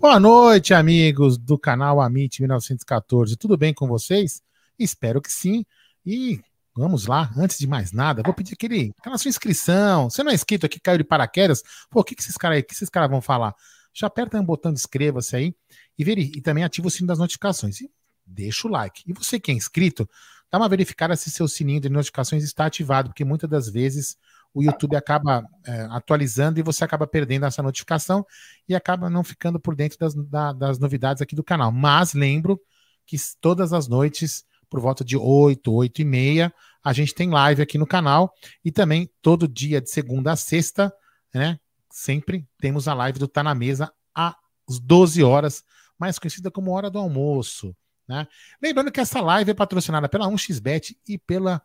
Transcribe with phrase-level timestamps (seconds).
[0.00, 3.36] Boa noite, amigos do canal Amit 1914.
[3.36, 4.42] Tudo bem com vocês?
[4.78, 5.62] Espero que sim.
[6.06, 6.40] E
[6.74, 10.08] vamos lá, antes de mais nada, vou pedir aquele, aquela sua inscrição.
[10.08, 11.62] Você não é inscrito aqui, caiu de paraquedas?
[11.90, 13.54] Pô, o que, que esses caras que esses caras vão falar?
[13.92, 15.54] Já aperta um botão de inscreva-se aí
[15.98, 17.82] e, e também ativa o sino das notificações.
[17.82, 17.90] E
[18.24, 19.02] deixa o like.
[19.06, 20.08] E você que é inscrito,
[20.50, 24.16] dá uma verificada se seu sininho de notificações está ativado, porque muitas das vezes
[24.52, 28.26] o YouTube acaba é, atualizando e você acaba perdendo essa notificação
[28.68, 31.70] e acaba não ficando por dentro das, da, das novidades aqui do canal.
[31.70, 32.60] Mas lembro
[33.06, 37.62] que todas as noites, por volta de 8, 8 e meia, a gente tem live
[37.62, 38.32] aqui no canal
[38.64, 40.92] e também todo dia de segunda a sexta,
[41.32, 41.58] né?
[41.90, 44.34] Sempre temos a live do Tá na Mesa às
[44.80, 45.64] 12 horas,
[45.98, 47.76] mais conhecida como Hora do Almoço.
[48.08, 48.26] Né?
[48.62, 51.62] Lembrando que essa live é patrocinada pela 1xBet e pela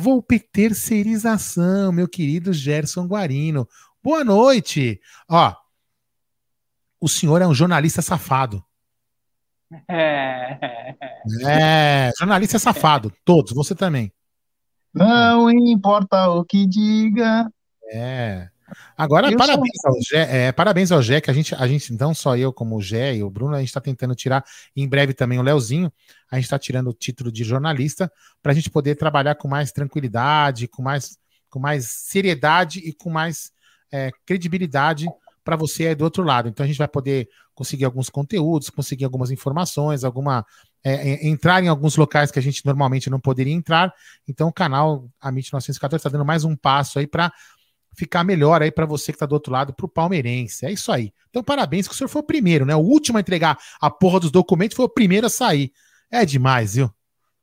[0.00, 3.68] Volpe Terceirização, meu querido Gerson Guarino.
[4.02, 4.98] Boa noite.
[5.28, 5.54] Ó,
[6.98, 8.64] o senhor é um jornalista safado.
[9.86, 10.96] É,
[11.46, 14.10] é jornalista safado, todos, você também.
[14.94, 17.52] Não importa o que diga.
[17.92, 18.48] É.
[18.96, 19.92] Agora, parabéns, sou...
[19.92, 22.76] ao Gé, é, parabéns ao Gé, que a gente, a gente, não só eu, como
[22.76, 24.44] o Gé e o Bruno, a gente está tentando tirar,
[24.76, 25.92] em breve também o Leozinho,
[26.30, 28.10] a gente está tirando o título de jornalista,
[28.42, 33.10] para a gente poder trabalhar com mais tranquilidade, com mais, com mais seriedade e com
[33.10, 33.52] mais
[33.92, 35.06] é, credibilidade
[35.44, 36.48] para você aí do outro lado.
[36.48, 40.44] Então a gente vai poder conseguir alguns conteúdos, conseguir algumas informações, alguma
[40.82, 43.92] é, é entrar em alguns locais que a gente normalmente não poderia entrar.
[44.28, 47.32] Então o canal Amit 914 está dando mais um passo aí para
[47.94, 50.64] ficar melhor aí para você que está do outro lado, para o palmeirense.
[50.66, 51.12] É isso aí.
[51.28, 52.74] Então, parabéns, que o senhor foi o primeiro, né?
[52.74, 55.72] O último a entregar a porra dos documentos foi o primeiro a sair.
[56.10, 56.90] É demais, viu?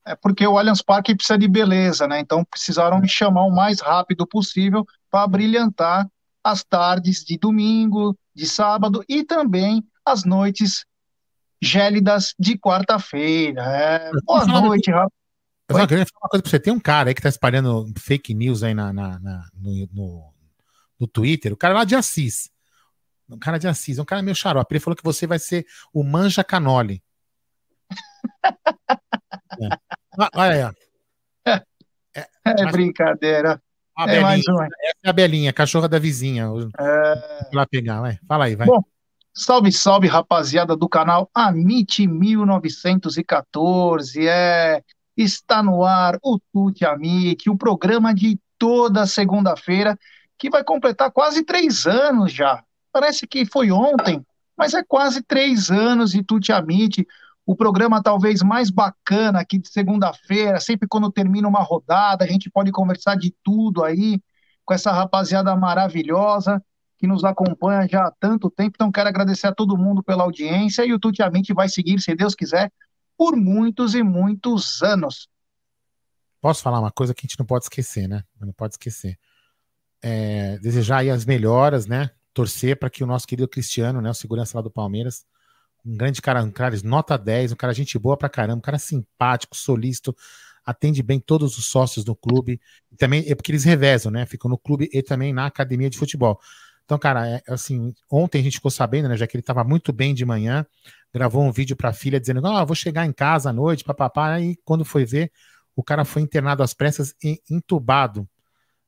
[0.05, 2.19] É porque o Allianz Parque precisa de beleza, né?
[2.19, 6.07] Então precisaram me chamar o mais rápido possível para brilhantar
[6.43, 10.85] as tardes de domingo, de sábado e também as noites
[11.61, 13.61] gélidas de quarta-feira.
[13.63, 15.11] É, boa noite, rapaz.
[15.69, 16.59] Eu queria falar uma coisa pra você.
[16.59, 20.33] Tem um cara aí que tá espalhando fake news aí na, na, na no, no,
[20.99, 22.51] no Twitter, o cara lá de Assis.
[23.29, 24.73] Um cara de Assis, um cara meio xarope.
[24.73, 27.03] Ele falou que você vai ser o Manja Canoli.
[29.61, 29.67] é.
[30.19, 30.71] Ah, olha aí, ó.
[32.15, 33.61] É, é brincadeira.
[33.95, 34.65] A é mais uma.
[34.65, 36.45] Essa é a Belinha, cachorra da vizinha.
[36.79, 37.49] É...
[37.53, 38.19] lá pegar, vai.
[38.27, 38.67] Fala aí, vai.
[38.67, 38.83] Bom,
[39.33, 44.27] salve, salve, rapaziada do canal Amit 1914.
[44.27, 44.83] É,
[45.15, 49.97] está no ar o Tuti Amit, o programa de toda segunda-feira
[50.37, 52.63] que vai completar quase três anos já.
[52.91, 54.25] Parece que foi ontem,
[54.55, 57.05] mas é quase três anos Tuti Amit,
[57.45, 62.49] o programa talvez mais bacana aqui de segunda-feira, sempre quando termina uma rodada, a gente
[62.49, 64.19] pode conversar de tudo aí
[64.65, 66.61] com essa rapaziada maravilhosa
[66.97, 68.71] que nos acompanha já há tanto tempo.
[68.75, 72.35] Então, quero agradecer a todo mundo pela audiência e o Tutiamente vai seguir, se Deus
[72.35, 72.71] quiser,
[73.17, 75.29] por muitos e muitos anos.
[76.41, 78.23] Posso falar uma coisa que a gente não pode esquecer, né?
[78.39, 79.17] Não pode esquecer.
[80.01, 82.09] É, desejar aí as melhoras, né?
[82.33, 84.09] Torcer para que o nosso querido Cristiano, né?
[84.09, 85.25] O segurança lá do Palmeiras,
[85.85, 88.79] um grande cara, um cara nota 10, um cara gente boa pra caramba, um cara
[88.79, 90.15] simpático, solícito,
[90.65, 92.59] atende bem todos os sócios do clube.
[92.91, 94.25] E também é porque eles revezam, né?
[94.25, 96.39] Ficam no clube e também na academia de futebol.
[96.85, 99.93] Então, cara, é, assim, ontem a gente ficou sabendo, né, já que ele estava muito
[99.93, 100.65] bem de manhã,
[101.13, 104.33] gravou um vídeo para a filha dizendo: "Ah, vou chegar em casa à noite, papapá",
[104.35, 105.31] aí quando foi ver,
[105.75, 108.27] o cara foi internado às pressas e entubado.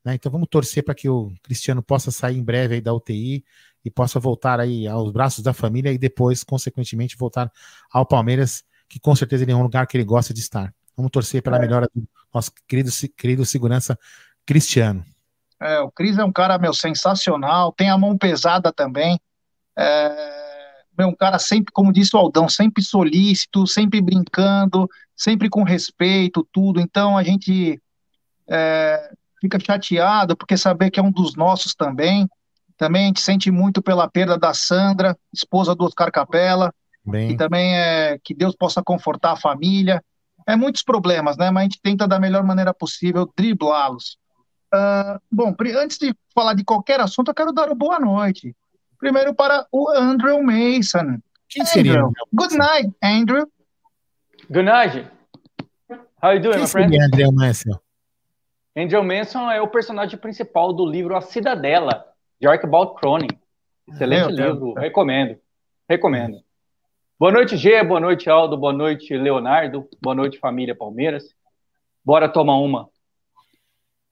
[0.03, 0.15] Né?
[0.15, 3.43] Então vamos torcer para que o Cristiano possa sair em breve aí da UTI
[3.83, 7.51] e possa voltar aí aos braços da família e depois, consequentemente, voltar
[7.91, 10.73] ao Palmeiras, que com certeza ele é um lugar que ele gosta de estar.
[10.95, 11.59] Vamos torcer pela é.
[11.59, 13.97] melhora do nosso querido, querido segurança
[14.45, 15.05] Cristiano.
[15.61, 19.19] É, o Cris é um cara, meu, sensacional, tem a mão pesada também.
[19.77, 25.63] É, meu, um cara sempre, como disse o Aldão, sempre solícito, sempre brincando, sempre com
[25.63, 26.79] respeito, tudo.
[26.79, 27.81] Então a gente
[28.49, 32.27] é, fica chateado porque saber que é um dos nossos também.
[32.77, 36.73] Também a gente sente muito pela perda da Sandra, esposa do Oscar Capela.
[37.05, 37.31] Bem.
[37.31, 40.03] E também é que Deus possa confortar a família.
[40.47, 41.51] É muitos problemas, né?
[41.51, 44.17] Mas a gente tenta da melhor maneira possível driblá-los.
[44.73, 48.55] Uh, bom, antes de falar de qualquer assunto, eu quero dar uma boa noite.
[48.97, 51.19] Primeiro para o Andrew Mason.
[51.47, 51.93] Quem seria?
[51.93, 52.11] Andrew.
[52.33, 53.47] Good night, Andrew.
[54.51, 55.07] Good night.
[56.21, 56.95] How you doing, Quem my friend?
[57.01, 57.79] Andrew Mason?
[58.75, 62.05] Andrew Mason é o personagem principal do livro A Cidadela,
[62.39, 63.27] de Archibald Cronin.
[63.87, 64.75] Excelente Meu livro, Deus.
[64.77, 65.37] recomendo.
[65.89, 66.37] Recomendo.
[67.19, 71.35] Boa noite, Gê, boa noite, Aldo, boa noite, Leonardo, boa noite, família Palmeiras.
[72.05, 72.87] Bora tomar uma.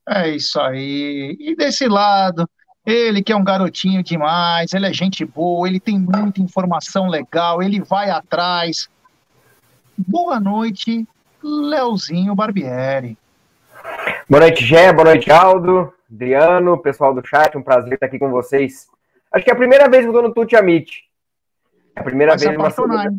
[0.10, 1.38] É isso aí.
[1.40, 2.50] E desse lado,
[2.86, 7.62] ele que é um garotinho demais, ele é gente boa, ele tem muita informação legal,
[7.62, 8.90] ele vai atrás.
[9.98, 11.08] Boa noite,
[11.44, 13.18] Leozinho Barbieri.
[14.30, 18.30] Boa noite, Gé, boa noite, Aldo, Adriano, pessoal do chat, um prazer estar aqui com
[18.30, 18.86] vocês.
[19.32, 21.06] Acho que é a primeira vez que eu estou no Tuti Amit.
[21.96, 23.10] É a primeira vai vez numa segunda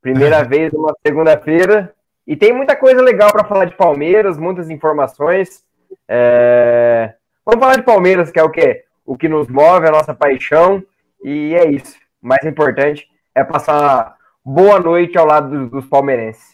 [0.00, 1.94] Primeira vez numa segunda-feira.
[2.26, 5.62] E tem muita coisa legal para falar de Palmeiras, muitas informações.
[6.08, 7.12] É...
[7.44, 8.84] Vamos falar de Palmeiras, que é o quê?
[9.04, 10.82] O que nos move, a nossa paixão.
[11.22, 11.98] E é isso.
[12.22, 16.53] O mais importante é passar boa noite ao lado dos palmeirenses.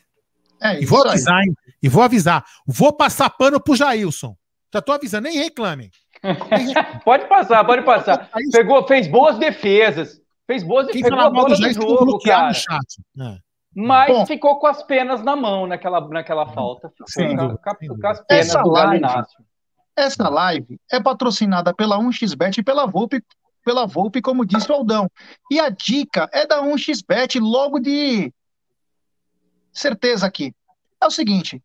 [0.61, 1.55] É e vou avisar, hein?
[1.83, 2.45] E vou avisar.
[2.67, 4.37] Vou passar pano pro Jailson.
[4.73, 5.91] Já tô avisando, nem reclamem.
[7.05, 8.31] pode passar, pode passar.
[8.53, 10.21] Pegou, fez boas defesas.
[10.47, 11.11] Fez boas defesas.
[11.11, 12.49] Pegou a bola do jogo, cara.
[12.49, 13.03] No chat.
[13.21, 13.39] É.
[13.75, 16.89] Mas Bom, ficou com as penas na mão naquela, naquela falta.
[16.91, 19.05] Ficou sim, com, com, com, as penas essa do live,
[19.97, 23.23] Essa live é patrocinada pela 1xBet e pela Volpe,
[23.65, 25.09] pela Volpe, como disse o Aldão.
[25.51, 28.33] E a dica é da 1xBet logo de
[29.73, 30.55] certeza aqui.
[31.01, 31.63] É o seguinte,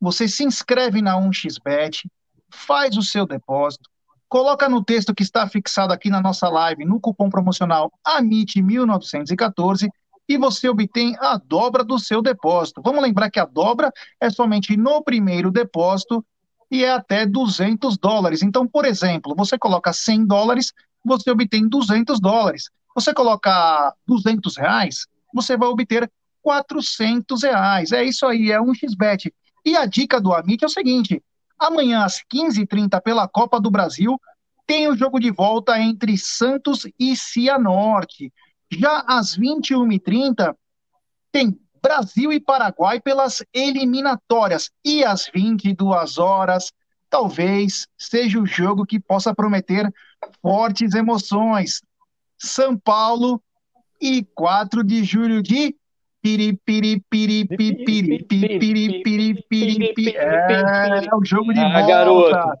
[0.00, 2.08] você se inscreve na 1xBet,
[2.50, 3.88] faz o seu depósito,
[4.28, 9.88] coloca no texto que está fixado aqui na nossa live, no cupom promocional AMIT1914
[10.28, 12.82] e você obtém a dobra do seu depósito.
[12.84, 16.24] Vamos lembrar que a dobra é somente no primeiro depósito
[16.70, 18.42] e é até 200 dólares.
[18.42, 20.72] Então, por exemplo, você coloca 100 dólares,
[21.04, 22.70] você obtém 200 dólares.
[22.94, 26.10] Você coloca 200 reais, você vai obter
[26.46, 27.90] 400 reais.
[27.90, 29.34] É isso aí, é um xbet.
[29.64, 31.20] E a dica do Amit é o seguinte,
[31.58, 34.16] amanhã às 15h30 pela Copa do Brasil,
[34.64, 38.32] tem o jogo de volta entre Santos e Cianorte.
[38.70, 40.54] Já às 21h30,
[41.32, 44.70] tem Brasil e Paraguai pelas eliminatórias.
[44.84, 46.72] E às 22 horas,
[47.10, 49.92] talvez seja o jogo que possa prometer
[50.40, 51.82] fortes emoções.
[52.38, 53.42] São Paulo
[54.00, 55.74] e 4 de julho de
[61.06, 62.60] é o jogo de volta.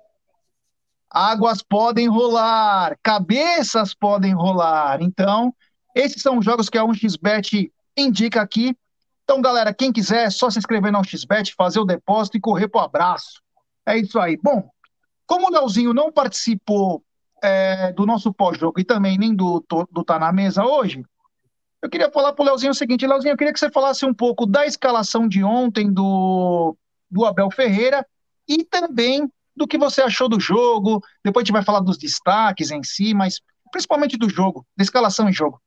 [1.10, 5.00] Águas podem rolar, cabeças podem rolar.
[5.00, 5.54] Então,
[5.94, 8.76] esses são os jogos que a 1xBet indica aqui.
[9.24, 12.68] Então, galera, quem quiser, é só se inscrever na 1xBet, fazer o depósito e correr
[12.68, 13.40] pro abraço.
[13.86, 14.36] É isso aí.
[14.42, 14.68] Bom,
[15.26, 17.02] como o Leozinho não participou
[17.42, 21.04] é, do nosso pós-jogo e também nem do, do Tá Na Mesa hoje,
[21.86, 24.44] eu queria falar pro Leozinho o seguinte, Leozinho, eu queria que você falasse um pouco
[24.44, 26.76] da escalação de ontem do,
[27.10, 28.04] do Abel Ferreira
[28.48, 31.00] e também do que você achou do jogo.
[31.24, 33.40] Depois a gente vai falar dos destaques em si, mas
[33.70, 35.60] principalmente do jogo, da escalação em jogo.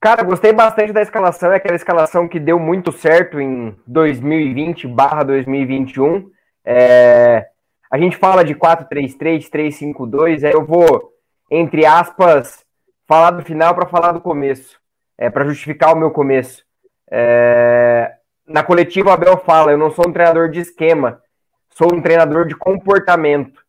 [0.00, 5.22] Cara, gostei bastante da escalação, é aquela escalação que deu muito certo em 2020 barra
[5.22, 6.28] 2021.
[6.64, 7.46] É,
[7.90, 11.12] a gente fala de 4-3-3, 3-5-2, aí eu vou,
[11.50, 12.65] entre aspas,
[13.06, 14.78] falar do final para falar do começo,
[15.16, 16.64] é, para justificar o meu começo.
[17.10, 18.14] É,
[18.46, 21.22] na coletiva, o Abel fala: eu não sou um treinador de esquema,
[21.70, 23.64] sou um treinador de comportamento.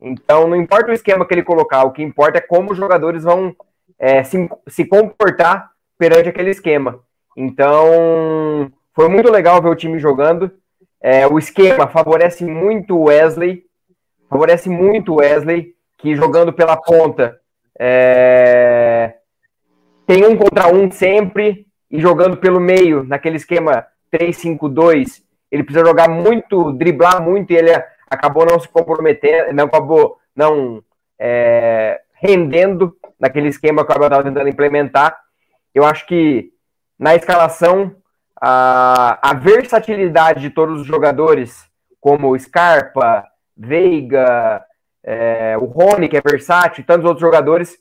[0.00, 3.24] Então, não importa o esquema que ele colocar, o que importa é como os jogadores
[3.24, 3.54] vão
[3.98, 7.00] é, se, se comportar perante aquele esquema.
[7.36, 10.50] Então, foi muito legal ver o time jogando.
[11.02, 13.64] É, o esquema favorece muito o Wesley,
[14.28, 17.39] favorece muito o Wesley, que jogando pela ponta
[17.82, 19.14] é,
[20.06, 26.06] tem um contra um sempre, e jogando pelo meio, naquele esquema 3-5-2, ele precisa jogar
[26.06, 27.70] muito, driblar muito, e ele
[28.08, 30.84] acabou não se comprometendo, não acabou não
[31.18, 35.18] é, rendendo naquele esquema que o Abel estava tentando implementar.
[35.74, 36.52] Eu acho que
[36.98, 37.96] na escalação,
[38.38, 41.64] a, a versatilidade de todos os jogadores,
[41.98, 43.24] como Scarpa,
[43.56, 44.62] Veiga,
[45.02, 47.78] é, o Rony, que é versátil, e tantos outros jogadores,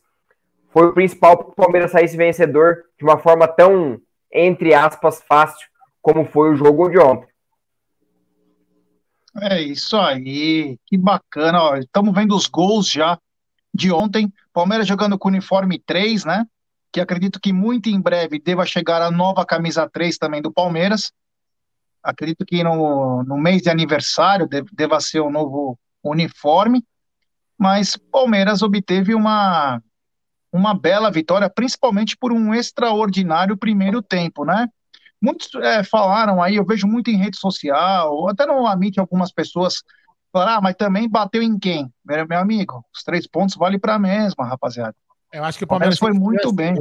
[0.72, 4.00] foi o principal para o Palmeiras sair vencedor de uma forma tão,
[4.32, 5.68] entre aspas, fácil
[6.02, 7.28] como foi o jogo de ontem.
[9.42, 11.80] É isso aí, que bacana.
[11.80, 13.18] Estamos vendo os gols já
[13.74, 14.32] de ontem.
[14.52, 16.46] Palmeiras jogando com uniforme 3, né?
[16.92, 21.12] Que acredito que muito em breve deva chegar a nova camisa 3 também do Palmeiras.
[22.02, 26.84] Acredito que no, no mês de aniversário deva ser o novo uniforme.
[27.60, 29.84] Mas Palmeiras obteve uma,
[30.52, 34.68] uma bela vitória, principalmente por um extraordinário primeiro tempo, né?
[35.22, 39.84] Muitos é, falaram aí, eu vejo muito em rede social, até no Amit algumas pessoas
[40.32, 41.92] falaram, ah, mas também bateu em quem?
[42.06, 44.96] Meu, meu amigo, os três pontos valem para a mesma, rapaziada.
[45.34, 46.76] Eu acho que o Palmeiras, o Palmeiras foi muito bem.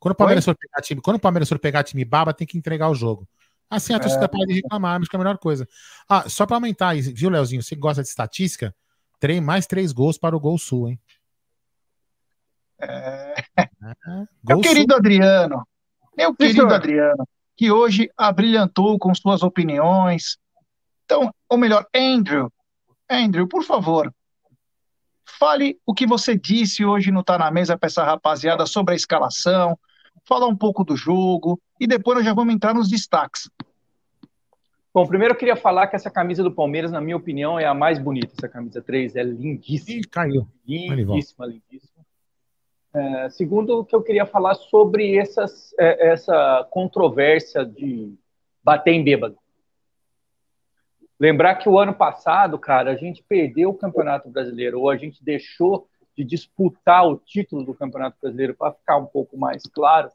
[0.00, 2.56] Quando o Palmeiras for pegar time, quando o Palmeiras for pegar time baba, tem que
[2.56, 3.28] entregar o jogo.
[3.68, 4.28] Assim a torcida é.
[4.28, 5.68] pode reclamar, mas que é a melhor coisa.
[6.08, 7.62] Ah, só para aumentar, viu, Leozinho?
[7.62, 8.74] Você gosta de estatística?
[9.20, 11.00] Três, mais três gols para o gol sul, hein?
[12.80, 13.34] É...
[13.56, 13.68] é
[14.46, 14.98] meu querido sul.
[14.98, 15.68] Adriano,
[16.16, 20.38] meu querido Adriano, que hoje abrilhantou com suas opiniões.
[21.04, 22.52] Então, ou melhor, Andrew,
[23.10, 24.12] Andrew, por favor,
[25.38, 28.96] fale o que você disse hoje no Tá na Mesa para essa rapaziada sobre a
[28.96, 29.78] escalação,
[30.24, 33.48] fala um pouco do jogo e depois nós já vamos entrar nos destaques.
[34.92, 37.74] Bom, primeiro eu queria falar que essa camisa do Palmeiras, na minha opinião, é a
[37.74, 38.32] mais bonita.
[38.36, 40.00] Essa camisa 3 é lindíssima.
[40.00, 40.48] Ih, caiu.
[40.66, 42.04] Lindíssima, lindíssima.
[42.94, 48.14] É, segundo, que eu queria falar sobre essas, é, essa controvérsia de
[48.64, 49.36] bater em bêbado.
[51.20, 55.22] Lembrar que o ano passado, cara, a gente perdeu o Campeonato Brasileiro, ou a gente
[55.22, 60.10] deixou de disputar o título do Campeonato Brasileiro, para ficar um pouco mais claro,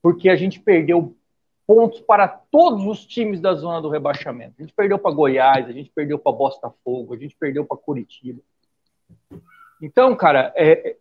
[0.00, 1.16] porque a gente perdeu
[1.66, 4.54] pontos para todos os times da zona do rebaixamento.
[4.58, 8.40] A gente perdeu para Goiás, a gente perdeu para Botafogo, a gente perdeu para Curitiba.
[9.80, 10.96] Então, cara, é,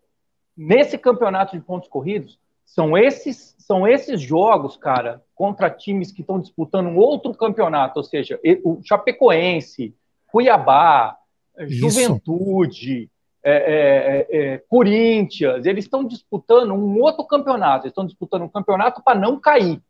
[0.55, 6.39] nesse campeonato de pontos corridos, são esses, são esses jogos, cara, contra times que estão
[6.39, 9.93] disputando um outro campeonato, ou seja, o Chapecoense,
[10.27, 11.17] Cuiabá,
[11.59, 11.75] Isso.
[11.75, 13.09] Juventude,
[13.43, 19.03] é, é, é, Corinthians, eles estão disputando um outro campeonato, eles estão disputando um campeonato
[19.03, 19.81] para não cair.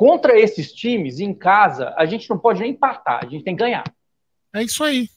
[0.00, 3.62] Contra esses times, em casa, a gente não pode nem empatar, a gente tem que
[3.62, 3.84] ganhar.
[4.50, 5.10] É isso aí.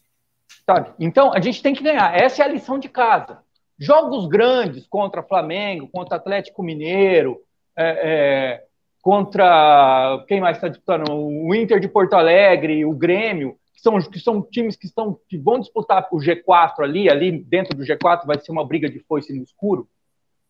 [0.66, 0.92] Sabe?
[1.00, 2.13] Então, a gente tem que ganhar.
[2.13, 3.40] Essa é a lição de casa.
[3.80, 7.40] Jogos grandes contra Flamengo, contra Atlético Mineiro,
[7.78, 8.63] é, é,
[9.02, 11.10] contra quem mais está disputando?
[11.13, 15.38] O Inter de Porto Alegre, o Grêmio, que são, que são times que, estão, que
[15.38, 19.32] vão disputar o G4 ali, ali dentro do G4 vai ser uma briga de foice
[19.32, 19.88] no escuro.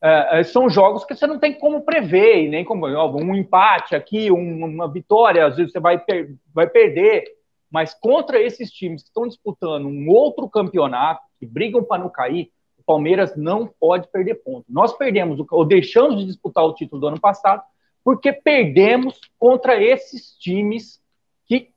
[0.04, 4.30] É, é são jogos que você não tem como prever, nem como um empate aqui,
[4.30, 7.24] uma vitória, às vezes você vai, per vai perder,
[7.72, 12.52] mas contra esses times que estão disputando um outro campeonato, que brigam para não cair,
[12.78, 14.66] o Palmeiras não pode perder ponto.
[14.70, 17.64] Nós perdemos, ou deixamos de disputar o título do ano passado,
[18.04, 21.02] porque perdemos contra esses times
[21.46, 21.70] que,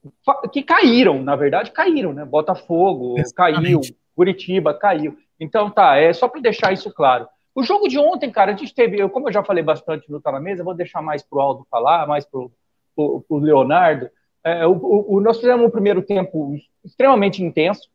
[0.53, 2.25] que caíram, na verdade, caíram, né?
[2.25, 3.63] Botafogo Exatamente.
[3.63, 3.81] caiu,
[4.15, 5.17] Curitiba caiu.
[5.39, 7.29] Então, tá, é só para deixar isso claro.
[7.57, 10.21] O jogo de ontem, cara, a gente teve, eu, como eu já falei bastante no
[10.21, 12.53] Tá na Mesa, vou deixar mais pro Aldo falar, mais pro,
[12.95, 14.11] pro, pro Leonardo.
[14.45, 17.89] É, o, o, nós fizemos um primeiro tempo extremamente intenso,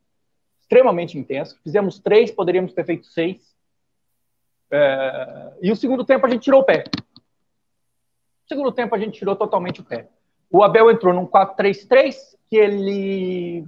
[0.60, 1.60] extremamente intenso.
[1.64, 3.56] Fizemos três, poderíamos ter feito seis.
[4.72, 6.86] É, e o segundo tempo a gente tirou o pé.
[8.44, 10.10] O segundo tempo a gente tirou totalmente o pé.
[10.50, 12.16] O Abel entrou num 4-3-3,
[12.50, 13.68] que ele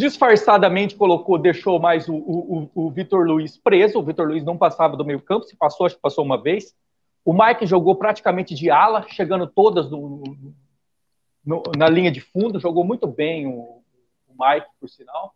[0.00, 3.98] disfarçadamente colocou, deixou mais o, o, o Vitor Luiz preso.
[3.98, 6.74] O Vitor Luiz não passava do meio campo, se passou, acho que passou uma vez.
[7.22, 10.22] O Mike jogou praticamente de ala, chegando todas no,
[11.44, 13.82] no, na linha de fundo, jogou muito bem o,
[14.26, 15.34] o Mike, por sinal.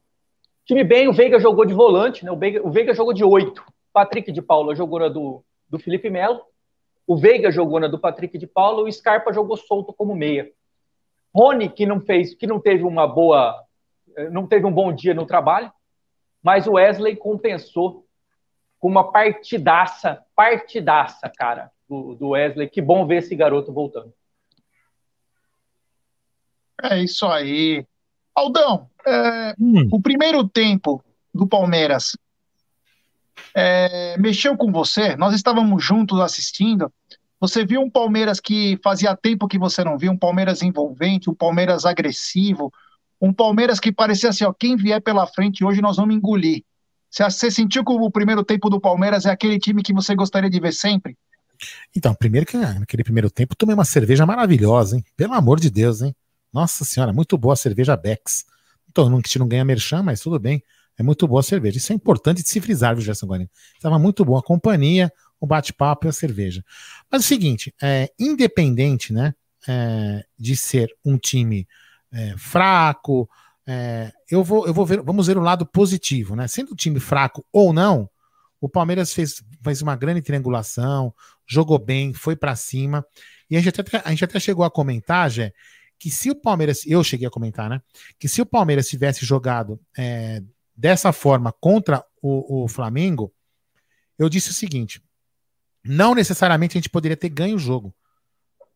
[0.64, 2.32] Time bem, o Veiga jogou de volante, né?
[2.32, 3.62] O Veiga, o Veiga jogou de oito.
[3.92, 6.40] Patrick de Paula jogou na do, do Felipe Melo.
[7.06, 8.82] O Veiga jogou na do Patrick de Paula.
[8.82, 10.50] O Scarpa jogou solto como meia.
[11.34, 13.62] Rony, que não fez, que não teve uma boa,
[14.30, 15.72] não teve um bom dia no trabalho,
[16.42, 18.06] mas o Wesley compensou
[18.78, 22.68] com uma partidaça, partidaça, cara, do, do Wesley.
[22.68, 24.12] Que bom ver esse garoto voltando.
[26.82, 27.86] É isso aí.
[28.34, 29.88] Aldão, é, hum.
[29.90, 31.02] o primeiro tempo
[31.32, 32.16] do Palmeiras
[33.54, 35.16] é, mexeu com você?
[35.16, 36.92] Nós estávamos juntos assistindo.
[37.40, 41.34] Você viu um Palmeiras que fazia tempo que você não viu, um Palmeiras envolvente, um
[41.34, 42.72] Palmeiras agressivo,
[43.24, 46.62] um Palmeiras que parecia assim, ó, quem vier pela frente hoje nós vamos engolir.
[47.10, 50.50] Você, você sentiu que o primeiro tempo do Palmeiras é aquele time que você gostaria
[50.50, 51.16] de ver sempre?
[51.96, 55.04] Então, primeiro que naquele primeiro tempo tomei uma cerveja maravilhosa, hein?
[55.16, 56.14] Pelo amor de Deus, hein?
[56.52, 58.44] Nossa senhora, muito boa a cerveja Bex.
[58.90, 60.62] Então, não, gente não ganha merchan, mas tudo bem.
[60.98, 61.78] É muito boa a cerveja.
[61.78, 63.50] Isso é importante de se frisar, viu, Gerson Guarani?
[63.74, 66.62] Estava muito boa a companhia, o bate-papo e a cerveja.
[67.10, 69.34] Mas é o seguinte, é, independente né,
[69.66, 71.66] é, de ser um time
[72.14, 73.28] é, fraco,
[73.66, 76.46] é, eu vou, eu vou ver, vamos ver o lado positivo, né?
[76.46, 78.08] Sendo um time fraco ou não,
[78.60, 81.12] o Palmeiras fez, fez uma grande triangulação,
[81.46, 83.04] jogou bem, foi para cima.
[83.50, 85.52] E a gente, até, a gente até chegou a comentar, Jé,
[85.98, 87.80] que se o Palmeiras, eu cheguei a comentar, né?
[88.18, 90.42] Que se o Palmeiras tivesse jogado é,
[90.76, 93.32] dessa forma contra o, o, Flamengo,
[94.18, 95.02] eu disse o seguinte:
[95.84, 97.94] não necessariamente a gente poderia ter ganho o jogo.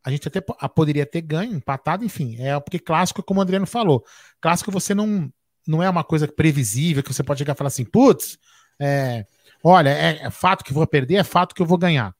[0.03, 2.37] A gente até poderia ter ganho, empatado, enfim.
[2.39, 4.03] É porque clássico, como o Adriano falou,
[4.39, 5.31] clássico você não,
[5.67, 8.37] não é uma coisa previsível que você pode chegar e falar assim, putz,
[8.79, 9.25] é,
[9.63, 12.15] olha, é, é fato que vou perder, é fato que eu vou ganhar.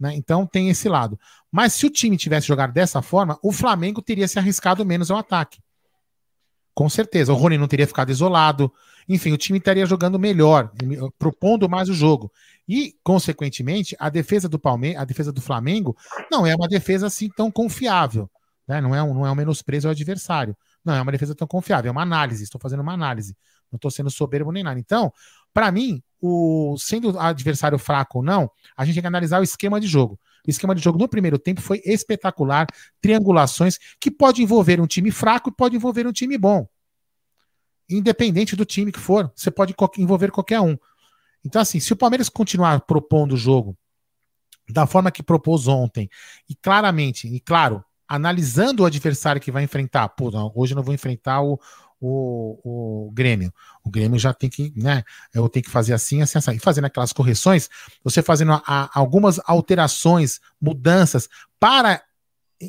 [0.00, 0.14] Né?
[0.14, 1.18] Então tem esse lado.
[1.52, 5.18] Mas se o time tivesse jogado dessa forma, o Flamengo teria se arriscado menos ao
[5.18, 5.60] ataque.
[6.80, 7.30] Com certeza.
[7.30, 8.72] O Rony não teria ficado isolado.
[9.06, 10.72] Enfim, o time estaria jogando melhor,
[11.18, 12.32] propondo mais o jogo.
[12.66, 15.94] E, consequentemente, a defesa do Palmeiras, a defesa do Flamengo,
[16.32, 18.30] não é uma defesa assim tão confiável.
[18.66, 18.80] Né?
[18.80, 20.56] Não, é um, não é um menosprezo ao adversário.
[20.82, 21.90] Não é uma defesa tão confiável.
[21.90, 22.44] É uma análise.
[22.44, 23.36] Estou fazendo uma análise.
[23.70, 24.80] Não estou sendo soberbo nem nada.
[24.80, 25.12] Então,
[25.52, 29.78] para mim, o, sendo adversário fraco ou não, a gente tem que analisar o esquema
[29.78, 30.18] de jogo.
[30.46, 32.66] O esquema de jogo no primeiro tempo foi espetacular,
[33.00, 36.66] triangulações que pode envolver um time fraco e pode envolver um time bom.
[37.88, 40.76] Independente do time que for, você pode envolver qualquer um.
[41.44, 43.76] Então, assim, se o Palmeiras continuar propondo o jogo
[44.68, 46.08] da forma que propôs ontem,
[46.48, 50.82] e claramente, e claro, analisando o adversário que vai enfrentar, pô, não, hoje eu não
[50.82, 51.58] vou enfrentar o,
[52.00, 53.52] o, o Grêmio.
[53.84, 55.04] O Grêmio já tem que, né?
[55.34, 56.52] Eu tenho que fazer assim, assim, assim.
[56.52, 57.68] E fazendo aquelas correções,
[58.02, 62.02] você fazendo a, a, algumas alterações, mudanças para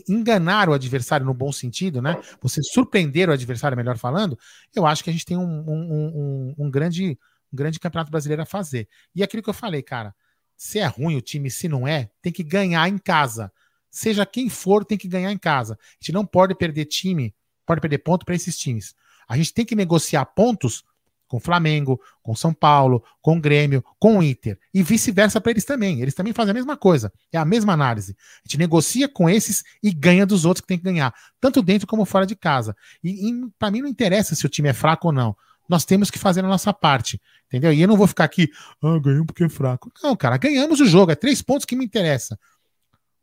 [0.07, 2.21] enganar o adversário no bom sentido, né?
[2.41, 4.37] Você surpreender o adversário, melhor falando,
[4.75, 7.17] eu acho que a gente tem um, um, um, um grande,
[7.51, 8.87] um grande campeonato brasileiro a fazer.
[9.13, 10.15] E aquilo que eu falei, cara,
[10.55, 13.51] se é ruim o time, se não é, tem que ganhar em casa.
[13.89, 15.73] Seja quem for, tem que ganhar em casa.
[15.73, 18.95] A gente não pode perder time, pode perder ponto para esses times.
[19.31, 20.83] A gente tem que negociar pontos
[21.25, 26.01] com Flamengo, com São Paulo, com Grêmio, com Inter e vice-versa para eles também.
[26.01, 28.17] Eles também fazem a mesma coisa, é a mesma análise.
[28.19, 31.87] A gente negocia com esses e ganha dos outros que tem que ganhar, tanto dentro
[31.87, 32.75] como fora de casa.
[33.01, 35.33] E, e para mim não interessa se o time é fraco ou não.
[35.69, 37.71] Nós temos que fazer a nossa parte, entendeu?
[37.71, 38.49] E eu não vou ficar aqui,
[38.83, 39.89] ah, ganhamos porque é fraco.
[40.03, 42.37] Não, cara, ganhamos o jogo, é três pontos que me interessa.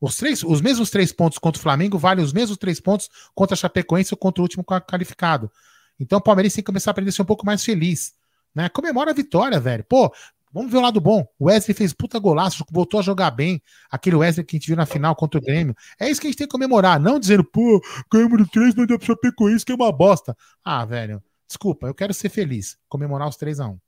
[0.00, 3.52] Os, três, os mesmos três pontos contra o Flamengo valem os mesmos três pontos contra
[3.52, 5.50] a Chapecoense ou contra o último qualificado.
[5.98, 8.14] Então o Palmeiras tem que começar a aprender a ser um pouco mais feliz.
[8.54, 8.68] Né?
[8.68, 9.84] Comemora a vitória, velho.
[9.84, 10.12] Pô,
[10.52, 11.26] vamos ver o lado bom.
[11.38, 13.62] O Wesley fez puta golaço, voltou a jogar bem.
[13.90, 15.74] Aquele Wesley que a gente viu na final contra o Grêmio.
[15.98, 17.80] É isso que a gente tem que comemorar, não dizendo, pô,
[18.12, 20.36] ganhamos de três, mas deu pra isso que é uma bosta.
[20.64, 22.78] Ah, velho, desculpa, eu quero ser feliz.
[22.88, 23.78] Comemorar os 3 a 1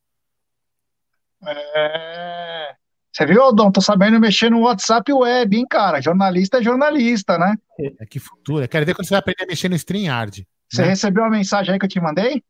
[1.46, 2.74] É.
[3.12, 3.72] Você viu, Aldão?
[3.72, 6.00] Tô sabendo mexer no WhatsApp web, hein, cara?
[6.00, 7.56] Jornalista é jornalista, né?
[7.98, 8.66] É que futuro.
[8.68, 10.46] Quero ver quando você vai aprender a mexer no StreamYard.
[10.70, 10.88] Você né?
[10.88, 12.42] recebeu a mensagem aí que eu te mandei?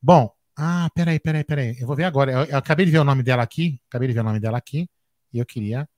[0.00, 1.76] Bom, ah, peraí, peraí, peraí.
[1.80, 2.30] Eu vou ver agora.
[2.30, 3.80] Eu, eu, acabei de ver o nome dela aqui.
[3.88, 4.88] Acabei de ver o nome dela aqui.
[5.32, 5.88] E eu queria.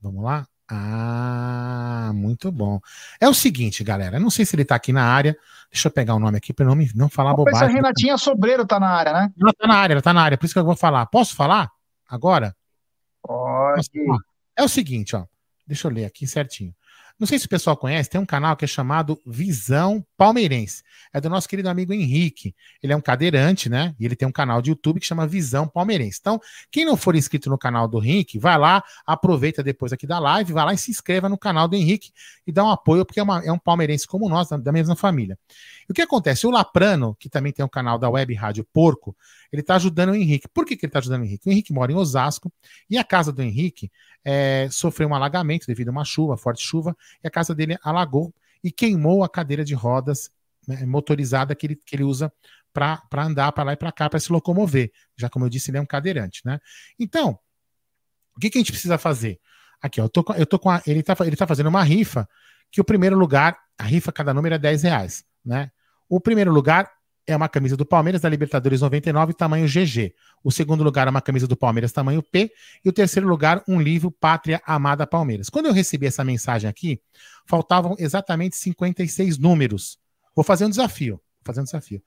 [0.00, 0.46] Vamos lá.
[0.68, 2.80] Ah, muito bom.
[3.20, 4.16] É o seguinte, galera.
[4.16, 5.36] Eu não sei se ele tá aqui na área.
[5.72, 7.68] Deixa eu pegar o nome aqui para não, não falar Vamos bobagem.
[7.68, 9.32] a Renatinha Sobreiro tá na área, né?
[9.40, 10.38] Ela tá na área, ela tá na área.
[10.38, 11.06] Por isso que eu vou falar.
[11.06, 11.70] Posso falar?
[12.08, 12.54] Agora?
[13.22, 13.90] Pode.
[14.56, 15.24] É o seguinte, ó.
[15.66, 16.72] Deixa eu ler aqui certinho.
[17.18, 20.82] Não sei se o pessoal conhece, tem um canal que é chamado Visão Palmeirense.
[21.14, 22.54] É do nosso querido amigo Henrique.
[22.82, 23.94] Ele é um cadeirante, né?
[23.98, 26.18] E ele tem um canal de YouTube que chama Visão Palmeirense.
[26.20, 26.38] Então,
[26.70, 30.52] quem não for inscrito no canal do Henrique, vai lá, aproveita depois aqui da live,
[30.52, 32.12] vai lá e se inscreva no canal do Henrique
[32.46, 35.38] e dá um apoio, porque é, uma, é um palmeirense como nós, da mesma família.
[35.88, 36.46] E o que acontece?
[36.46, 39.16] O Laprano, que também tem um canal da Web Rádio Porco,
[39.50, 40.48] ele está ajudando o Henrique.
[40.48, 41.48] Por que, que ele está ajudando o Henrique?
[41.48, 42.52] O Henrique mora em Osasco
[42.90, 43.90] e a casa do Henrique
[44.28, 48.34] é, sofreu um alagamento devido a uma chuva, forte chuva, e a casa dele alagou
[48.62, 50.32] e queimou a cadeira de rodas
[50.66, 52.32] né, motorizada que ele, que ele usa
[52.72, 54.90] para andar para lá e para cá, para se locomover.
[55.16, 56.58] Já como eu disse, ele é um cadeirante, né?
[56.98, 57.38] Então,
[58.36, 59.38] o que, que a gente precisa fazer?
[59.80, 62.28] Aqui, ó, eu tô, eu tô com a, ele está ele tá fazendo uma rifa
[62.72, 65.70] que o primeiro lugar, a rifa, cada número é 10 reais, né?
[66.08, 66.90] O primeiro lugar
[67.26, 70.14] é uma camisa do Palmeiras da Libertadores 99, tamanho GG.
[70.44, 72.50] O segundo lugar é uma camisa do Palmeiras, tamanho P.
[72.84, 75.50] E o terceiro lugar, um livro Pátria Amada Palmeiras.
[75.50, 77.00] Quando eu recebi essa mensagem aqui,
[77.46, 79.98] faltavam exatamente 56 números.
[80.34, 81.14] Vou fazer um desafio.
[81.14, 82.02] Vou fazer um desafio.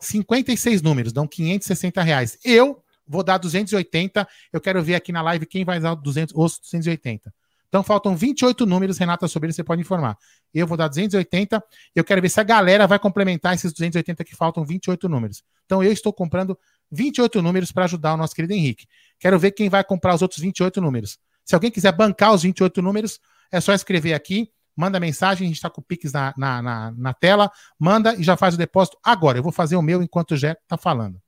[0.00, 2.38] 56 números, dão 560 reais.
[2.44, 4.28] Eu vou dar 280.
[4.52, 7.32] Eu quero ver aqui na live quem vai dar 200, os 280.
[7.68, 10.16] Então faltam 28 números, Renata Sobreira, você pode informar.
[10.54, 11.62] Eu vou dar 280
[11.94, 15.42] e eu quero ver se a galera vai complementar esses 280 que faltam 28 números.
[15.66, 16.58] Então eu estou comprando
[16.90, 18.86] 28 números para ajudar o nosso querido Henrique.
[19.18, 21.18] Quero ver quem vai comprar os outros 28 números.
[21.44, 23.20] Se alguém quiser bancar os 28 números,
[23.52, 26.90] é só escrever aqui, manda mensagem, a gente está com o Pix na, na, na,
[26.96, 29.38] na, tela, manda e já faz o depósito agora.
[29.38, 31.20] Eu vou fazer o meu enquanto o Jé está falando.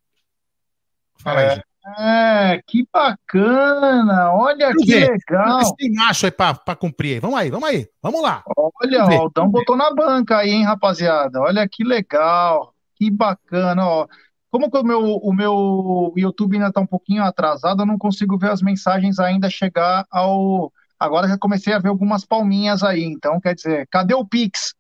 [1.19, 1.70] Fala aí, Jé.
[1.99, 4.33] É, que bacana!
[4.35, 5.11] Olha vamos que ver.
[5.11, 5.75] legal!
[5.77, 7.21] Tem macho aí para cumprir.
[7.21, 8.45] Vamos aí, vamos aí, vamos lá.
[8.57, 11.41] Olha, o Aldão botou na banca aí, hein, rapaziada?
[11.41, 14.07] Olha que legal, que bacana, ó.
[14.51, 18.37] Como que o meu, o meu YouTube ainda está um pouquinho atrasado, eu não consigo
[18.37, 20.73] ver as mensagens ainda chegar ao.
[20.99, 24.75] Agora já comecei a ver algumas palminhas aí, então quer dizer, cadê o Pix?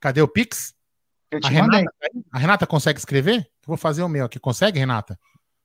[0.00, 0.72] Cadê o Pix?
[1.30, 1.80] Eu te a mandei.
[1.80, 1.96] Renata,
[2.32, 3.40] a Renata consegue escrever?
[3.40, 4.38] Eu vou fazer o meu aqui.
[4.38, 5.18] Consegue, Renata?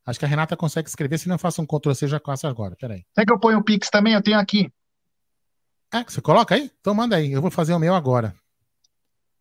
[0.05, 2.75] Acho que a Renata consegue escrever, se não faça um Ctrl C já passa agora.
[2.75, 3.05] Peraí.
[3.13, 4.13] Quer que eu ponha o Pix também?
[4.13, 4.71] Eu tenho aqui.
[5.93, 6.71] É, você coloca aí?
[6.79, 7.31] Então manda aí.
[7.31, 8.33] Eu vou fazer o meu agora.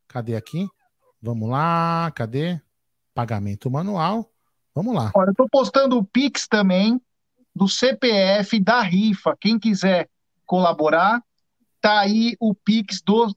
[0.08, 0.68] Cadê aqui?
[1.22, 2.60] Vamos lá, cadê?
[3.14, 4.30] Pagamento manual.
[4.74, 5.10] Vamos lá.
[5.14, 7.00] Olha, eu tô postando o Pix também
[7.54, 9.36] do CPF da rifa.
[9.40, 10.08] Quem quiser
[10.44, 11.22] colaborar,
[11.80, 13.34] tá aí o Pix do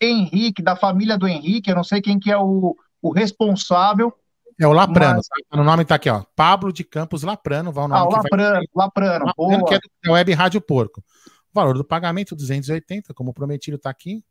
[0.00, 1.70] Henrique, da família do Henrique.
[1.70, 4.14] Eu não sei quem que é o, o responsável
[4.60, 5.16] é o Laprano.
[5.16, 5.60] Mas...
[5.60, 6.24] O nome tá aqui, ó.
[6.34, 7.72] Pablo de Campos Laprano.
[7.72, 8.64] Vai o nome ah, o Laprano, vai...
[8.74, 9.24] Laprano.
[9.26, 11.00] Laprano que é do Web Rádio Porco.
[11.00, 14.24] O valor do pagamento, 280, como prometido, tá aqui.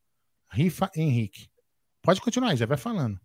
[0.50, 1.50] Rifa Henrique.
[2.02, 3.20] Pode continuar aí, já vai falando.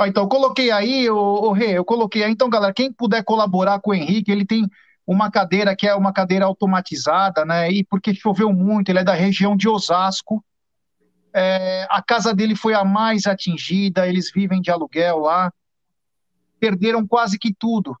[0.00, 2.32] Então, eu coloquei aí, o, o Rê, eu coloquei aí.
[2.32, 4.66] Então, galera, quem puder colaborar com o Henrique, ele tem
[5.06, 7.70] uma cadeira que é uma cadeira automatizada, né?
[7.70, 10.44] E porque choveu muito, ele é da região de Osasco.
[11.34, 15.52] É, a casa dele foi a mais atingida, eles vivem de aluguel lá
[16.62, 17.96] perderam quase que tudo.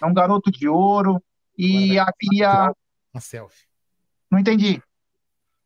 [0.00, 1.20] É um garoto de ouro
[1.58, 2.72] e a, e a...
[3.12, 3.66] Uma selfie.
[4.30, 4.80] Não entendi.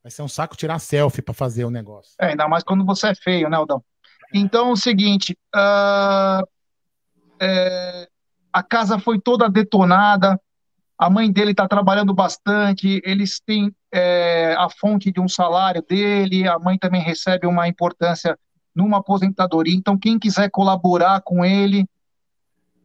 [0.02, 2.14] Vai ser um saco tirar selfie para fazer o negócio.
[2.18, 3.84] É, ainda mais quando você é feio, né, Aldão?
[4.32, 6.48] Então, é o seguinte, uh,
[7.38, 8.08] é,
[8.50, 10.40] a casa foi toda detonada,
[10.96, 16.48] a mãe dele está trabalhando bastante, eles têm é, a fonte de um salário dele,
[16.48, 18.38] a mãe também recebe uma importância
[18.74, 21.86] numa aposentadoria, então quem quiser colaborar com ele,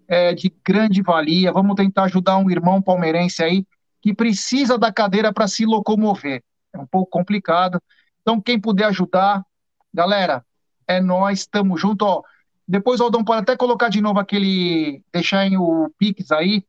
[0.10, 1.54] é, de grande valia.
[1.54, 3.65] Vamos tentar ajudar um irmão palmeirense aí
[4.02, 6.43] que precisa da cadeira para se locomover.
[6.74, 7.82] É um pouco complicado.
[8.22, 9.45] Então, quem puder ajudar,
[9.93, 10.43] galera,
[10.88, 12.04] é nós, estamos junto.
[12.04, 12.24] Ó,
[12.67, 16.65] depois o Aldão pode até colocar de novo aquele, deixar em o Pix aí,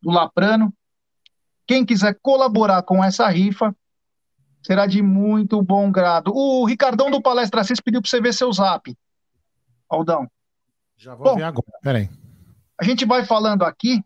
[0.00, 0.74] do Laprano.
[1.66, 3.74] Quem quiser colaborar com essa rifa,
[4.62, 6.32] será de muito bom grado.
[6.34, 8.96] O Ricardão do Palestra 6 pediu para você ver seu zap.
[9.88, 10.28] Aldão.
[10.96, 12.21] Já vou bom, ver agora, peraí.
[12.82, 14.02] A gente vai falando aqui,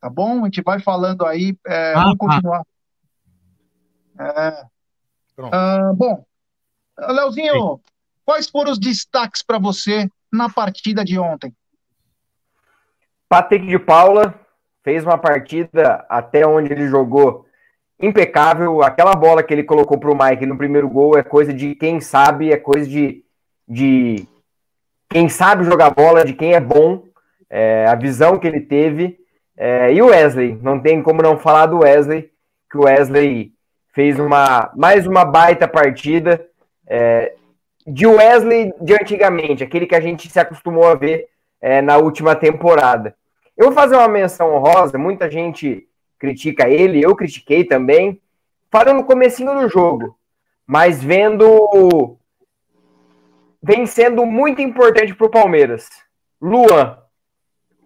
[0.00, 0.40] tá bom?
[0.40, 2.26] A gente vai falando aí, é, ah, vamos tá.
[2.26, 2.62] continuar.
[4.18, 4.66] É,
[5.52, 6.24] ah, bom,
[6.98, 7.80] Leozinho, Sim.
[8.24, 11.54] quais foram os destaques para você na partida de ontem?
[13.28, 14.34] Patrick de Paula
[14.82, 17.46] fez uma partida até onde ele jogou
[18.00, 18.82] impecável.
[18.82, 22.00] Aquela bola que ele colocou para o Mike no primeiro gol é coisa de quem
[22.00, 23.24] sabe, é coisa de,
[23.68, 24.26] de
[25.08, 27.06] quem sabe jogar bola, de quem é bom
[27.50, 29.18] é, a visão que ele teve.
[29.56, 32.30] É, e o Wesley, não tem como não falar do Wesley,
[32.70, 33.52] que o Wesley
[33.92, 36.46] fez uma mais uma baita partida
[36.86, 37.34] é,
[37.86, 41.26] de Wesley de antigamente, aquele que a gente se acostumou a ver
[41.60, 43.16] é, na última temporada.
[43.56, 48.20] Eu vou fazer uma menção honrosa, muita gente critica ele, eu critiquei também,
[48.70, 50.16] falando no comecinho do jogo.
[50.68, 52.16] mas vendo.
[53.60, 55.88] Vem sendo muito importante para o Palmeiras.
[56.40, 56.98] Luan.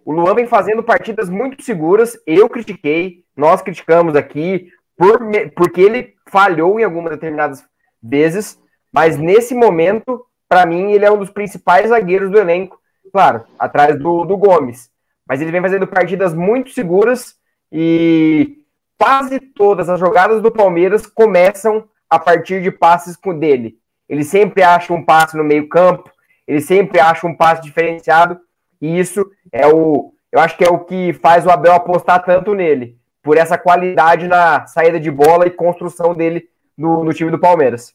[0.05, 2.19] O Luan vem fazendo partidas muito seguras.
[2.27, 5.21] Eu critiquei, nós criticamos aqui, por,
[5.55, 7.65] porque ele falhou em algumas determinadas
[8.03, 8.59] vezes,
[8.93, 12.79] mas nesse momento, para mim, ele é um dos principais zagueiros do elenco,
[13.13, 14.91] claro, atrás do, do Gomes.
[15.27, 17.37] Mas ele vem fazendo partidas muito seguras
[17.71, 18.59] e
[18.99, 23.79] quase todas as jogadas do Palmeiras começam a partir de passes com dele.
[24.09, 26.11] Ele sempre acha um passe no meio-campo,
[26.47, 28.39] ele sempre acha um passe diferenciado,
[28.83, 30.13] e isso é o.
[30.33, 34.27] Eu acho que é o que faz o Abel apostar tanto nele, por essa qualidade
[34.27, 37.95] na saída de bola e construção dele no, no time do Palmeiras.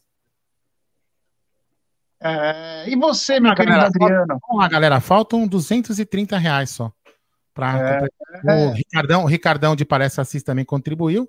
[2.20, 4.38] É, e você, meu querido Adriano?
[4.48, 6.90] Vamos lá, galera, faltam 230 reais só.
[7.52, 8.00] Pra,
[8.46, 11.28] é, o, Ricardão, o Ricardão de Parece Assis também contribuiu.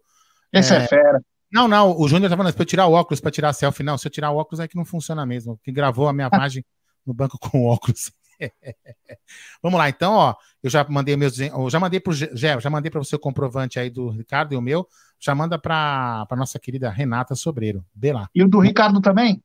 [0.53, 1.21] Esse é, é fera.
[1.51, 3.83] Não, não, o Júnior tá falando, para eu tirar o óculos, para tirar a selfie.
[3.83, 5.59] Não, se eu tirar o óculos é que não funciona mesmo.
[5.63, 6.63] Que gravou a minha página
[7.05, 8.11] no banco com óculos.
[9.61, 12.89] Vamos lá, então, ó, eu já mandei meus, eu já mandei pro Gé, já mandei
[12.89, 14.87] para você o comprovante aí do Ricardo e o meu,
[15.19, 17.85] já manda para nossa querida Renata Sobreiro.
[17.95, 18.29] Vê lá.
[18.33, 19.43] E o do Ricardo também?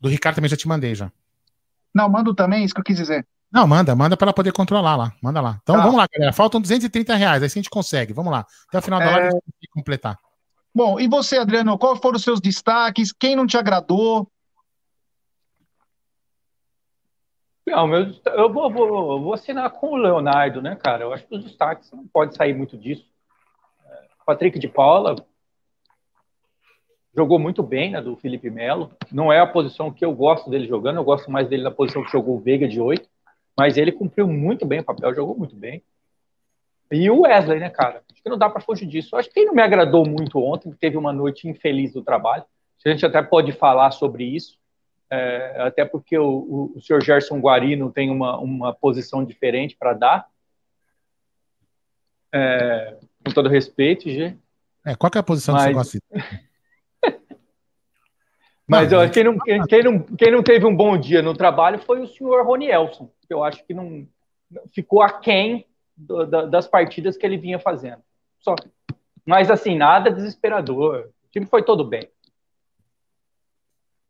[0.00, 1.10] Do Ricardo também já te mandei já.
[1.94, 3.26] Não, manda também, isso que eu quis dizer.
[3.52, 5.12] Não, manda, manda para ela poder controlar lá.
[5.22, 5.60] Manda lá.
[5.62, 5.82] Então tá.
[5.82, 6.32] vamos lá, galera.
[6.32, 8.12] Faltam 230 reais, aí a gente consegue.
[8.12, 8.44] Vamos lá.
[8.68, 9.10] Até o final da é...
[9.10, 10.18] live a gente completar.
[10.74, 13.12] Bom, e você, Adriano, quais foram os seus destaques?
[13.12, 14.28] Quem não te agradou?
[17.66, 21.04] Não, meu, eu vou, vou, vou assinar com o Leonardo, né, cara?
[21.04, 23.08] Eu acho que os destaques não pode sair muito disso.
[24.26, 25.16] Patrick de Paula
[27.14, 28.90] jogou muito bem, né, do Felipe Melo.
[29.12, 32.04] Não é a posição que eu gosto dele jogando, eu gosto mais dele na posição
[32.04, 33.08] que jogou o Veiga de 8.
[33.56, 35.82] Mas ele cumpriu muito bem o papel, jogou muito bem.
[36.90, 38.02] E o Wesley, né, cara?
[38.12, 39.16] Acho que não dá para fugir disso.
[39.16, 42.44] Acho que quem não me agradou muito ontem, teve uma noite infeliz do trabalho.
[42.84, 44.58] A gente até pode falar sobre isso,
[45.14, 49.92] é, até porque o, o, o senhor Gerson Guarino tem uma, uma posição diferente para
[49.92, 50.28] dar.
[52.32, 54.36] É, com todo respeito, G.
[54.84, 55.66] É, qual é a posição Mas...
[55.66, 56.44] que você gosta?
[58.66, 61.78] Mas ó, quem, não, quem, quem, não, quem não teve um bom dia no trabalho
[61.78, 64.08] foi o senhor Rony Elson, que eu acho que não
[64.72, 68.02] ficou aquém do, da, das partidas que ele vinha fazendo.
[68.40, 68.56] Só.
[69.24, 71.10] Mas assim, nada desesperador.
[71.24, 72.08] O time foi todo bem.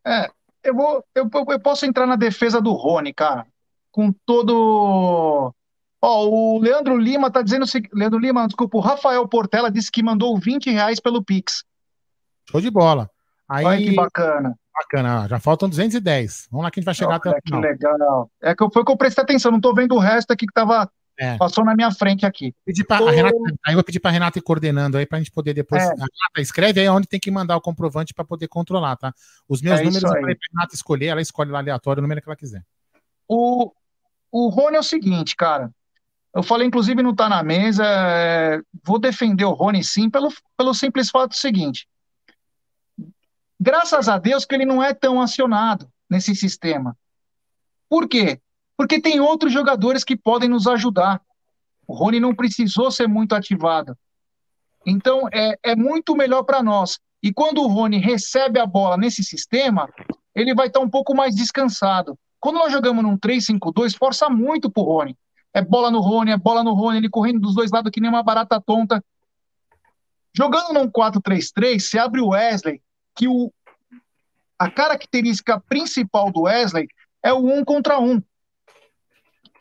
[0.06, 0.30] É,
[0.64, 3.46] eu vou, eu, eu posso entrar na defesa do Rony, cara,
[3.92, 5.54] com todo.
[6.02, 7.64] Ó, o Leandro Lima tá dizendo.
[7.92, 11.64] Leandro Lima, desculpa, o Rafael Portela disse que mandou 20 reais pelo Pix.
[12.50, 13.08] Show de bola.
[13.48, 14.58] Aí, Olha que bacana.
[14.74, 16.48] Bacana, já faltam 210.
[16.50, 17.60] Vamos lá que a gente vai chegar Olha, até o final.
[17.60, 18.30] Que legal.
[18.42, 20.90] É que foi que eu prestei atenção, não estou vendo o resto aqui que tava,
[21.18, 21.36] é.
[21.36, 22.54] passou na minha frente aqui.
[22.64, 25.20] Pedir pra, Renata, aí eu vou pedir para a Renata ir coordenando aí para a
[25.20, 25.82] gente poder depois.
[25.82, 25.86] É.
[25.86, 29.14] Renata, escreve aí onde tem que mandar o comprovante para poder controlar, tá?
[29.48, 32.28] Os meus é números eu falei Renata escolher, ela escolhe lá aleatório o número que
[32.28, 32.64] ela quiser.
[33.28, 33.72] O,
[34.30, 35.70] o Rony é o seguinte, cara.
[36.34, 37.84] Eu falei, inclusive, não está na mesa.
[37.86, 41.88] É, vou defender o Rony sim, pelo, pelo simples fato seguinte.
[43.60, 46.96] Graças a Deus que ele não é tão acionado nesse sistema.
[47.88, 48.40] Por quê?
[48.76, 51.20] Porque tem outros jogadores que podem nos ajudar.
[51.86, 53.96] O Rony não precisou ser muito ativado.
[54.86, 56.98] Então, é, é muito melhor para nós.
[57.22, 59.88] E quando o Rony recebe a bola nesse sistema,
[60.34, 62.18] ele vai estar um pouco mais descansado.
[62.38, 65.16] Quando nós jogamos num 3-5-2, força muito pro Rony.
[65.54, 68.10] É bola no Rony, é bola no Rony, ele correndo dos dois lados que nem
[68.10, 69.02] uma barata tonta.
[70.36, 72.82] Jogando num 4-3-3, você abre o Wesley,
[73.14, 73.52] que o,
[74.58, 76.88] a característica principal do Wesley
[77.22, 78.20] é o um contra um.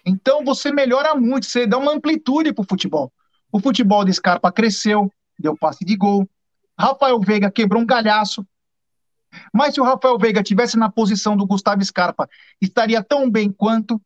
[0.05, 3.11] Então você melhora muito, você dá uma amplitude para o futebol.
[3.51, 6.27] O futebol de Scarpa cresceu, deu passe de gol.
[6.77, 8.45] Rafael Veiga quebrou um galhaço.
[9.53, 12.29] Mas se o Rafael Veiga tivesse na posição do Gustavo Scarpa,
[12.61, 14.01] estaria tão bem quanto.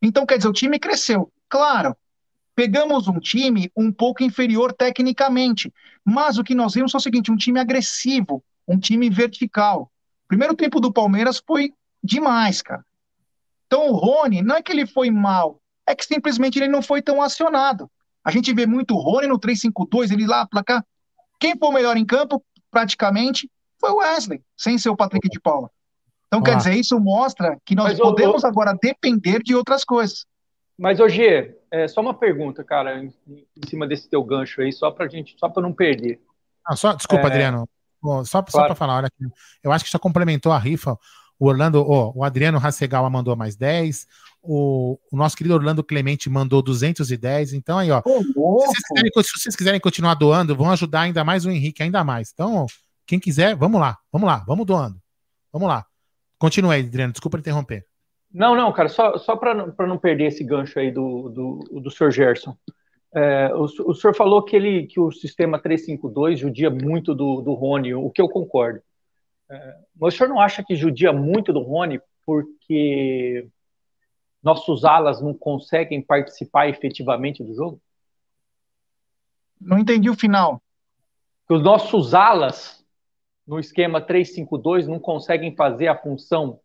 [0.00, 1.32] Então, quer dizer, o time cresceu.
[1.48, 1.96] Claro,
[2.54, 5.72] pegamos um time um pouco inferior tecnicamente,
[6.04, 9.90] mas o que nós vimos é o seguinte: um time agressivo, um time vertical.
[10.24, 11.72] O primeiro tempo do Palmeiras foi
[12.02, 12.84] demais, cara.
[13.66, 17.02] Então o Rony, não é que ele foi mal, é que simplesmente ele não foi
[17.02, 17.90] tão acionado.
[18.24, 20.84] A gente vê muito o Rony no 3-5-2, ele lá pra cá.
[21.38, 23.50] Quem foi o melhor em campo, praticamente,
[23.80, 25.70] foi o Wesley, sem ser o Patrick de Paula.
[26.26, 26.42] Então, ah.
[26.42, 30.26] quer dizer, isso mostra que nós Mas, podemos ô, agora depender de outras coisas.
[30.78, 34.90] Mas, hoje é só uma pergunta, cara, em, em cima desse teu gancho aí, só
[34.90, 36.20] pra gente, só pra não perder.
[36.66, 37.26] Ah, só, desculpa, é...
[37.26, 37.68] Adriano.
[38.24, 38.50] Só, claro.
[38.50, 39.24] só para falar, olha aqui.
[39.62, 40.96] Eu acho que já complementou a rifa.
[41.38, 44.06] O Orlando, oh, o Adriano Rassegal mandou mais 10.
[44.42, 47.52] O, o, nosso querido Orlando Clemente mandou 210.
[47.52, 48.00] Então, aí, ó.
[48.02, 52.02] se, vocês quiserem, se, vocês quiserem, continuar doando, vão ajudar ainda mais o Henrique, ainda
[52.02, 52.30] mais.
[52.32, 52.66] Então,
[53.06, 54.96] quem quiser, vamos lá, vamos lá, vamos doando.
[55.52, 55.84] Vamos lá.
[56.38, 57.84] Continue aí, Adriano, desculpa interromper.
[58.32, 62.10] Não, não, cara, só, só para não perder esse gancho aí do, do, do Sr.
[62.10, 62.56] Gerson.
[63.14, 67.54] É, o, o senhor falou que, ele, que o sistema 352 judia muito do, do
[67.54, 68.80] Rony, o que eu concordo.
[69.48, 73.48] É, mas o senhor não acha que judia muito do Rony porque
[74.42, 77.80] nossos alas não conseguem participar efetivamente do jogo?
[79.60, 80.60] Não entendi o final.
[81.46, 82.84] Que os nossos alas
[83.46, 86.60] no esquema 352 não conseguem fazer a função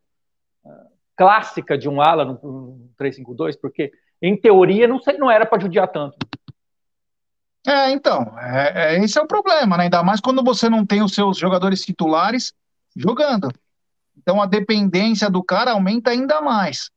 [0.64, 0.72] uh,
[1.16, 3.92] clássica de um ala no, no 352, porque
[4.22, 6.18] em teoria não, sei, não era para judiar tanto.
[7.66, 9.84] É, então, é, é, esse é o problema, né?
[9.84, 12.54] Ainda mais quando você não tem os seus jogadores titulares
[12.96, 13.52] jogando.
[14.18, 16.90] Então a dependência do cara aumenta ainda mais.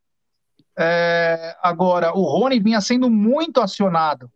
[0.77, 4.29] É, agora, o Rony vinha sendo muito acionado.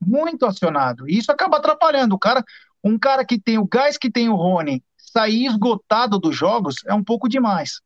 [0.00, 1.08] Muito acionado.
[1.08, 2.14] E isso acaba atrapalhando.
[2.14, 2.44] O cara,
[2.82, 6.94] um cara que tem o gás que tem o Rony sair esgotado dos jogos é
[6.94, 7.80] um pouco demais.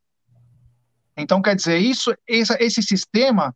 [1.16, 3.55] Então, quer dizer, isso, esse, esse sistema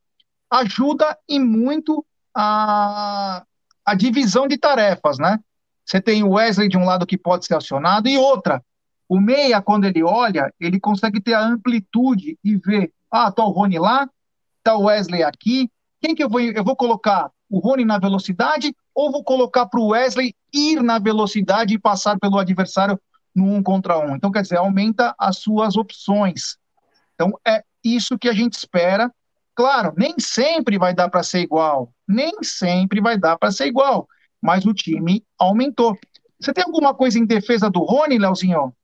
[0.50, 3.44] ajuda e muito a,
[3.84, 5.38] a divisão de tarefas, né?
[5.84, 8.62] Você tem o Wesley de um lado que pode ser acionado e outra.
[9.08, 13.50] O meia, quando ele olha, ele consegue ter a amplitude e ver, ah, tá o
[13.50, 14.08] Rony lá,
[14.62, 15.70] tá o Wesley aqui.
[16.00, 17.30] Quem que eu vou, eu vou colocar?
[17.48, 22.18] O Rony na velocidade ou vou colocar para o Wesley ir na velocidade e passar
[22.18, 22.98] pelo adversário
[23.34, 24.16] no um contra um?
[24.16, 26.56] Então, quer dizer, aumenta as suas opções.
[27.14, 29.12] Então, é isso que a gente espera
[29.56, 34.06] Claro, nem sempre vai dar para ser igual, nem sempre vai dar para ser igual,
[34.40, 35.98] mas o time aumentou.
[36.38, 38.74] Você tem alguma coisa em defesa do Rony, Leozinho?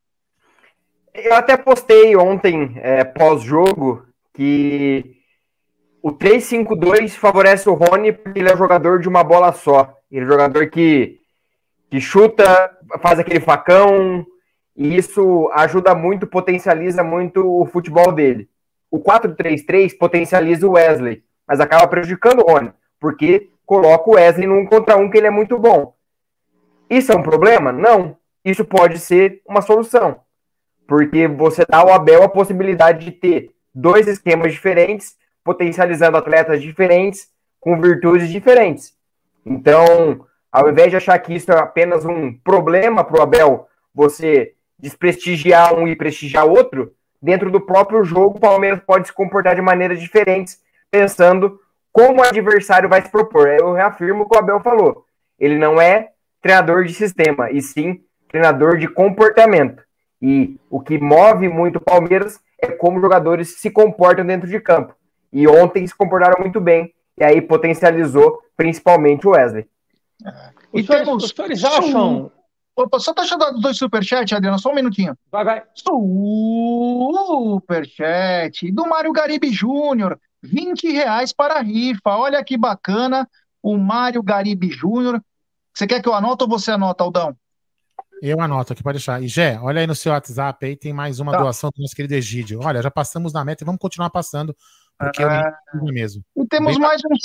[1.13, 5.17] Eu até postei ontem, é, pós-jogo, que
[6.01, 9.97] o 3-5-2 favorece o Rony porque ele é jogador de uma bola só.
[10.11, 11.19] Ele é jogador que,
[11.89, 14.25] que chuta, faz aquele facão,
[14.75, 18.49] e isso ajuda muito, potencializa muito o futebol dele
[18.93, 24.67] o 4-3-3 potencializa o Wesley, mas acaba prejudicando o Rony, porque coloca o Wesley num
[24.67, 25.95] contra um que ele é muito bom.
[26.87, 27.71] Isso é um problema?
[27.71, 28.15] Não.
[28.45, 30.19] Isso pode ser uma solução,
[30.87, 37.27] porque você dá ao Abel a possibilidade de ter dois esquemas diferentes, potencializando atletas diferentes,
[37.59, 38.93] com virtudes diferentes.
[39.45, 44.53] Então, ao invés de achar que isso é apenas um problema para o Abel, você
[44.77, 49.61] desprestigiar um e prestigiar outro, dentro do próprio jogo, o Palmeiras pode se comportar de
[49.61, 50.59] maneiras diferentes,
[50.91, 51.59] pensando
[51.91, 53.47] como o adversário vai se propor.
[53.47, 55.05] Eu reafirmo o que o Abel falou.
[55.39, 56.09] Ele não é
[56.41, 59.83] treinador de sistema, e sim treinador de comportamento.
[60.23, 64.57] E o que move muito o Palmeiras é como os jogadores se comportam dentro de
[64.57, 64.95] campo.
[65.33, 69.67] E ontem se comportaram muito bem, e aí potencializou principalmente o Wesley.
[70.25, 70.31] É.
[70.73, 70.87] E os,
[71.29, 72.31] senhores acham
[72.75, 75.15] Opa, só tá achando dois superchats, Adriano, só um minutinho.
[75.29, 75.61] Vai, vai.
[77.35, 82.15] Superchat do Mário Garibe Júnior, 20 reais para a rifa.
[82.17, 83.29] Olha que bacana,
[83.61, 85.21] o Mário Garibe Júnior.
[85.73, 87.35] Você quer que eu anote ou você anota, Aldão?
[88.25, 89.21] Eu anoto aqui, pode deixar.
[89.21, 91.39] E Gé, olha aí no seu WhatsApp aí, tem mais uma tá.
[91.39, 92.61] doação do nosso querido Egídio.
[92.63, 94.55] Olha, já passamos na meta e vamos continuar passando,
[94.97, 95.53] porque é, é
[95.91, 96.23] mesmo.
[96.37, 96.81] E temos Bem...
[96.81, 97.17] mais um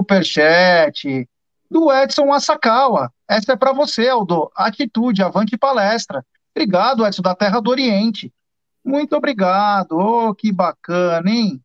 [0.00, 1.28] superchat
[1.70, 3.12] do Edson Asakawa.
[3.28, 4.50] Essa é para você, Aldo.
[4.56, 6.26] Atitude, avante palestra.
[6.52, 8.34] Obrigado, Edson, da Terra do Oriente.
[8.84, 9.92] Muito obrigado.
[9.92, 11.62] Oh, que bacana, hein?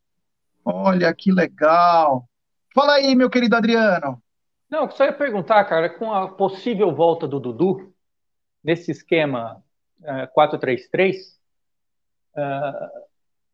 [0.64, 2.28] Olha que legal.
[2.72, 4.22] Fala aí, meu querido Adriano.
[4.70, 7.92] Não, só ia perguntar, cara, com a possível volta do Dudu,
[8.62, 9.62] nesse esquema
[10.00, 11.14] uh, 4-3-3,
[12.34, 13.06] uh,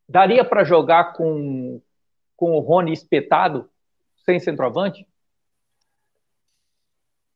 [0.08, 1.80] daria para jogar com,
[2.36, 3.70] com o Rony espetado,
[4.24, 5.06] sem centroavante?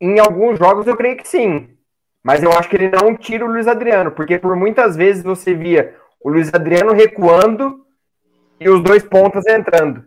[0.01, 1.76] Em alguns jogos eu creio que sim.
[2.22, 5.55] Mas eu acho que ele não tira o Luiz Adriano, porque por muitas vezes você
[5.55, 7.87] via o Luiz Adriano recuando
[8.61, 10.05] e os dois pontas entrando.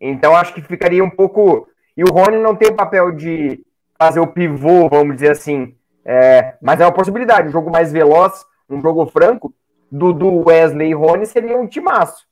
[0.00, 1.68] Então acho que ficaria um pouco.
[1.98, 3.60] E o Rony não tem o papel de
[3.98, 5.74] fazer o pivô, vamos dizer assim.
[6.04, 6.56] É...
[6.62, 7.48] Mas é uma possibilidade.
[7.48, 9.52] Um jogo mais veloz, um jogo franco,
[9.90, 12.24] do, Wesley e Rony seria um timaço.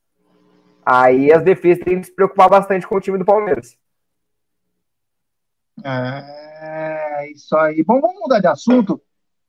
[0.85, 3.77] Aí as defesas teriam que se preocupar bastante com o time do Palmeiras.
[5.83, 7.83] É, é isso aí.
[7.83, 9.03] Bom, vamos mudar de assunto,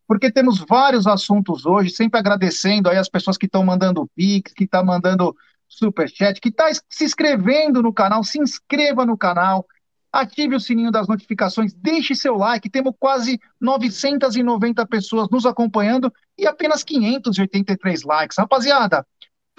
[0.08, 4.64] porque temos vários assuntos hoje, sempre agradecendo aí as pessoas que estão mandando pix, que
[4.64, 5.36] estão tá mandando
[5.68, 9.64] superchat, que está se inscrevendo no canal, se inscreva no canal,
[10.12, 16.48] ative o sininho das notificações, deixe seu like, temos quase 990 pessoas nos acompanhando e
[16.48, 18.38] apenas 583 likes.
[18.38, 19.06] Rapaziada,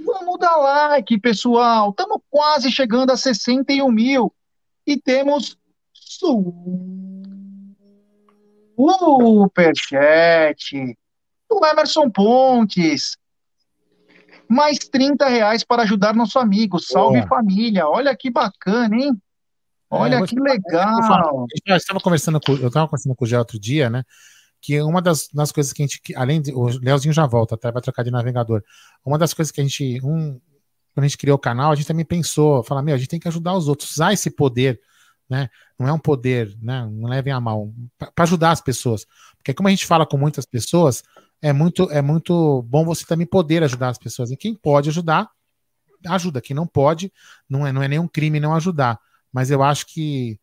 [0.05, 4.33] vamos dar like, pessoal, estamos quase chegando a 61 mil
[4.87, 5.57] e temos
[8.77, 10.97] superchat
[11.49, 13.17] do Emerson Pontes.
[14.49, 16.79] Mais 30 reais para ajudar nosso amigo.
[16.79, 17.87] Salve família.
[17.87, 19.13] Olha que bacana, hein?
[19.91, 21.47] Olha é, que legal.
[21.67, 24.05] Eu estava conversando com, eu estava conversando com o Gé outro dia, né?
[24.61, 27.71] Que uma das, das coisas que a gente, além de, o Leozinho já volta, até
[27.71, 28.63] vai trocar de navegador.
[29.05, 30.41] Uma das coisas que a gente, um,
[30.95, 33.21] quando a gente criou o canal, a gente também pensou, falar, meu, a gente tem
[33.21, 34.81] que ajudar os outros, usar esse poder,
[35.29, 35.49] né?
[35.79, 36.87] Não é um poder, né?
[36.91, 39.07] Não levem a mal, para ajudar as pessoas.
[39.37, 41.03] Porque como a gente fala com muitas pessoas,
[41.41, 44.31] é muito, é muito bom você também poder ajudar as pessoas.
[44.31, 45.31] E quem pode ajudar,
[46.07, 46.41] ajuda.
[46.41, 47.13] Quem não pode,
[47.49, 48.99] não é, não é nenhum crime não ajudar.
[49.33, 50.39] Mas eu acho que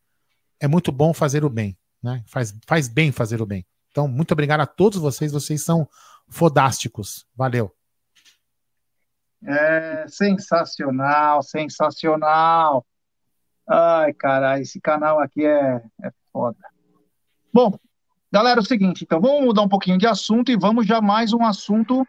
[0.60, 2.22] é muito bom fazer o bem, né?
[2.26, 3.66] Faz, faz bem fazer o bem.
[3.90, 5.88] Então, muito obrigado a todos vocês, vocês são
[6.28, 7.26] fodásticos.
[7.34, 7.74] Valeu.
[9.44, 12.86] É sensacional, sensacional.
[13.68, 16.58] Ai, cara, esse canal aqui é, é foda.
[17.52, 17.78] Bom,
[18.36, 21.32] Galera, é o seguinte, então vamos mudar um pouquinho de assunto e vamos já mais
[21.32, 22.06] um assunto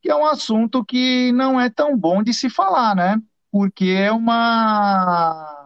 [0.00, 3.20] que é um assunto que não é tão bom de se falar, né?
[3.50, 5.57] Porque é uma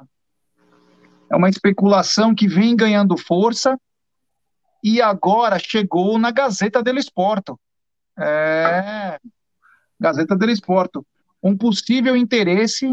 [1.32, 3.80] é uma especulação que vem ganhando força
[4.84, 7.58] e agora chegou na Gazeta dello Sporto.
[8.18, 9.18] É,
[9.98, 11.06] Gazeta dello Sporto.
[11.42, 12.92] Um possível interesse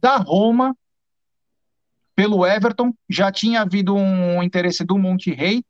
[0.00, 0.76] da Roma
[2.14, 2.94] pelo Everton.
[3.10, 5.64] Já tinha havido um interesse do Monte Rei,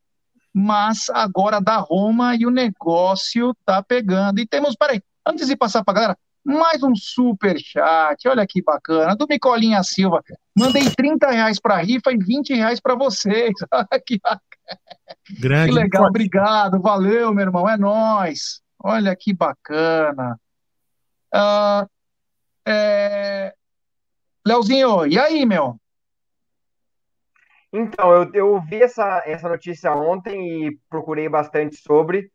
[0.53, 4.39] mas agora da Roma e o negócio tá pegando.
[4.39, 9.17] E temos, peraí, antes de passar para galera, mais um super chat, olha que bacana,
[9.17, 10.23] do Micolinha Silva.
[10.57, 13.53] Mandei 30 reais para a rifa e 20 reais para vocês.
[14.07, 14.21] que,
[15.41, 15.73] Grande.
[15.73, 18.63] que legal, obrigado, valeu, meu irmão, é nós.
[18.79, 20.39] Olha que bacana.
[21.35, 21.89] Uh,
[22.65, 23.53] é...
[24.47, 25.81] Leozinho, e aí, meu?
[27.73, 32.31] Então, eu, eu vi essa, essa notícia ontem e procurei bastante sobre.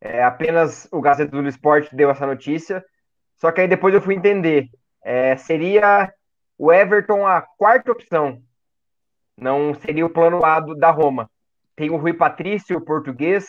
[0.00, 2.84] É, apenas o Gazeta do Esporte deu essa notícia.
[3.38, 4.68] Só que aí depois eu fui entender.
[5.02, 6.12] É, seria
[6.58, 8.42] o Everton a quarta opção.
[9.36, 11.30] Não seria o plano A do, da Roma.
[11.74, 13.46] Tem o Rui Patrício, o português,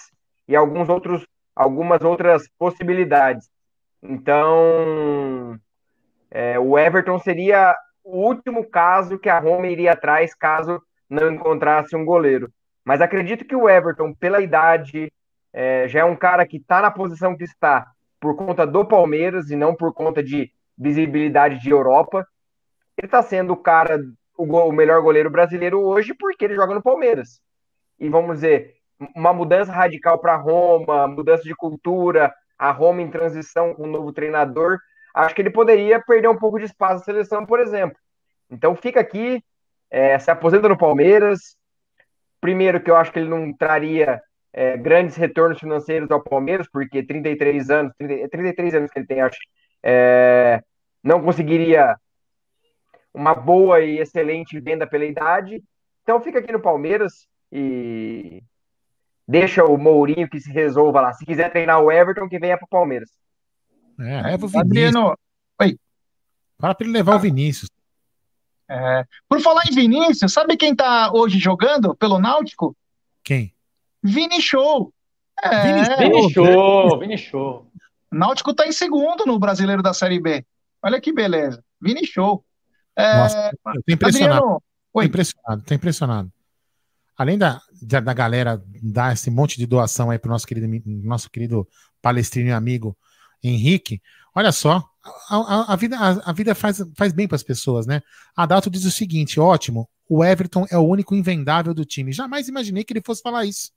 [0.48, 1.26] e alguns outros,
[1.56, 3.50] algumas outras possibilidades.
[4.04, 5.58] Então,
[6.30, 11.96] é, o Everton seria o último caso que a Roma iria atrás caso não encontrasse
[11.96, 12.52] um goleiro.
[12.84, 15.12] Mas acredito que o Everton, pela idade,
[15.54, 17.86] é, já é um cara que está na posição que está
[18.20, 22.28] por conta do Palmeiras e não por conta de visibilidade de Europa.
[22.97, 23.99] Ele está sendo o cara,
[24.38, 27.41] o, o melhor goleiro brasileiro hoje porque ele joga no Palmeiras.
[27.99, 28.76] E vamos dizer,
[29.15, 34.11] uma mudança radical para Roma, mudança de cultura, a Roma em transição com um novo
[34.11, 34.78] treinador,
[35.13, 37.97] acho que ele poderia perder um pouco de espaço na seleção, por exemplo.
[38.49, 39.43] Então fica aqui
[39.89, 41.55] é, se aposenta no Palmeiras.
[42.39, 44.22] Primeiro, que eu acho que ele não traria
[44.54, 49.22] é, grandes retornos financeiros ao Palmeiras, porque 33 anos, 30, 33 anos que ele tem,
[49.22, 49.38] acho,
[49.84, 50.62] é,
[51.04, 51.95] não conseguiria
[53.14, 55.64] uma boa e excelente venda pela idade.
[56.04, 58.41] Então fica aqui no Palmeiras e
[59.28, 61.14] deixa o Mourinho que se resolva lá.
[61.14, 63.10] Se quiser treinar o Everton, que venha para o Palmeiras.
[64.00, 64.60] É, leva o.
[64.60, 65.18] Adriano,
[65.62, 65.78] oi.
[66.60, 67.70] Fala para ele levar o Vinícius.
[68.70, 69.06] É.
[69.28, 72.76] Por falar em Vinícius, sabe quem tá hoje jogando pelo Náutico?
[73.24, 73.54] Quem?
[74.04, 74.93] Vini Show.
[75.41, 75.98] É.
[75.98, 77.68] Vini Show, Vini Show.
[78.12, 80.45] Náutico tá em segundo no Brasileiro da Série B.
[80.82, 81.64] Olha que beleza.
[81.82, 82.43] Vini Show.
[82.95, 83.18] É...
[83.18, 84.38] Nossa, eu tô impressionado.
[84.38, 84.64] Adriano...
[84.93, 86.32] Tô impressionado, tô impressionado.
[87.16, 90.68] Além da, da, da, galera dar esse monte de doação aí pro nosso querido,
[91.04, 91.68] nosso querido
[92.02, 92.98] palestrino e amigo
[93.43, 94.02] Henrique,
[94.36, 94.84] olha só,
[95.30, 98.02] a, a, vida, a, a, vida faz, faz bem para as pessoas, né?
[98.36, 102.12] A Dato diz o seguinte: ótimo, o Everton é o único invendável do time.
[102.12, 103.72] Jamais imaginei que ele fosse falar isso.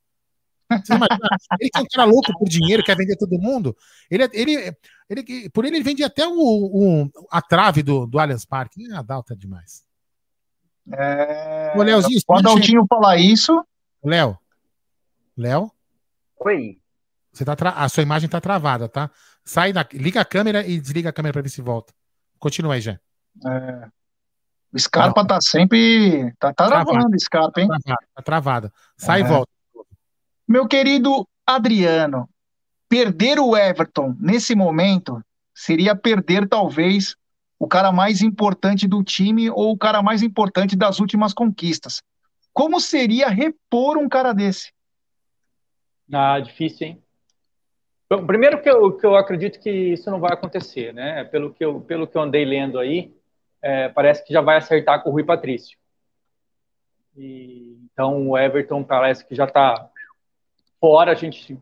[1.60, 3.76] Ele que é um cara louco por dinheiro, quer vender todo mundo.
[4.10, 4.76] Ele, ele,
[5.08, 8.90] ele, por ele, ele vende até o, o, a trave do, do Allianz Parque.
[8.92, 9.84] A Dalta é demais.
[10.92, 11.74] É...
[11.76, 13.64] Ô, Leozinho, o Adaltinho falar isso.
[14.02, 14.38] Léo.
[15.36, 15.70] Léo?
[16.40, 16.78] Oi.
[17.32, 17.70] Você tá tra...
[17.70, 19.10] A sua imagem tá travada, tá?
[19.44, 19.86] Sai da.
[19.92, 21.92] Liga a câmera e desliga a câmera para ver se volta.
[22.38, 22.98] Continua aí, já.
[23.46, 23.88] É.
[24.72, 26.32] O Scarpa tá sempre.
[26.38, 27.68] Tá, tá travando o Scarpa, hein?
[27.68, 28.06] Tá travada.
[28.14, 28.72] Tá travada.
[28.96, 29.24] Sai é.
[29.24, 29.50] e volta.
[30.50, 32.28] Meu querido Adriano,
[32.88, 35.24] perder o Everton nesse momento
[35.54, 37.14] seria perder, talvez,
[37.56, 42.02] o cara mais importante do time ou o cara mais importante das últimas conquistas.
[42.52, 44.72] Como seria repor um cara desse?
[46.12, 47.02] Ah, difícil, hein?
[48.10, 51.22] Bom, primeiro que eu, que eu acredito que isso não vai acontecer, né?
[51.22, 53.14] Pelo que eu, pelo que eu andei lendo aí,
[53.62, 55.78] é, parece que já vai acertar com o Rui Patrício.
[57.16, 59.89] E, então o Everton parece que já está
[60.80, 61.12] fora.
[61.12, 61.58] A gente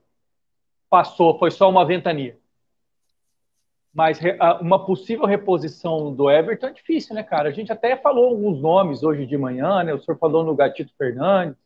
[0.88, 2.38] passou, foi só uma ventania.
[3.92, 4.20] Mas
[4.60, 7.48] uma possível reposição do Everton é difícil, né, cara?
[7.48, 9.92] A gente até falou alguns nomes hoje de manhã, né?
[9.92, 11.56] O senhor falou no Gatito Fernandes.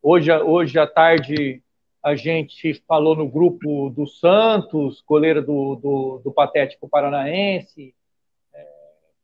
[0.00, 1.62] Hoje, hoje à tarde
[2.02, 7.94] a gente falou no grupo do Santos, goleiro do, do, do Patético Paranaense.
[8.52, 8.68] É,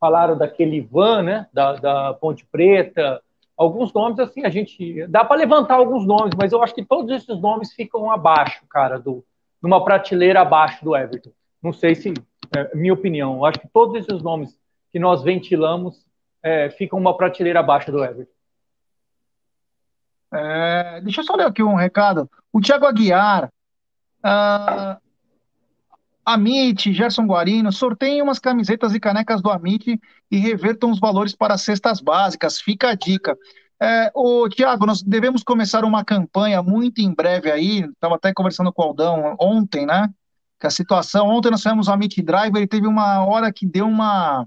[0.00, 1.46] falaram daquele Ivan, né?
[1.52, 3.22] Da, da Ponte Preta.
[3.60, 5.06] Alguns nomes, assim, a gente.
[5.08, 8.98] Dá para levantar alguns nomes, mas eu acho que todos esses nomes ficam abaixo, cara,
[8.98, 9.22] do,
[9.60, 11.30] numa prateleira abaixo do Everton.
[11.62, 12.14] Não sei se
[12.56, 13.36] é minha opinião.
[13.36, 14.58] Eu acho que todos esses nomes
[14.90, 16.06] que nós ventilamos
[16.42, 18.32] é, ficam uma prateleira abaixo do Everton.
[20.32, 22.30] É, deixa eu só ler aqui um recado.
[22.50, 23.52] O Thiago Aguiar,
[24.24, 24.98] uh,
[26.24, 29.98] Amit, Gerson Guarino, sorteiem umas camisetas e canecas do Amit
[30.30, 32.60] e revertam os valores para cestas básicas.
[32.60, 33.36] Fica a dica.
[33.82, 37.80] É, o Tiago, nós devemos começar uma campanha muito em breve aí.
[37.80, 40.12] Estava até conversando com o Aldão ontem, né?
[40.58, 41.28] Que a situação.
[41.28, 44.46] Ontem nós fizemos o Amit Driver e teve uma hora que deu uma.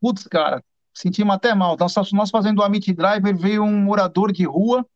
[0.00, 0.62] Putz, cara,
[0.94, 1.76] sentimos até mal.
[1.78, 4.86] Nós, nós fazendo o Amit Driver, veio um morador de rua,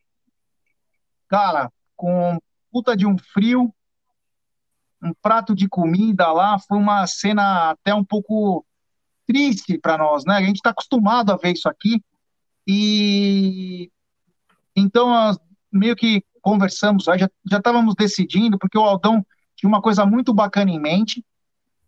[1.29, 2.39] cara, com
[2.71, 3.75] puta de um frio,
[5.03, 8.65] um prato de comida lá, foi uma cena até um pouco
[9.27, 10.35] triste para nós, né?
[10.35, 12.03] A gente está acostumado a ver isso aqui
[12.67, 13.91] e
[14.77, 15.39] então
[15.73, 17.29] meio que conversamos, já já
[17.59, 19.25] estávamos decidindo porque o Aldão
[19.57, 21.25] tinha uma coisa muito bacana em mente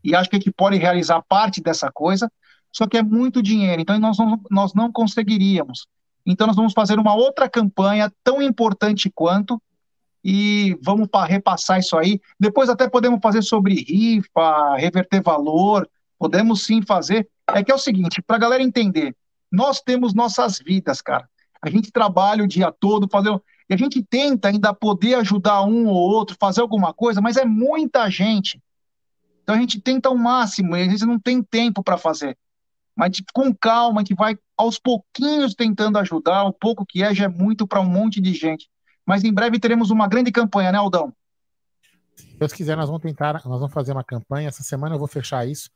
[0.04, 2.30] e acho que a gente pode realizar parte dessa coisa
[2.72, 5.86] só que é muito dinheiro, então nós não, nós não conseguiríamos.
[6.24, 9.60] Então nós vamos fazer uma outra campanha tão importante quanto
[10.24, 12.20] e vamos repassar isso aí.
[12.38, 17.28] Depois até podemos fazer sobre rifa, reverter valor, podemos sim fazer.
[17.48, 19.14] É que é o seguinte, para a galera entender,
[19.50, 21.28] nós temos nossas vidas, cara.
[21.60, 23.30] A gente trabalha o dia todo, fazer
[23.68, 27.44] e a gente tenta ainda poder ajudar um ou outro, fazer alguma coisa, mas é
[27.44, 28.60] muita gente.
[29.42, 32.36] Então a gente tenta o máximo, e às vezes não tem tempo para fazer
[32.94, 37.24] mas com calma, a gente vai aos pouquinhos tentando ajudar, o pouco que é já
[37.24, 38.68] é muito para um monte de gente.
[39.07, 41.12] Mas em breve teremos uma grande campanha, né, Aldão?
[42.14, 44.48] Se Deus quiser, nós vamos tentar, nós vamos fazer uma campanha.
[44.48, 45.70] Essa semana eu vou fechar isso.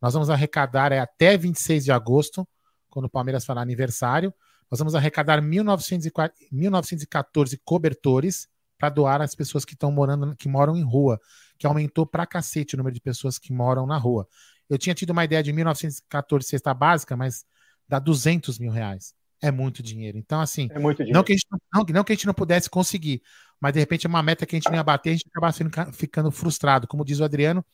[0.00, 2.48] Nós vamos arrecadar é, até 26 de agosto,
[2.90, 4.32] quando o Palmeiras falar aniversário.
[4.70, 8.48] Nós vamos arrecadar 1914 cobertores
[8.78, 11.20] para doar às pessoas que estão morando, que moram em rua,
[11.58, 14.26] que aumentou pra cacete o número de pessoas que moram na rua.
[14.68, 17.44] Eu tinha tido uma ideia de 1914 cesta básica, mas
[17.86, 19.14] dá 200 mil reais.
[19.42, 20.16] É muito dinheiro.
[20.16, 22.70] Então, assim, é muito não, que a gente não, não, que a gente não pudesse
[22.70, 23.20] conseguir,
[23.60, 25.52] mas de repente é uma meta que a gente não ia bater, a gente acaba
[25.52, 26.86] ficando, ficando frustrado.
[26.86, 27.64] Como diz o Adriano,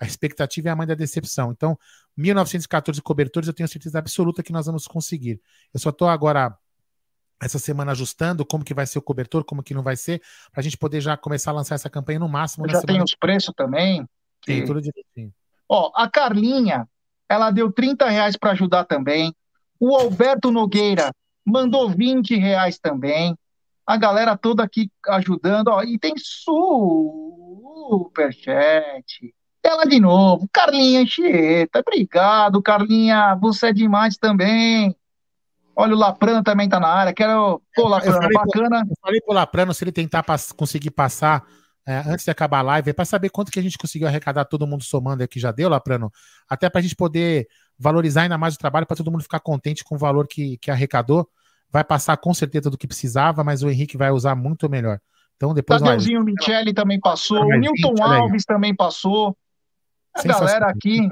[0.00, 1.52] a expectativa é a mãe da decepção.
[1.52, 1.78] Então,
[2.16, 5.40] 1914 cobertores, eu tenho certeza absoluta que nós vamos conseguir.
[5.72, 6.56] Eu só estou agora
[7.40, 10.20] essa semana ajustando como que vai ser o cobertor, como que não vai ser,
[10.50, 12.68] para a gente poder já começar a lançar essa campanha no máximo.
[12.68, 14.06] Já tem os preços também.
[14.44, 15.32] Tem tudo direitinho.
[15.68, 16.88] Ó, a Carlinha,
[17.28, 19.34] ela deu 30 reais para ajudar também.
[19.80, 21.12] O Alberto Nogueira
[21.44, 23.36] mandou 20 reais também.
[23.86, 25.68] A galera toda aqui ajudando.
[25.68, 26.54] Ó, e tem superchat.
[29.62, 31.80] Ela de novo, Carlinha Anchieta.
[31.80, 33.34] Obrigado, Carlinha.
[33.36, 34.96] Você é demais também.
[35.76, 37.14] Olha, o Laprano também tá na área.
[37.14, 37.62] Quero.
[37.74, 38.84] Pô, Laprano, eu bacana.
[38.88, 41.44] eu falei pro Laprano se ele tentar pass conseguir passar
[41.86, 44.44] é, antes de acabar a live, é para saber quanto que a gente conseguiu arrecadar
[44.44, 46.12] todo mundo somando aqui, já deu, Laprano?
[46.46, 47.48] Até para a gente poder
[47.78, 50.70] valorizar ainda mais o trabalho, para todo mundo ficar contente com o valor que, que
[50.70, 51.28] arrecadou.
[51.70, 54.98] Vai passar com certeza do que precisava, mas o Henrique vai usar muito melhor.
[55.36, 55.80] Então depois.
[55.80, 59.36] Tadeuzinho Michele também passou, o Newton Alves também passou.
[60.14, 61.08] A galera aqui.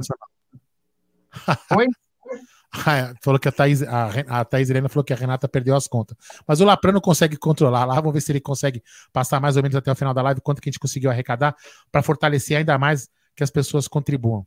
[1.77, 1.87] Oi?
[3.23, 6.17] falou que a Thaís, a, a Thaís Helena falou que a Renata perdeu as contas.
[6.47, 7.95] Mas o Laprano consegue controlar lá.
[7.95, 10.61] Vamos ver se ele consegue passar mais ou menos até o final da live quanto
[10.61, 11.55] que a gente conseguiu arrecadar
[11.91, 14.47] para fortalecer ainda mais que as pessoas contribuam.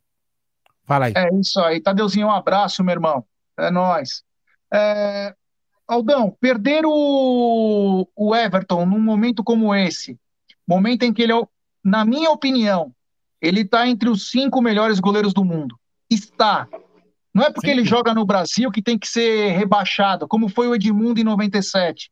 [0.89, 1.13] Fala aí.
[1.15, 1.79] É isso aí.
[1.79, 3.23] Tadeuzinho, um abraço, meu irmão.
[3.55, 4.23] É nóis.
[4.73, 5.35] É...
[5.87, 10.19] Aldão, perder o, o Everton num momento como esse,
[10.67, 11.41] momento em que ele, é
[11.83, 12.91] na minha opinião,
[13.39, 15.79] ele está entre os cinco melhores goleiros do mundo.
[16.09, 16.67] Está.
[17.33, 17.73] Não é porque Sim.
[17.73, 22.11] ele joga no Brasil que tem que ser rebaixado, como foi o Edmundo em 97.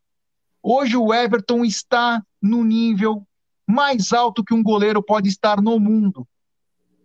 [0.62, 3.24] Hoje o Everton está no nível
[3.66, 6.28] mais alto que um goleiro pode estar no mundo.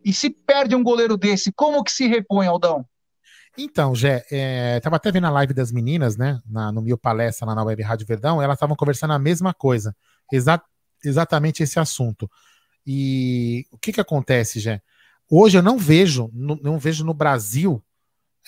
[0.05, 2.85] E se perde um goleiro desse, como que se repõe, Aldão?
[3.57, 7.47] Então, Jé, é, tava até vendo a live das meninas, né, na, no meu palestra
[7.47, 9.95] lá na Web Rádio Verdão, elas estavam conversando a mesma coisa,
[10.33, 10.61] exa
[11.05, 12.31] exatamente esse assunto.
[12.87, 14.81] E o que que acontece, Jé?
[15.29, 17.83] Hoje eu não vejo, não, não vejo no Brasil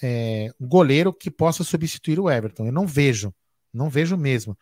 [0.02, 2.66] é, um goleiro que possa substituir o Everton.
[2.66, 3.34] Eu não vejo,
[3.72, 4.56] não vejo mesmo.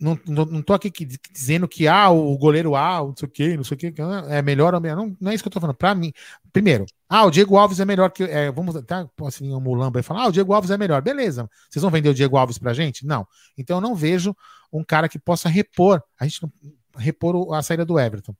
[0.00, 0.90] Não, não, não tô aqui
[1.32, 3.94] dizendo que ah, o goleiro A, não sei o que, não sei o que,
[4.28, 4.96] é melhor ou melhor.
[4.96, 5.76] Não, não é isso que eu tô falando.
[5.76, 6.12] Para mim,
[6.52, 8.22] primeiro, ah, o Diego Alves é melhor que.
[8.22, 11.02] É, vamos até assim, o Mulamba falar, ah, o Diego Alves é melhor.
[11.02, 11.48] Beleza.
[11.68, 13.04] Vocês vão vender o Diego Alves pra gente?
[13.04, 13.26] Não.
[13.56, 14.36] Então eu não vejo
[14.72, 16.02] um cara que possa repor.
[16.18, 16.52] A gente não,
[16.96, 18.34] repor a saída do Everton.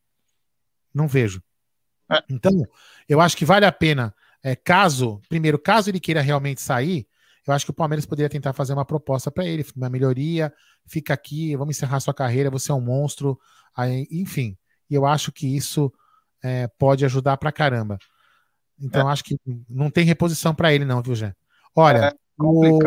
[0.95, 1.43] Não vejo.
[2.11, 2.23] É.
[2.31, 2.65] Então,
[3.09, 7.07] eu acho que vale a pena, é, caso, primeiro, caso ele queira realmente sair,
[7.49, 10.53] eu acho que o Palmeiras poderia tentar fazer uma proposta para ele, uma melhoria,
[10.87, 13.39] fica aqui, vamos encerrar sua carreira, você é um monstro,
[13.75, 14.57] aí, enfim.
[14.91, 15.93] E eu acho que isso
[16.43, 17.99] é, pode ajudar pra caramba.
[18.81, 19.13] Então, é.
[19.13, 19.37] acho que
[19.69, 21.35] não tem reposição para ele, não, viu, Jé?
[21.75, 22.79] Olha, é o,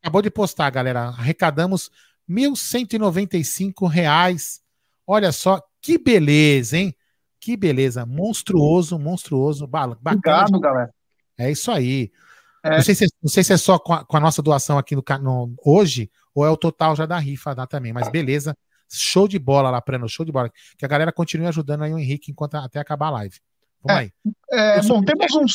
[0.00, 1.08] acabou de postar, galera.
[1.08, 1.90] Arrecadamos
[2.28, 4.60] 1.195 reais.
[5.06, 6.94] Olha só que beleza, hein?
[7.38, 9.66] Que beleza, monstruoso, monstruoso.
[9.66, 10.94] Bacana Obrigado, galera.
[11.38, 12.12] É isso aí.
[12.62, 12.76] É.
[12.76, 14.78] Não, sei se, é, não sei se é só com a, com a nossa doação
[14.78, 18.56] aqui no, no, hoje, ou é o total já da rifa dá também, mas beleza.
[18.92, 20.50] Show de bola lá, Prano, show de bola.
[20.76, 23.38] Que a galera continue ajudando aí o Henrique enquanto até acabar a live.
[23.82, 24.10] Vamos é, aí.
[24.50, 25.46] É, bom, temos um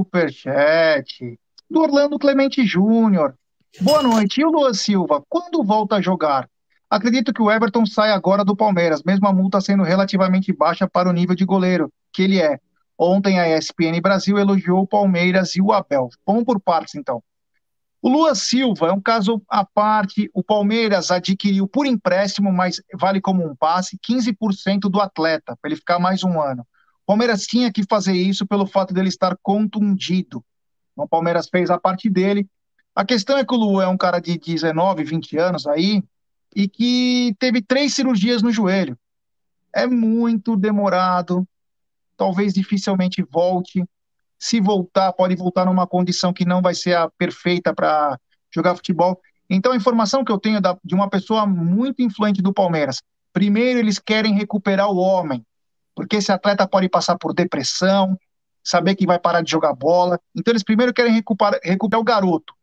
[0.00, 1.38] superchat
[1.68, 3.34] do Orlando Clemente Júnior.
[3.80, 4.40] Boa noite.
[4.40, 6.48] E o Luan Silva, quando volta a jogar?
[6.88, 11.08] Acredito que o Everton sai agora do Palmeiras, mesmo a multa sendo relativamente baixa para
[11.08, 12.60] o nível de goleiro que ele é.
[12.98, 16.08] Ontem a ESPN Brasil elogiou o Palmeiras e o Abel.
[16.26, 17.22] Vamos por partes, então.
[18.00, 20.28] O Lua Silva é um caso à parte.
[20.34, 25.76] O Palmeiras adquiriu por empréstimo, mas vale como um passe, 15% do atleta, para ele
[25.76, 26.62] ficar mais um ano.
[27.02, 30.44] O Palmeiras tinha que fazer isso pelo fato dele estar contundido.
[30.92, 32.48] Então, o Palmeiras fez a parte dele.
[32.94, 36.02] A questão é que o Lu é um cara de 19, 20 anos aí,
[36.54, 38.98] e que teve três cirurgias no joelho.
[39.72, 41.46] É muito demorado,
[42.22, 43.84] talvez dificilmente volte.
[44.38, 48.16] Se voltar, pode voltar numa condição que não vai ser a perfeita para
[48.54, 49.20] jogar futebol.
[49.50, 53.02] Então, a informação que eu tenho da, de uma pessoa muito influente do Palmeiras,
[53.32, 55.44] primeiro eles querem recuperar o homem,
[55.96, 58.16] porque esse atleta pode passar por depressão,
[58.62, 60.16] saber que vai parar de jogar bola.
[60.32, 62.54] Então, eles primeiro querem recuperar, recuperar o garoto.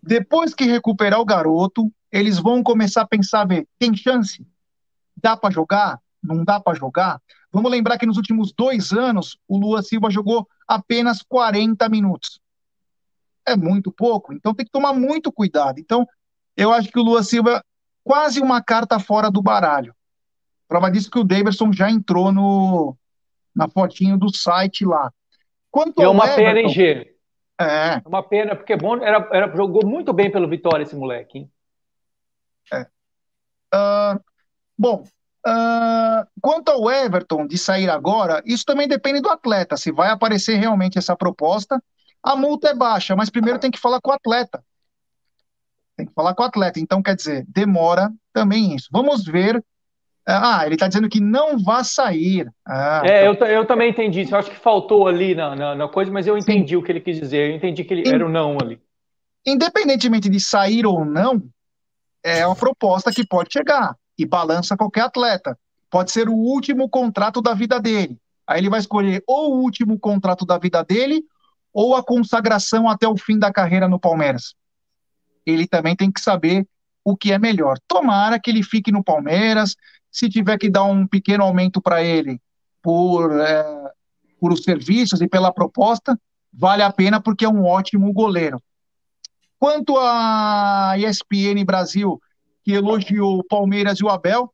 [0.00, 4.46] Depois que recuperar o garoto, eles vão começar a pensar, ver, tem chance?
[5.20, 5.98] Dá para jogar?
[6.22, 7.20] Não dá para jogar?
[7.54, 12.40] Vamos lembrar que nos últimos dois anos, o Lua Silva jogou apenas 40 minutos.
[13.46, 15.78] É muito pouco, então tem que tomar muito cuidado.
[15.78, 16.04] Então,
[16.56, 17.62] eu acho que o Lua Silva é
[18.02, 19.94] quase uma carta fora do baralho.
[20.66, 22.96] Prova disso que o Davidson já entrou no,
[23.54, 25.12] na fotinho do site lá.
[25.70, 27.16] Quanto é uma Everton, pena, hein, G?
[27.60, 28.02] É.
[28.04, 31.50] Uma pena, porque é bom, era, era, jogou muito bem pelo Vitória esse moleque, hein?
[32.72, 32.80] É.
[33.72, 34.20] Uh,
[34.76, 35.04] bom,
[35.46, 40.56] uh, quanto ao Everton de sair agora, isso também depende do atleta, se vai aparecer
[40.56, 41.82] realmente essa proposta.
[42.22, 44.64] A multa é baixa, mas primeiro tem que falar com o atleta.
[45.96, 46.80] Tem que falar com o atleta.
[46.80, 48.88] Então, quer dizer, demora também isso.
[48.90, 49.62] Vamos ver.
[50.26, 52.50] Ah, ele está dizendo que não vai sair.
[52.66, 53.46] Ah, é, então...
[53.46, 54.34] eu, eu também entendi isso.
[54.34, 56.76] Eu acho que faltou ali na, na, na coisa, mas eu entendi Sim.
[56.76, 57.50] o que ele quis dizer.
[57.50, 58.80] Eu entendi que ele era o não ali.
[59.46, 61.42] Independentemente de sair ou não,
[62.22, 65.58] é uma proposta que pode chegar e balança qualquer atleta.
[65.90, 68.18] Pode ser o último contrato da vida dele.
[68.46, 71.24] Aí ele vai escolher ou o último contrato da vida dele
[71.72, 74.54] ou a consagração até o fim da carreira no Palmeiras.
[75.44, 76.66] Ele também tem que saber
[77.04, 77.78] o que é melhor.
[77.86, 79.76] Tomara que ele fique no Palmeiras.
[80.10, 82.40] Se tiver que dar um pequeno aumento para ele
[82.80, 83.92] por, é,
[84.40, 86.18] por os serviços e pela proposta,
[86.52, 88.62] vale a pena porque é um ótimo goleiro.
[89.58, 92.20] Quanto a ESPN Brasil,
[92.64, 94.52] que elogiou o Palmeiras e o Abel,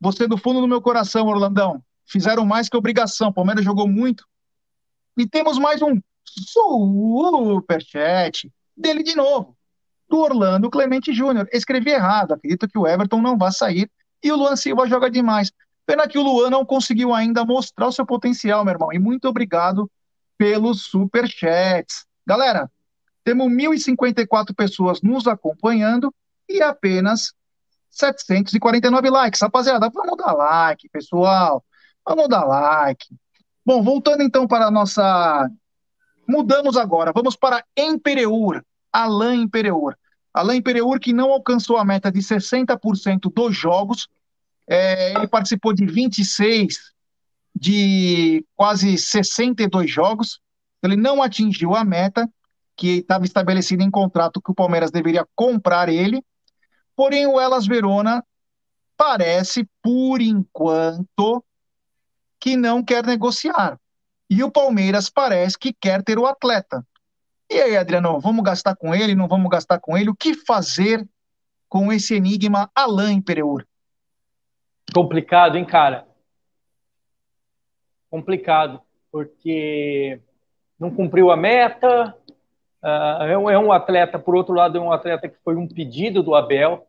[0.00, 3.28] você do fundo do meu coração, Orlandão, fizeram mais que obrigação.
[3.28, 4.26] O Palmeiras jogou muito.
[5.16, 9.56] E temos mais um superchat dele de novo,
[10.08, 11.48] do Orlando Clemente Júnior.
[11.52, 13.88] Escrevi errado, acredito que o Everton não vai sair
[14.22, 15.52] e o Luan Silva joga demais.
[15.86, 18.92] Pena que o Luan não conseguiu ainda mostrar o seu potencial, meu irmão.
[18.92, 19.88] E muito obrigado
[20.36, 22.04] pelos superchats.
[22.26, 22.68] Galera,
[23.22, 26.12] temos 1.054 pessoas nos acompanhando
[26.48, 27.32] e apenas
[27.94, 29.40] 749 likes.
[29.40, 31.64] Rapaziada, vamos dar like, pessoal.
[32.06, 33.06] Vamos dar like.
[33.64, 35.48] Bom, voltando então para a nossa.
[36.28, 37.12] Mudamos agora.
[37.14, 38.62] Vamos para Empereur.
[38.92, 39.96] Alain Empereur.
[40.32, 44.08] Alain Empereur que não alcançou a meta de 60% dos jogos.
[44.66, 46.92] É, ele participou de 26
[47.54, 50.40] de quase 62 jogos.
[50.82, 52.28] Ele não atingiu a meta
[52.76, 56.22] que estava estabelecido em contrato que o Palmeiras deveria comprar ele.
[56.96, 58.24] Porém, o Elas Verona
[58.96, 61.44] parece, por enquanto,
[62.40, 63.78] que não quer negociar.
[64.28, 66.86] E o Palmeiras parece que quer ter o atleta.
[67.50, 69.14] E aí, Adriano, vamos gastar com ele?
[69.14, 70.10] Não vamos gastar com ele?
[70.10, 71.06] O que fazer
[71.68, 73.66] com esse enigma Alain Pereur?
[74.92, 76.06] Complicado, hein, cara?
[78.10, 78.80] Complicado,
[79.10, 80.20] porque
[80.78, 82.16] não cumpriu a meta.
[82.84, 85.66] Uh, é, um, é, um, atleta, por outro lado, é um atleta que foi um
[85.66, 86.86] pedido do Abel.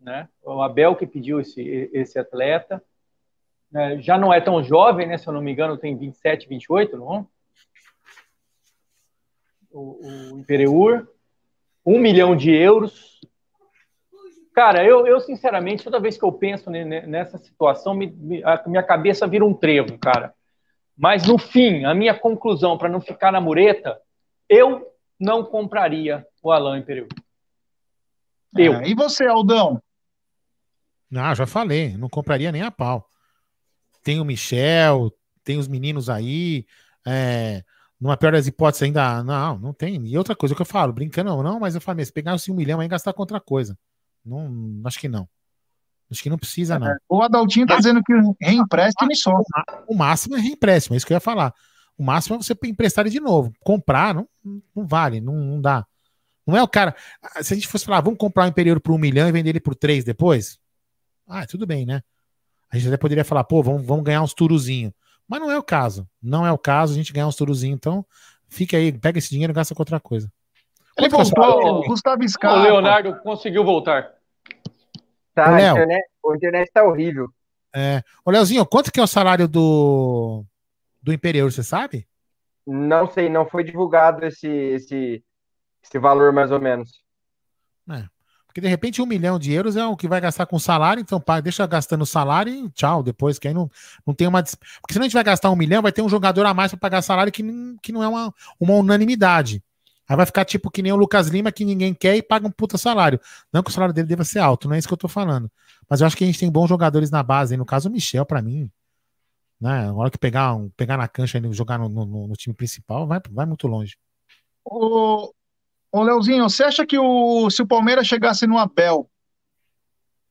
[0.00, 0.28] Né?
[0.42, 2.82] O Abel que pediu esse, esse atleta.
[3.72, 5.16] É, já não é tão jovem, né?
[5.16, 7.28] Se eu não me engano, tem 27, 28, não?
[9.70, 11.06] O, o Impereur.
[11.86, 13.20] Um milhão de euros.
[14.52, 18.82] Cara, eu, eu sinceramente, toda vez que eu penso nessa situação, me, me, a minha
[18.82, 20.34] cabeça vira um trevo, cara.
[20.98, 23.96] Mas no fim, a minha conclusão, para não ficar na mureta,
[24.50, 27.06] eu não compraria o Alain Imperial.
[28.56, 28.74] Eu.
[28.74, 29.80] É, e você, Aldão?
[31.08, 33.08] Não, já falei, não compraria nem a pau.
[34.02, 35.12] Tem o Michel,
[35.44, 36.66] tem os meninos aí.
[37.06, 37.62] É,
[38.00, 39.22] numa pior das hipóteses, ainda.
[39.22, 40.04] Não, não tem.
[40.04, 42.54] E outra coisa que eu falo, brincando, não, não mas eu falei, se pegar um
[42.54, 43.78] milhão aí gastar com outra coisa.
[44.24, 45.28] Não, acho que não.
[46.10, 46.92] Acho que não precisa, não.
[47.08, 49.32] O Adaltinho tá dizendo que reempréstimo só.
[49.86, 51.54] O máximo é reempréstimo, é isso que eu ia falar.
[52.00, 53.52] O máximo é você emprestar ele de novo.
[53.60, 54.26] Comprar não,
[54.74, 55.86] não vale, não, não dá.
[56.46, 56.96] Não é o cara.
[57.42, 59.60] Se a gente fosse falar, vamos comprar um Imperial por um milhão e vender ele
[59.60, 60.58] por três depois?
[61.28, 62.00] Ah, tudo bem, né?
[62.72, 64.94] A gente até poderia falar, pô, vamos, vamos ganhar uns turuzinhos.
[65.28, 66.08] Mas não é o caso.
[66.22, 67.76] Não é o caso a gente ganhar uns turuzinhos.
[67.76, 68.02] Então,
[68.48, 70.32] fica aí, pega esse dinheiro e gasta com outra coisa.
[70.96, 72.60] Ele voltou, Gustavo Scarpa.
[72.60, 74.10] O Leonardo conseguiu voltar.
[75.34, 77.28] Tá, a internet, a internet tá horrível.
[77.74, 78.02] É.
[78.24, 80.46] Ô, Leozinho, quanto que é o salário do,
[81.02, 82.06] do Imperial, você sabe?
[82.66, 85.24] Não sei, não foi divulgado esse, esse,
[85.82, 87.02] esse valor mais ou menos.
[87.90, 88.04] É.
[88.46, 91.20] Porque de repente um milhão de euros é o que vai gastar com salário, então
[91.20, 93.70] paga, deixa gastando salário e tchau, depois, que aí não,
[94.04, 94.42] não tem uma.
[94.42, 96.72] Porque se não a gente vai gastar um milhão, vai ter um jogador a mais
[96.72, 97.44] para pagar salário que,
[97.80, 99.62] que não é uma, uma unanimidade.
[100.08, 102.50] Aí vai ficar tipo que nem o Lucas Lima, que ninguém quer e paga um
[102.50, 103.20] puta salário.
[103.52, 105.48] Não que o salário dele deva ser alto, não é isso que eu tô falando.
[105.88, 107.56] Mas eu acho que a gente tem bons jogadores na base.
[107.56, 108.68] No caso, o Michel, para mim,
[109.60, 109.86] né?
[109.86, 113.20] Na hora que pegar, pegar na cancha e jogar no, no, no, time principal, vai,
[113.30, 113.96] vai muito longe.
[114.64, 115.32] Ô,
[115.92, 119.10] ô Leozinho, você acha que o, se o Palmeiras chegasse no Abel,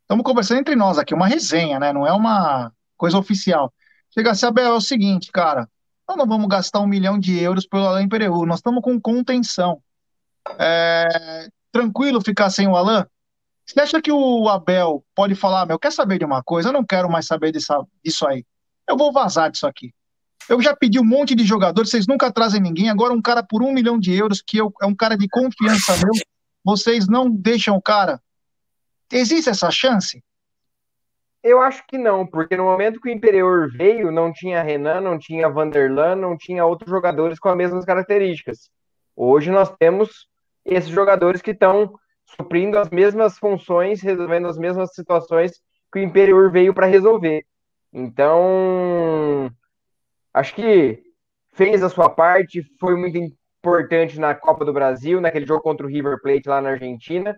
[0.02, 1.94] estamos conversando entre nós aqui, uma resenha, né?
[1.94, 3.72] Não é uma coisa oficial.
[4.12, 5.70] Chegasse Abel, é o seguinte, cara,
[6.08, 8.46] nós não vamos gastar um milhão de euros pelo Alain Pereu.
[8.46, 9.82] Nós estamos com contenção.
[10.58, 13.06] É, tranquilo ficar sem o Alain?
[13.64, 16.70] Você acha que o Abel pode falar, meu, quer saber de uma coisa?
[16.70, 18.44] Eu não quero mais saber dessa, disso aí.
[18.90, 19.94] Eu vou vazar disso aqui.
[20.50, 22.90] Eu já pedi um monte de jogadores, vocês nunca trazem ninguém.
[22.90, 25.94] Agora um cara por um milhão de euros, que eu, é um cara de confiança
[25.98, 26.14] meu,
[26.66, 28.20] vocês não deixam o cara.
[29.12, 30.24] Existe essa chance?
[31.44, 35.20] Eu acho que não, porque no momento que o Imperior veio, não tinha Renan, não
[35.20, 38.70] tinha Vanderlan, não tinha outros jogadores com as mesmas características.
[39.16, 40.28] Hoje nós temos
[40.66, 41.94] esses jogadores que estão
[42.26, 45.62] suprindo as mesmas funções, resolvendo as mesmas situações
[45.94, 47.46] que o Imperior veio para resolver.
[47.92, 49.52] Então,
[50.34, 51.02] acho que
[51.54, 55.90] fez a sua parte, foi muito importante na Copa do Brasil, naquele jogo contra o
[55.90, 57.38] River Plate lá na Argentina.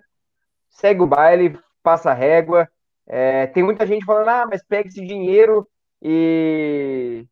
[0.70, 2.70] Segue o baile, passa a régua
[3.14, 5.68] é, tem muita gente falando, ah, mas pega esse dinheiro
[6.02, 7.26] e,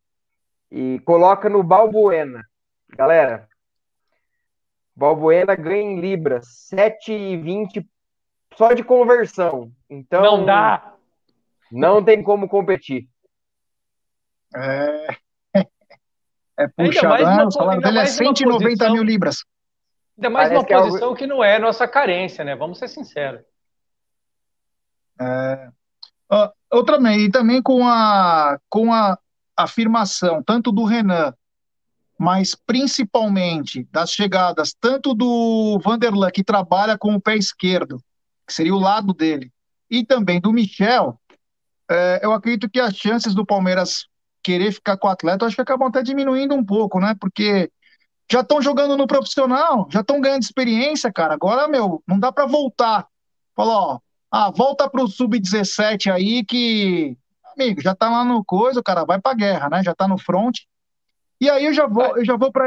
[0.70, 2.44] e coloca no Balbuena.
[2.90, 3.48] Galera,
[4.94, 7.86] Balbuena ganha em libras, 7,20
[8.54, 9.72] só de conversão.
[9.88, 10.96] Então não dá.
[11.72, 13.08] Não tem como competir.
[14.54, 15.16] É,
[16.58, 17.44] é puxado, né?
[17.44, 19.44] O salário dele é 190 posição, mil libras.
[20.16, 21.16] Ainda mais Parece uma que posição é algo...
[21.16, 22.54] que não é nossa carência, né?
[22.56, 23.42] Vamos ser sinceros.
[25.20, 25.68] É,
[26.32, 29.18] uh, outra e também com a, com a
[29.56, 31.34] afirmação tanto do Renan,
[32.18, 38.02] mas principalmente das chegadas tanto do Vanderlan, que trabalha com o pé esquerdo,
[38.46, 39.52] que seria o lado dele,
[39.90, 41.18] e também do Michel,
[41.90, 44.06] é, eu acredito que as chances do Palmeiras
[44.42, 47.14] querer ficar com o atleta, acho que acabam até diminuindo um pouco, né?
[47.20, 47.70] Porque
[48.30, 51.34] já estão jogando no profissional, já estão ganhando experiência, cara.
[51.34, 53.06] Agora, meu, não dá para voltar.
[53.56, 53.98] Falou, ó,
[54.30, 57.16] ah, volta pro sub-17 aí que,
[57.56, 59.82] amigo, já tá lá no coisa, o cara vai pra guerra, né?
[59.82, 60.58] Já tá no front.
[61.40, 62.66] E aí eu já vou, eu já vou para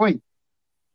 [0.00, 0.20] Oi.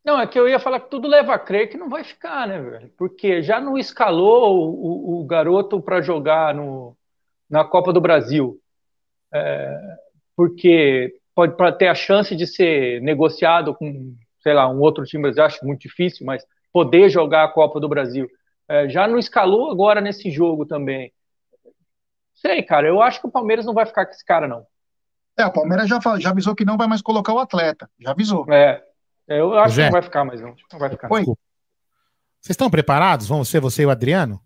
[0.04, 2.48] Não, é que eu ia falar que tudo leva a crer que não vai ficar,
[2.48, 2.92] né, velho?
[2.98, 6.96] Porque já não escalou o, o garoto para jogar no,
[7.50, 8.60] na Copa do Brasil.
[9.34, 9.98] É,
[10.36, 15.32] porque pode pra ter a chance de ser negociado com, sei lá, um outro time,
[15.36, 18.28] eu acho muito difícil, mas poder jogar a Copa do Brasil.
[18.68, 21.14] É, já não escalou agora nesse jogo também.
[22.34, 24.66] Sei, cara, eu acho que o Palmeiras não vai ficar com esse cara, não.
[25.38, 27.90] É, o Palmeiras já, já avisou que não vai mais colocar o atleta.
[28.00, 28.46] Já avisou.
[28.52, 28.84] É,
[29.28, 29.84] é eu acho Zé.
[29.84, 30.56] que não vai ficar mais, não.
[30.72, 31.12] Não vai ficar.
[31.12, 31.24] Oi.
[31.24, 33.28] Vocês estão preparados?
[33.28, 34.42] Vamos ser você e o Adriano?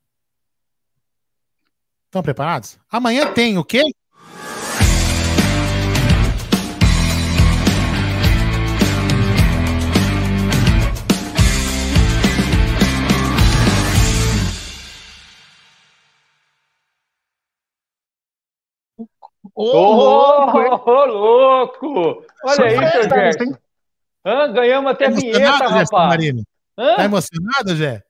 [2.06, 2.80] Estão preparados?
[2.90, 3.84] Amanhã tem o quê?
[19.56, 20.52] Ô, oh,
[20.86, 22.26] oh, louco!
[22.44, 23.58] Olha aí, seu Gerson.
[24.24, 25.90] Ah, ganhamos até tá vinheta, rapaz.
[25.92, 26.44] Marino?
[26.76, 28.04] Tá emocionado, Gé?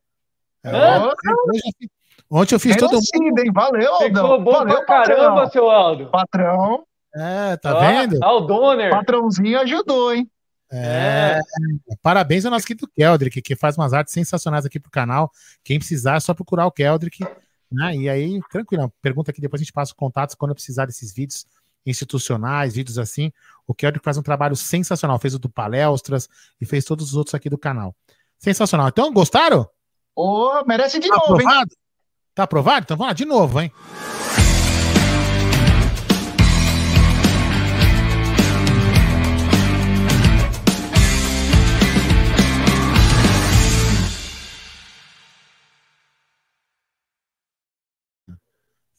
[2.29, 3.39] Ontem eu fiz todo mundo.
[3.39, 3.51] Hein?
[3.51, 4.07] Valeu, Aldão.
[4.07, 5.51] Ficou bom Valeu, pra caramba, patrão.
[5.51, 6.07] seu Aldo.
[6.07, 6.83] Patrão.
[7.15, 8.23] É, tá ah, vendo?
[8.23, 8.91] Aldoner.
[8.91, 10.29] Patrãozinho ajudou, hein?
[10.71, 11.39] É.
[11.39, 11.95] é.
[12.01, 15.31] Parabéns ao nosso querido Keldrick, que faz umas artes sensacionais aqui pro canal.
[15.63, 17.25] Quem precisar é só procurar o Keldrick.
[17.71, 17.95] Né?
[17.95, 21.13] E aí, tranquilo, pergunta aqui, depois a gente passa os contatos quando eu precisar desses
[21.13, 21.45] vídeos
[21.85, 23.31] institucionais, vídeos assim.
[23.67, 25.19] O Keldrick faz um trabalho sensacional.
[25.19, 27.95] Fez o do Palestras e fez todos os outros aqui do canal.
[28.37, 28.87] Sensacional.
[28.87, 29.67] Então, gostaram?
[30.15, 31.71] Oh, merece de tá novo, aprovado?
[31.71, 31.77] hein?
[32.35, 32.83] Tá aprovado?
[32.83, 33.71] Então vamos lá, de novo, hein?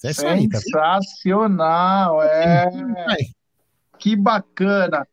[0.03, 2.71] É isso aí, tá Sensacional, é.
[3.99, 5.07] Que bacana.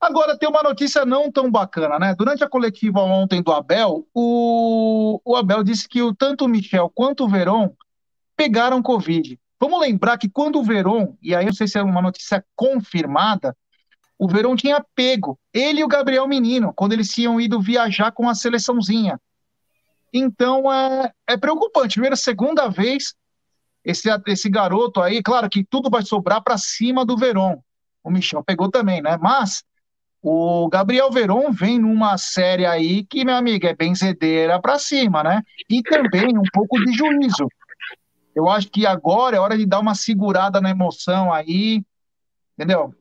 [0.00, 2.14] Agora tem uma notícia não tão bacana, né?
[2.14, 6.90] Durante a coletiva ontem do Abel, o, o Abel disse que o, tanto o Michel
[6.94, 7.74] quanto o Veron
[8.34, 9.38] pegaram Covid.
[9.60, 13.54] Vamos lembrar que quando o Veron, e aí não sei se é uma notícia confirmada,
[14.18, 18.26] o Veron tinha pego ele e o Gabriel Menino, quando eles tinham ido viajar com
[18.26, 19.20] a seleçãozinha.
[20.10, 21.94] Então é, é preocupante.
[21.94, 23.14] Primeira, segunda vez,
[23.84, 27.62] esse, esse garoto aí, claro que tudo vai sobrar para cima do Veron.
[28.02, 29.16] O Michel pegou também, né?
[29.20, 29.62] Mas
[30.22, 35.42] o Gabriel Veron vem numa série aí que, meu amigo, é benzedeira para cima, né?
[35.68, 37.48] E também um pouco de juízo.
[38.34, 41.82] Eu acho que agora é hora de dar uma segurada na emoção aí,
[42.54, 42.94] entendeu?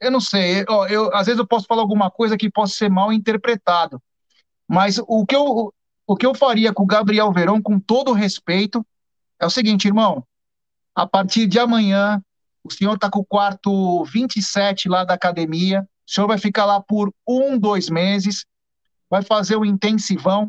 [0.00, 2.90] Eu não sei, eu, eu, às vezes eu posso falar alguma coisa que possa ser
[2.90, 4.02] mal interpretado,
[4.66, 5.72] mas o que eu,
[6.06, 8.84] o que eu faria com o Gabriel Verão, com todo respeito,
[9.42, 10.24] é o seguinte, irmão,
[10.94, 12.22] a partir de amanhã,
[12.62, 16.80] o senhor está com o quarto 27 lá da academia, o senhor vai ficar lá
[16.80, 18.46] por um, dois meses,
[19.10, 20.48] vai fazer um intensivão,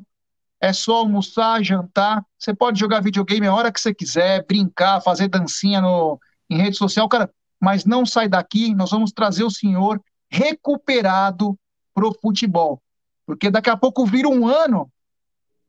[0.62, 2.24] é só almoçar, jantar.
[2.38, 6.78] Você pode jogar videogame a hora que você quiser, brincar, fazer dancinha no, em rede
[6.78, 7.28] social, cara,
[7.60, 11.58] mas não sai daqui, nós vamos trazer o senhor recuperado
[11.96, 12.80] pro futebol.
[13.26, 14.88] Porque daqui a pouco vira um ano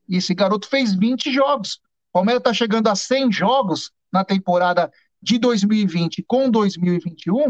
[0.07, 1.79] e esse garoto fez 20 jogos.
[2.15, 4.89] Palmeiras está chegando a 100 jogos na temporada
[5.21, 7.49] de 2020 com 2021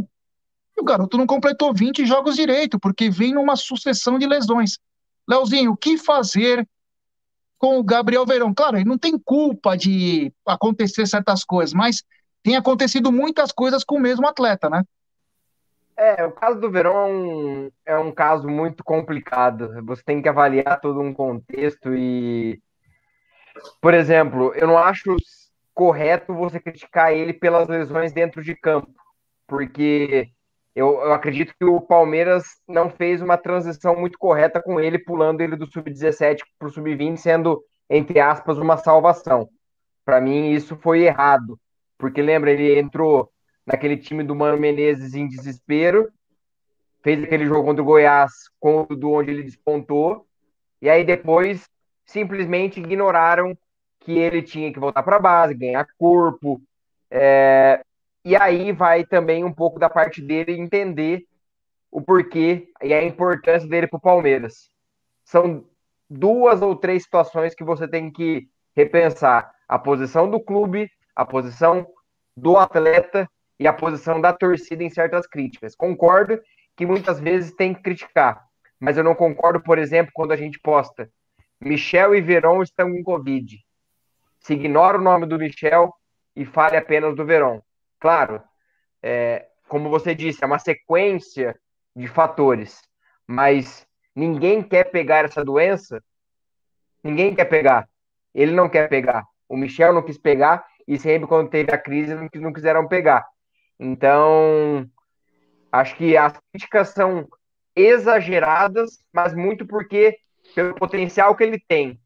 [0.76, 4.80] e o garoto não completou 20 jogos direito, porque vem numa sucessão de lesões.
[5.30, 6.68] Leozinho, o que fazer
[7.60, 8.56] com o Gabriel Verão?
[8.56, 12.04] Claro, ele não tem culpa de acontecer certas coisas, mas
[12.42, 14.84] tem acontecido muitas coisas com o mesmo atleta, né?
[15.96, 19.80] É, o caso do Verão é um, é um caso muito complicado.
[19.86, 22.60] Você tem que avaliar todo um contexto e,
[23.82, 25.16] por exemplo, eu não acho
[25.74, 28.94] correto você criticar ele pelas lesões dentro de campo,
[29.48, 30.30] porque
[30.76, 35.42] eu, eu, acredito que o Palmeiras não fez uma transição muito correta com ele, pulando
[35.42, 39.50] ele do sub-17 para o sub-20, sendo, entre aspas, uma salvação.
[40.04, 41.60] Para mim, isso foi errado,
[41.98, 43.32] porque lembra, ele entrou
[43.66, 46.10] naquele time do Mano Menezes em desespero,
[47.04, 48.32] fez aquele jogo contra o Goiás,
[48.98, 50.26] do onde ele despontou,
[50.82, 51.68] e aí depois
[52.06, 53.58] simplesmente ignoraram
[54.00, 56.62] que ele tinha que voltar para a base, ganhar corpo,
[57.10, 57.84] é,
[58.24, 61.26] e aí vai também um pouco da parte dele entender
[61.92, 64.70] o porquê e a importância dele para o Palmeiras.
[65.24, 65.66] São
[66.10, 71.88] duas ou três situações que você tem que repensar: a posição do clube, a posição
[72.36, 73.28] do atleta
[73.60, 75.76] e a posição da torcida em certas críticas.
[75.76, 76.40] Concordo
[76.76, 78.44] que muitas vezes tem que criticar,
[78.80, 81.10] mas eu não concordo, por exemplo, quando a gente posta
[81.60, 83.58] Michel e Verón estão com Covid.
[84.40, 85.94] Se ignora o nome do Michel
[86.36, 87.62] e fale apenas do Verón.
[88.00, 88.42] Claro,
[89.02, 91.60] é, como você disse, é uma sequência
[91.96, 92.82] de fatores,
[93.26, 96.04] mas ninguém quer pegar essa doença.
[97.04, 97.88] Ninguém quer pegar.
[98.34, 99.24] Ele não quer pegar.
[99.48, 103.26] O Michel não quis pegar e sempre quando teve a crise não quiseram pegar.
[103.80, 104.90] Então,
[105.72, 107.28] acho que as críticas são
[107.76, 110.18] exageradas, mas muito porque
[110.56, 112.00] pelo potencial que ele tem.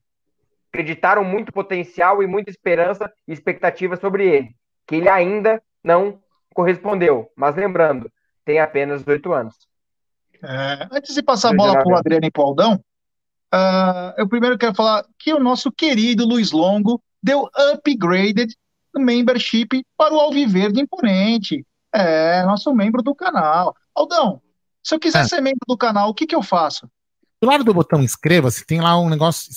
[0.69, 6.21] Acreditaram muito potencial e muita esperança e expectativa sobre ele, que ele ainda não
[6.53, 7.31] correspondeu.
[7.35, 8.11] Mas lembrando,
[8.43, 9.55] tem apenas oito anos.
[10.43, 12.83] É, antes de passar a bola para o Adriano e para o Aldão,
[13.53, 18.53] Uh, eu primeiro quero falar que o nosso querido Luiz Longo deu upgraded
[18.95, 21.65] membership para o Alviverde Imponente.
[21.91, 23.75] É, nosso membro do canal.
[23.95, 24.39] Aldão,
[24.83, 25.27] se eu quiser é.
[25.27, 26.87] ser membro do canal, o que, que eu faço?
[27.41, 29.51] Do lado do botão inscreva-se, tem lá um negócio,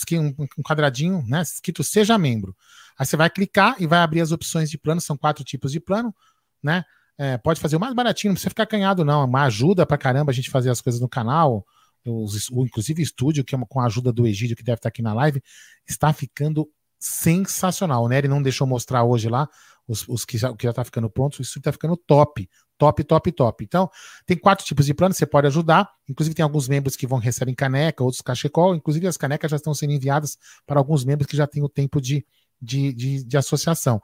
[0.56, 1.42] um quadradinho, né?
[1.42, 2.56] Escrito seja membro.
[2.96, 5.80] Aí você vai clicar e vai abrir as opções de plano, são quatro tipos de
[5.80, 6.14] plano,
[6.62, 6.84] né?
[7.18, 9.24] É, pode fazer o mais baratinho, não precisa ficar canhado, não.
[9.24, 11.66] Uma ajuda pra caramba a gente fazer as coisas no canal.
[12.04, 14.88] Os, o, inclusive estúdio, que é uma, com a ajuda do Egídio, que deve estar
[14.88, 15.42] aqui na live,
[15.86, 16.68] está ficando
[17.02, 18.04] sensacional.
[18.04, 19.48] O Nery não deixou mostrar hoje lá
[19.88, 22.48] os, os que, já, que já tá ficando pronto, isso está ficando top.
[22.78, 23.64] Top, top, top.
[23.64, 23.90] Então,
[24.24, 25.88] tem quatro tipos de plano, você pode ajudar.
[26.08, 28.74] Inclusive, tem alguns membros que vão receber caneca, outros cachecol.
[28.74, 30.36] Inclusive, as canecas já estão sendo enviadas
[30.66, 32.24] para alguns membros que já têm o tempo de,
[32.60, 34.00] de, de, de associação.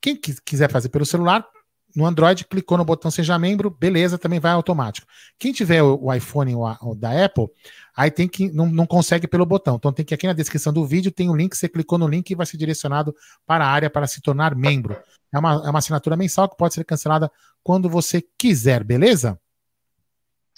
[0.00, 1.44] Quem quiser fazer pelo celular,
[1.94, 5.06] no Android, clicou no botão Seja Membro, beleza, também vai automático.
[5.38, 7.48] Quem tiver o, iPhone ou, o da Apple,
[7.96, 9.76] aí tem que não, não consegue pelo botão.
[9.76, 12.08] Então tem que aqui na descrição do vídeo tem o um link, você clicou no
[12.08, 13.14] link e vai ser direcionado
[13.46, 14.96] para a área para se tornar membro.
[15.32, 17.30] É uma, é uma assinatura mensal que pode ser cancelada
[17.62, 19.38] quando você quiser, beleza?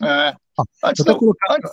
[0.02, 0.34] É.
[0.98, 1.70] Eu tô antes...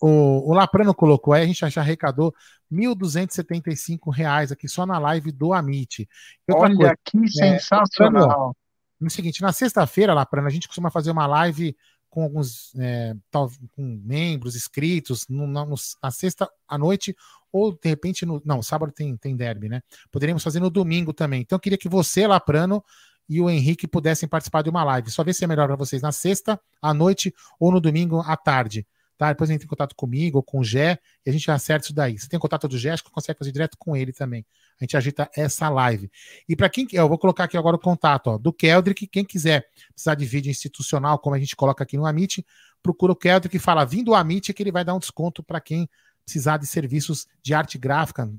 [0.00, 2.34] o, o Laprano colocou aí, a gente já arrecadou
[2.70, 6.06] R$ 1.275 aqui só na live do Amit.
[6.50, 8.54] Olha coisa, que é, sensacional.
[9.00, 11.76] No seguinte, na sexta-feira, Laprano, a gente costuma fazer uma live
[12.08, 17.14] com alguns é, tal, com membros inscritos no, no, na sexta à noite
[17.52, 19.82] ou de repente no não sábado tem tem derby né?
[20.10, 21.42] Poderíamos fazer no domingo também.
[21.42, 22.82] Então eu queria que você Laprano
[23.28, 25.10] e o Henrique pudessem participar de uma live.
[25.10, 28.36] Só ver se é melhor para vocês na sexta à noite ou no domingo à
[28.36, 28.86] tarde
[29.16, 29.32] tá?
[29.32, 32.18] Depois entra em contato comigo ou com o Gé e a gente acerta isso daí.
[32.18, 34.44] Você tem contato do Gé, acho que consegue fazer direto com ele também.
[34.80, 36.10] A gente agita essa live.
[36.48, 39.66] E para quem eu vou colocar aqui agora o contato ó, do Keldrick, quem quiser
[39.92, 42.44] precisar de vídeo institucional, como a gente coloca aqui no Amit,
[42.82, 45.60] procura o Keldrick e fala vindo o Amit que ele vai dar um desconto para
[45.60, 45.88] quem
[46.24, 48.30] precisar de serviços de arte gráfica,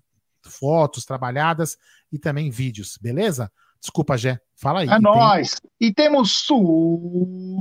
[0.42, 1.78] fotos trabalhadas
[2.12, 3.52] e também vídeos, beleza?
[3.80, 4.40] Desculpa, Gé.
[4.56, 4.90] Fala aí.
[4.90, 5.62] É nóis.
[5.80, 6.32] E temos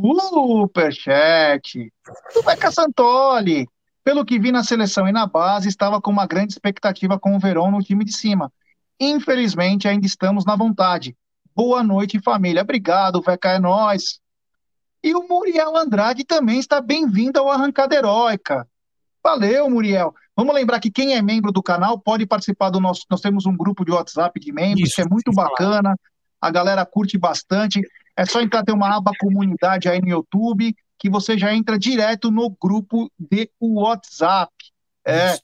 [0.04, 1.92] superchat
[2.34, 3.68] do Beca Santoli.
[4.02, 7.40] Pelo que vi na seleção e na base, estava com uma grande expectativa com o
[7.40, 8.52] Verão no time de cima.
[9.00, 11.16] Infelizmente, ainda estamos na vontade.
[11.54, 12.62] Boa noite, família.
[12.62, 14.20] Obrigado, Veca, é nóis.
[15.02, 18.66] E o Muriel Andrade também está bem-vindo ao Arrancada Heróica.
[19.22, 20.14] Valeu, Muriel.
[20.36, 23.06] Vamos lembrar que quem é membro do canal pode participar do nosso.
[23.10, 25.98] Nós temos um grupo de WhatsApp de membros Isso, que é muito bacana.
[26.38, 27.80] A galera curte bastante.
[28.14, 32.30] É só entrar, tem uma aba comunidade aí no YouTube, que você já entra direto
[32.30, 34.52] no grupo de WhatsApp.
[35.06, 35.38] É.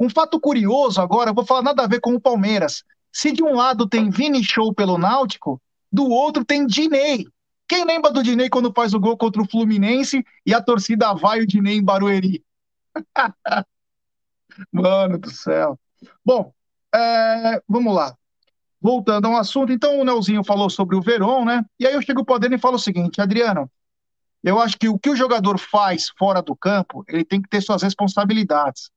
[0.00, 2.82] Um fato curioso agora, eu vou falar nada a ver com o Palmeiras.
[3.12, 5.60] Se de um lado tem Vini Show pelo Náutico,
[5.92, 7.26] do outro tem Dinei.
[7.68, 11.40] Quem lembra do Dinei quando faz o gol contra o Fluminense e a torcida vai
[11.40, 12.42] o Dinei em Barueri?
[14.72, 15.78] Mano do céu.
[16.24, 16.52] Bom,
[16.94, 18.16] é, vamos lá.
[18.80, 21.64] Voltando ao assunto, então o Nelzinho falou sobre o Verón, né?
[21.78, 23.70] E aí eu chego para dentro e falo o seguinte, Adriano,
[24.42, 27.62] eu acho que o que o jogador faz fora do campo, ele tem que ter
[27.62, 28.90] suas responsabilidades.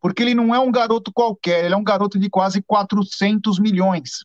[0.00, 4.24] Porque ele não é um garoto qualquer, ele é um garoto de quase 400 milhões.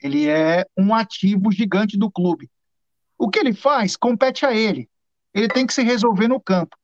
[0.00, 2.48] Ele é um ativo gigante do clube.
[3.18, 4.88] O que ele faz compete a ele.
[5.34, 6.76] Ele tem que se resolver no campo.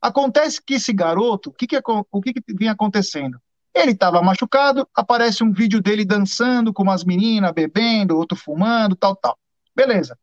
[0.00, 1.80] Acontece que esse garoto, o que, que,
[2.10, 3.40] o que, que vinha acontecendo?
[3.74, 9.14] Ele estava machucado, aparece um vídeo dele dançando com umas meninas, bebendo, outro fumando, tal,
[9.14, 9.38] tal.
[9.74, 10.18] Beleza.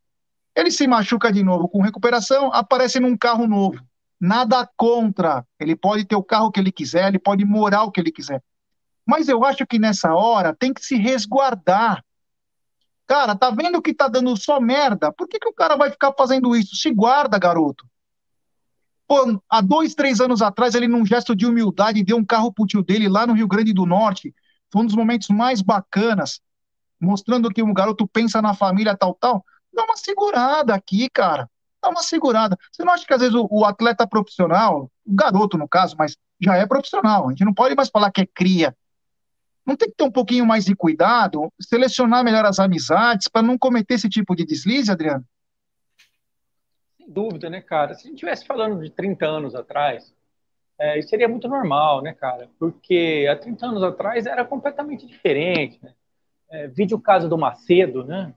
[0.54, 3.80] Ele se machuca de novo com recuperação, aparece num carro novo.
[4.20, 5.46] Nada contra.
[5.58, 8.42] Ele pode ter o carro que ele quiser, ele pode morar o que ele quiser.
[9.06, 12.04] Mas eu acho que nessa hora tem que se resguardar.
[13.06, 15.10] Cara, tá vendo que tá dando só merda?
[15.12, 16.76] Por que, que o cara vai ficar fazendo isso?
[16.76, 17.88] Se guarda, garoto.
[19.08, 22.66] Pô, há dois, três anos atrás, ele, num gesto de humildade, deu um carro pro
[22.66, 24.34] tio dele lá no Rio Grande do Norte.
[24.70, 26.42] Foi um dos momentos mais bacanas,
[27.00, 29.42] mostrando que um garoto pensa na família, tal, tal.
[29.72, 31.48] Dá uma segurada aqui, cara.
[31.82, 32.58] Dá uma segurada.
[32.70, 36.14] Você não acha que às vezes o, o atleta profissional, o garoto no caso, mas
[36.38, 38.76] já é profissional, a gente não pode mais falar que é cria.
[39.64, 43.56] Não tem que ter um pouquinho mais de cuidado, selecionar melhor as amizades para não
[43.56, 45.24] cometer esse tipo de deslize, Adriano?
[47.08, 47.94] Dúvida, né, cara?
[47.94, 50.14] Se a gente estivesse falando de 30 anos atrás,
[50.78, 52.48] é, isso seria muito normal, né, cara?
[52.58, 55.78] Porque há 30 anos atrás era completamente diferente.
[55.82, 55.92] Né?
[56.50, 58.32] É, vídeo o caso do Macedo, né?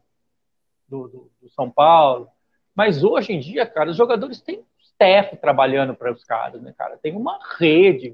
[0.88, 2.28] Do, do, do, São Paulo.
[2.76, 6.98] Mas hoje em dia, cara, os jogadores têm staff trabalhando para os caras, né, cara?
[6.98, 8.12] Tem uma rede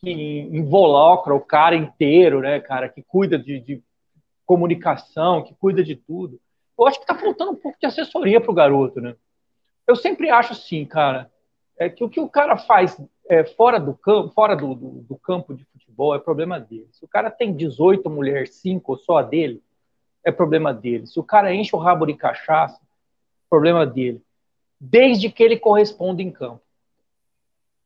[0.00, 2.88] que involucra o cara inteiro, né, cara?
[2.88, 3.82] Que cuida de, de
[4.44, 6.40] comunicação, que cuida de tudo.
[6.78, 9.16] Eu acho que está faltando um pouco de assessoria para o garoto, né?
[9.86, 11.30] Eu sempre acho assim, cara,
[11.78, 15.16] é que o que o cara faz é, fora do campo, fora do, do, do,
[15.16, 16.88] campo de futebol, é problema dele.
[16.92, 19.62] Se o cara tem 18 mulheres, 5 só a dele,
[20.24, 21.06] é problema dele.
[21.06, 22.80] Se o cara enche o rabo de cachaça,
[23.48, 24.22] problema dele.
[24.80, 26.62] Desde que ele corresponda em campo.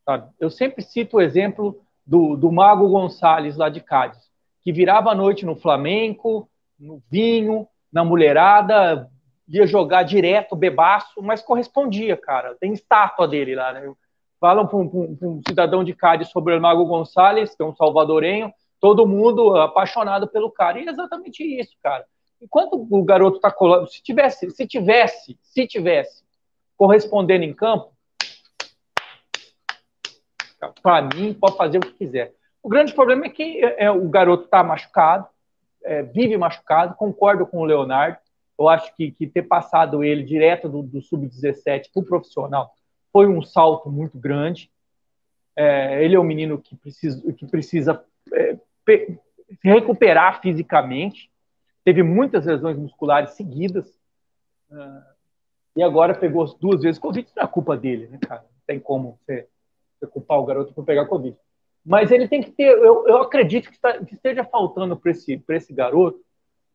[0.04, 0.30] Sabe?
[0.38, 4.30] Eu sempre cito o exemplo do, do Mago Gonçalves lá de Cádiz,
[4.62, 9.10] que virava a noite no flamenco, no vinho, na mulherada,
[9.48, 12.56] ia jogar direto, bebaço, mas correspondia, cara.
[12.60, 13.92] Tem estátua dele lá, né?
[14.40, 18.52] Falam para um, um, cidadão de Cádiz sobre o Mago Gonçalves, que é um salvadorenho,
[18.80, 20.78] todo mundo apaixonado pelo cara.
[20.78, 22.04] E é exatamente isso, cara.
[22.40, 26.24] Enquanto o garoto está colando, se tivesse, se tivesse, se tivesse
[26.76, 27.92] correspondendo em campo,
[30.82, 32.34] para mim, pode fazer o que quiser.
[32.62, 35.26] O grande problema é que é, é o garoto está machucado,
[35.84, 38.18] é, vive machucado, concordo com o Leonardo.
[38.58, 42.72] Eu acho que, que ter passado ele direto do, do sub-17 para o profissional
[43.12, 44.70] foi um salto muito grande.
[45.56, 49.18] É, ele é um menino que precisa, que precisa é, se
[49.62, 51.30] recuperar fisicamente.
[51.84, 53.86] Teve muitas lesões musculares seguidas.
[54.70, 55.16] Uh,
[55.76, 57.28] e agora pegou duas vezes Covid.
[57.36, 58.42] Não é culpa dele, né, cara?
[58.42, 59.48] Não tem como você,
[59.98, 61.36] você culpar o garoto por pegar Covid.
[61.84, 62.68] Mas ele tem que ter.
[62.68, 66.25] Eu, eu acredito que, que esteja faltando para esse, esse garoto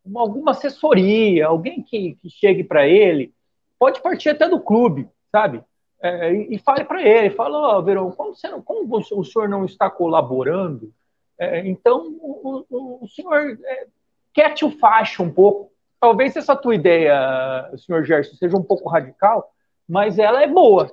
[0.04, 3.34] uma, alguma assessoria, alguém que, que chegue para ele.
[3.80, 5.64] Pode partir até do clube, sabe?
[6.02, 9.66] é, e, fale para ele, fala, ó, oh, Verão, como, não, como o senhor não
[9.66, 10.92] está colaborando,
[11.38, 13.88] é, então o, o, o senhor é,
[14.34, 15.72] quete o faixa um pouco.
[16.00, 19.54] Talvez essa tua ideia, senhor Gerson, seja um pouco radical,
[19.88, 20.92] mas ela é boa.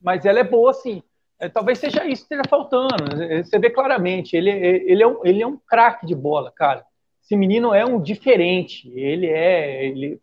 [0.00, 1.02] Mas ela é boa, sim.
[1.38, 2.94] É, talvez seja isso que esteja faltando.
[3.44, 6.86] Você vê claramente, ele, ele é um, ele é um craque de bola, cara.
[7.26, 8.88] Esse menino é um diferente.
[8.94, 10.20] Ele é, ele,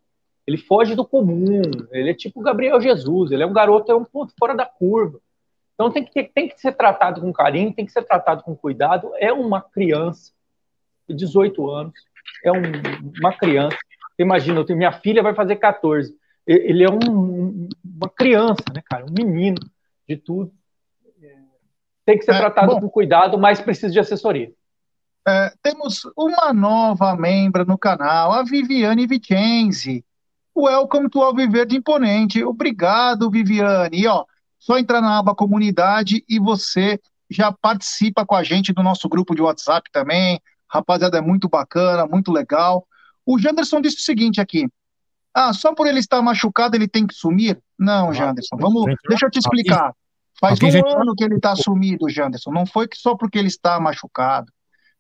[0.47, 4.05] ele foge do comum, ele é tipo Gabriel Jesus, ele é um garoto, é um
[4.05, 5.19] ponto fora da curva.
[5.73, 8.55] Então tem que, ter, tem que ser tratado com carinho, tem que ser tratado com
[8.55, 9.11] cuidado.
[9.17, 10.31] É uma criança
[11.09, 11.93] de 18 anos,
[12.41, 12.61] é um,
[13.19, 13.77] uma criança.
[14.17, 16.15] Imagina, eu tenho, minha filha vai fazer 14.
[16.47, 19.05] Ele é um, uma criança, né, cara?
[19.05, 19.57] Um menino
[20.07, 20.53] de tudo.
[22.05, 24.53] Tem que ser é, tratado bom, com cuidado, mas precisa de assessoria.
[25.25, 30.03] É, temos uma nova membra no canal, a Viviane Vicenzi.
[30.55, 32.43] Welcome to Alviverde Imponente.
[32.43, 34.01] Obrigado, Viviane.
[34.01, 34.25] E, ó,
[34.59, 36.99] só entrar na aba comunidade e você
[37.29, 40.41] já participa com a gente do nosso grupo de WhatsApp também.
[40.69, 42.85] Rapaziada, é muito bacana, muito legal.
[43.25, 44.67] O Janderson disse o seguinte aqui.
[45.33, 47.59] Ah, só por ele estar machucado ele tem que sumir?
[47.79, 49.93] Não, ah, Janderson, vamos, deixa eu te explicar.
[50.39, 52.51] Faz um ano que ele está sumido, Janderson.
[52.51, 54.51] Não foi que só porque ele está machucado.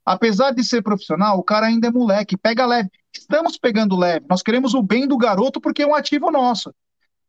[0.05, 2.89] Apesar de ser profissional, o cara ainda é moleque, pega leve.
[3.13, 4.25] Estamos pegando leve.
[4.29, 6.73] Nós queremos o bem do garoto porque é um ativo nosso.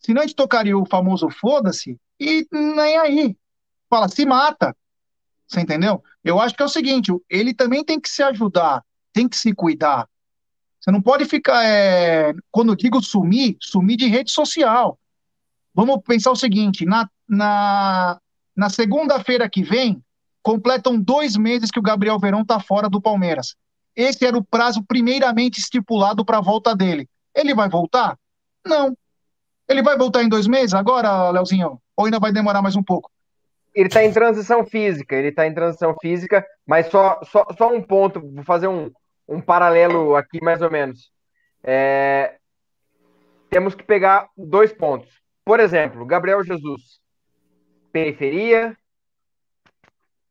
[0.00, 3.36] Senão a gente tocaria o famoso foda-se e nem aí.
[3.88, 4.76] Fala, se mata.
[5.46, 6.02] Você entendeu?
[6.22, 9.54] Eu acho que é o seguinte: ele também tem que se ajudar, tem que se
[9.54, 10.08] cuidar.
[10.80, 12.34] Você não pode ficar, é...
[12.50, 14.98] quando eu digo sumir, sumir de rede social.
[15.72, 18.20] Vamos pensar o seguinte: na, na,
[18.54, 20.03] na segunda-feira que vem,
[20.44, 23.56] completam dois meses que o Gabriel Verão está fora do Palmeiras.
[23.96, 27.08] Esse era o prazo primeiramente estipulado para a volta dele.
[27.34, 28.18] Ele vai voltar?
[28.64, 28.94] Não.
[29.66, 31.80] Ele vai voltar em dois meses agora, Leozinho?
[31.96, 33.10] Ou ainda vai demorar mais um pouco?
[33.74, 37.82] Ele está em transição física, ele está em transição física, mas só, só, só um
[37.82, 38.90] ponto, vou fazer um,
[39.26, 41.10] um paralelo aqui mais ou menos.
[41.62, 42.36] É...
[43.48, 45.08] Temos que pegar dois pontos.
[45.44, 47.00] Por exemplo, Gabriel Jesus,
[47.90, 48.76] periferia,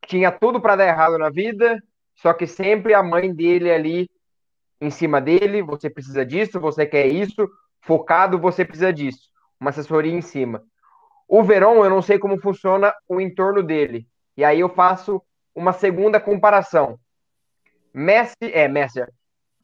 [0.08, 1.82] tinha tudo para dar errado na vida,
[2.16, 4.10] só que sempre a mãe dele ali
[4.80, 7.50] em cima dele, você precisa disso, você quer isso,
[7.82, 9.30] focado, você precisa disso.
[9.60, 10.64] Uma assessoria em cima.
[11.28, 14.08] O Verón, eu não sei como funciona o entorno dele.
[14.36, 15.22] E aí eu faço
[15.56, 17.00] uma segunda comparação.
[17.94, 19.06] Messi, é, Messi,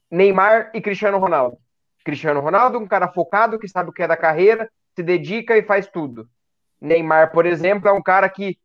[0.09, 1.57] Neymar e Cristiano Ronaldo.
[2.03, 5.63] Cristiano Ronaldo, um cara focado, que sabe o que é da carreira, se dedica e
[5.63, 6.29] faz tudo.
[6.79, 8.57] Neymar, por exemplo, é um cara que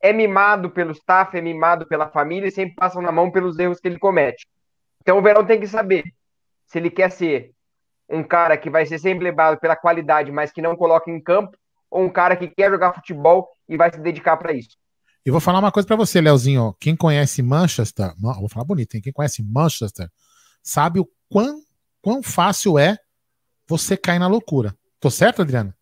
[0.00, 3.80] é mimado pelo staff, é mimado pela família e sempre passam na mão pelos erros
[3.80, 4.46] que ele comete.
[5.00, 6.04] Então o Verão tem que saber
[6.66, 7.52] se ele quer ser
[8.08, 11.56] um cara que vai ser sempre lembrado pela qualidade, mas que não coloca em campo,
[11.90, 14.76] ou um cara que quer jogar futebol e vai se dedicar para isso.
[15.24, 16.74] E vou falar uma coisa para você, Leozinho.
[16.80, 19.02] Quem conhece Manchester, vou falar bonito, hein?
[19.02, 20.08] quem conhece Manchester,
[20.62, 21.60] sabe o quão,
[22.00, 22.96] quão fácil é
[23.66, 24.74] você cair na loucura.
[25.00, 25.74] Tô certo, Adriano?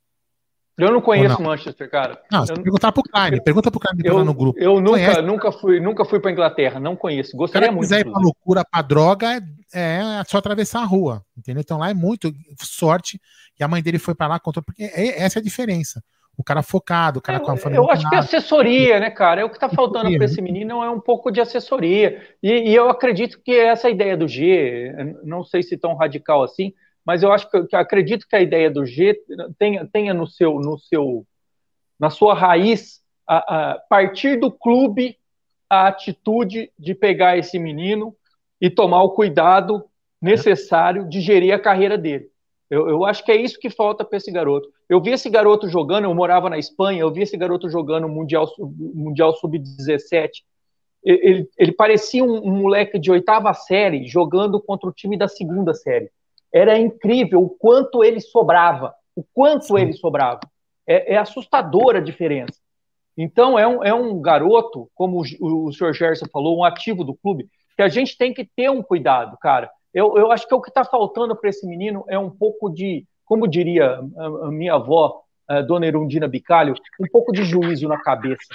[0.79, 1.51] Eu não conheço não?
[1.51, 2.21] Manchester, cara.
[2.31, 4.59] Não, eu, perguntar pro Klein, pergunta pro Klein eu, no grupo.
[4.59, 7.35] Eu nunca, nunca fui, nunca fui para Inglaterra, não conheço.
[7.37, 7.89] Gostaria muito.
[7.89, 9.41] Se quiser ir pra loucura, pra droga, é,
[9.73, 11.63] é, só atravessar a rua, entendeu?
[11.63, 12.31] Então lá é muito
[12.61, 13.19] sorte.
[13.59, 16.03] E a mãe dele foi para lá contra, porque é, essa é a diferença.
[16.37, 17.81] o cara focado, o cara eu, com a família.
[17.81, 19.41] Eu acho que é assessoria, né, cara?
[19.41, 22.23] É o que está faltando para esse menino é um pouco de assessoria.
[22.43, 24.93] E, e, eu acredito que essa ideia do G,
[25.25, 26.75] não sei se tão radical assim,
[27.07, 29.17] mas eu acho que, que acredito que a ideia do G
[29.59, 31.25] tenha, tenha no seu, no seu,
[31.99, 35.17] na sua raiz a, a partir do clube
[35.71, 38.15] a atitude de pegar esse menino
[38.61, 39.85] e tomar o cuidado
[40.21, 42.29] necessário de gerir a carreira dele.
[42.69, 44.69] Eu, eu acho que é isso que falta para esse garoto.
[44.89, 48.49] Eu vi esse garoto jogando, eu morava na Espanha, eu vi esse garoto jogando Mundial,
[48.59, 50.31] mundial Sub-17.
[51.05, 55.73] Ele, ele, parecia um, um, moleque de oitava série jogando contra o time da segunda
[55.73, 56.11] série.
[56.57, 59.79] Era incrível o quanto ele sobrava, o quanto Sim.
[59.79, 60.41] ele sobrava.
[60.87, 62.59] É, é, assustadora a diferença.
[63.15, 67.15] Então, é um, é um garoto, como o, o senhor Gerson falou, um ativo do
[67.15, 67.47] clube,
[67.77, 69.71] que a gente tem que ter um cuidado, cara.
[69.93, 73.05] Eu, eu acho que o que está faltando para esse menino é um pouco de,
[73.27, 78.01] como diria a, a minha avó, a dona Erundina Bicalho, um pouco de juízo na
[78.01, 78.55] cabeça.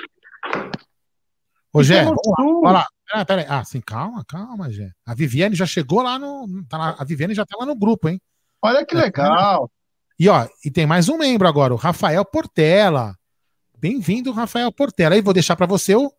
[1.72, 2.88] Ô, Gé, vamos lá.
[3.12, 3.46] Peraí, peraí.
[3.50, 4.90] Ah, sim, calma, calma, Gé.
[5.06, 6.48] A Viviane já chegou lá no.
[6.70, 8.22] Tá lá, a Viviane já tá lá no grupo, hein?
[8.62, 9.70] Olha que legal.
[10.18, 13.16] E ó, e tem mais um membro agora, o Rafael Portela.
[13.78, 15.16] Bem-vindo, Rafael Portela.
[15.16, 16.14] Aí vou deixar para você o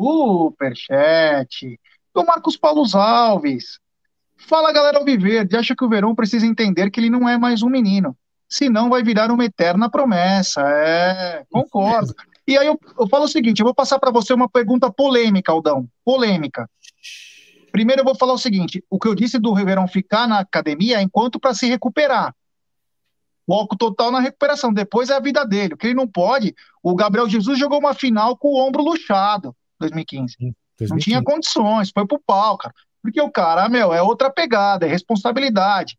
[0.00, 1.80] Superchat
[2.14, 3.78] do Marcos Paulo Alves.
[4.36, 7.70] Fala galera Alviverde, acho que o Verão precisa entender que ele não é mais um
[7.70, 8.14] menino,
[8.48, 10.60] senão vai virar uma eterna promessa.
[10.60, 12.14] É, concordo.
[12.46, 15.50] E aí eu, eu falo o seguinte, eu vou passar para você uma pergunta polêmica,
[15.50, 16.68] Aldão, polêmica.
[17.72, 20.98] Primeiro eu vou falar o seguinte, o que eu disse do Verão ficar na academia
[20.98, 22.34] é enquanto para se recuperar.
[23.46, 24.72] Foco total na recuperação.
[24.72, 25.74] Depois é a vida dele.
[25.74, 26.54] O que ele não pode.
[26.82, 30.36] O Gabriel Jesus jogou uma final com o ombro luxado 2015.
[30.78, 30.90] 2015.
[30.90, 32.74] Não tinha condições, foi pro pau, cara.
[33.02, 35.96] Porque o cara, meu, é outra pegada, é responsabilidade.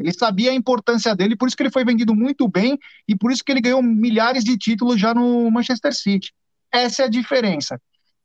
[0.00, 3.30] Ele sabia a importância dele, por isso que ele foi vendido muito bem e por
[3.30, 6.32] isso que ele ganhou milhares de títulos já no Manchester City.
[6.72, 7.80] Essa é a diferença.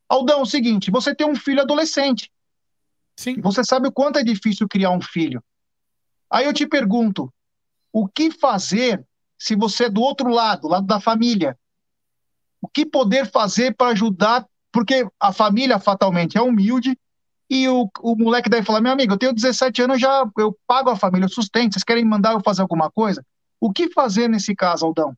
[0.07, 2.31] Aldão, é o seguinte, você tem um filho adolescente.
[3.17, 3.41] Sim.
[3.41, 5.43] Você sabe o quanto é difícil criar um filho.
[6.31, 7.31] Aí eu te pergunto,
[7.91, 9.05] o que fazer
[9.37, 11.57] se você é do outro lado, lado da família?
[12.61, 14.45] O que poder fazer para ajudar?
[14.71, 16.97] Porque a família fatalmente é humilde
[17.49, 20.89] e o, o moleque daí fala: meu amigo, eu tenho 17 anos, já eu pago
[20.89, 23.23] a família, eu sustento, vocês querem mandar eu fazer alguma coisa?
[23.59, 25.15] O que fazer nesse caso, Aldão?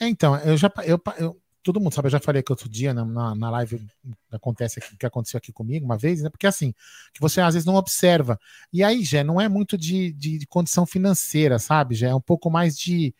[0.00, 2.92] É, então, eu já eu, eu, todo mundo sabe, eu já falei que outro dia
[2.92, 3.84] na, na, na live
[4.30, 6.28] acontece aqui, que aconteceu aqui comigo uma vez, né?
[6.28, 6.72] Porque assim,
[7.12, 8.38] que você às vezes não observa.
[8.72, 11.94] E aí, já não é muito de, de, de, condição financeira, sabe?
[11.94, 13.14] Já é um pouco mais de.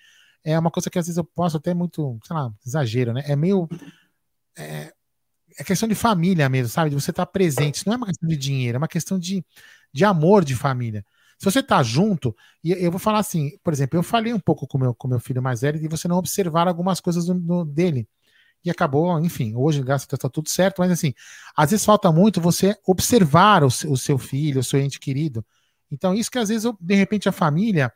[0.45, 3.25] É uma coisa que às vezes eu posso até muito, sei lá, exagero, né?
[3.27, 3.69] É meio.
[4.57, 4.93] É,
[5.59, 6.91] é questão de família mesmo, sabe?
[6.91, 7.77] De você estar presente.
[7.77, 9.45] Isso não é uma questão de dinheiro, é uma questão de,
[9.93, 11.05] de amor de família.
[11.39, 14.67] Se você tá junto, e eu vou falar assim, por exemplo, eu falei um pouco
[14.67, 17.65] com meu, com meu filho mais velho de você não observar algumas coisas do, do,
[17.65, 18.09] dele
[18.65, 21.13] e acabou, enfim, hoje, graças a Deus, está tudo certo, mas assim,
[21.57, 25.45] às vezes falta muito você observar o, o seu filho, o seu ente querido.
[25.91, 27.93] Então, isso que às vezes, de repente, a família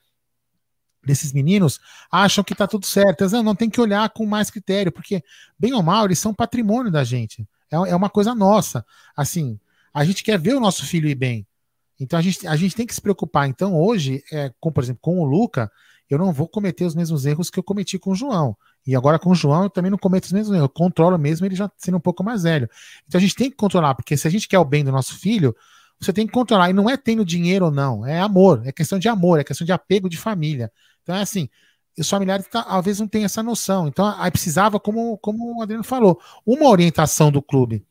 [1.08, 1.80] desses meninos
[2.12, 3.28] acham que está tudo certo.
[3.30, 5.22] Não, não tem que olhar com mais critério, porque,
[5.58, 7.48] bem ou mal, eles são patrimônio da gente.
[7.70, 8.84] É, é uma coisa nossa.
[9.16, 9.58] Assim,
[9.92, 11.46] a gente quer ver o nosso filho ir bem.
[11.98, 13.48] Então a gente, a gente tem que se preocupar.
[13.48, 15.70] Então, hoje, é, com, por exemplo, com o Luca,
[16.08, 18.56] eu não vou cometer os mesmos erros que eu cometi com o João.
[18.86, 20.62] E agora com o João eu também não cometo os mesmos erros.
[20.62, 22.68] Eu controlo mesmo ele já sendo um pouco mais velho.
[23.06, 25.18] Então a gente tem que controlar, porque se a gente quer o bem do nosso
[25.18, 25.54] filho,
[26.00, 26.70] você tem que controlar.
[26.70, 29.64] E não é tendo dinheiro ou não, é amor, é questão de amor, é questão
[29.64, 30.72] de apego de família.
[31.08, 31.48] Então é assim,
[31.98, 32.46] os familiares
[32.84, 33.88] vezes não têm essa noção.
[33.88, 37.82] Então aí precisava, como, como o Adriano falou, uma orientação do clube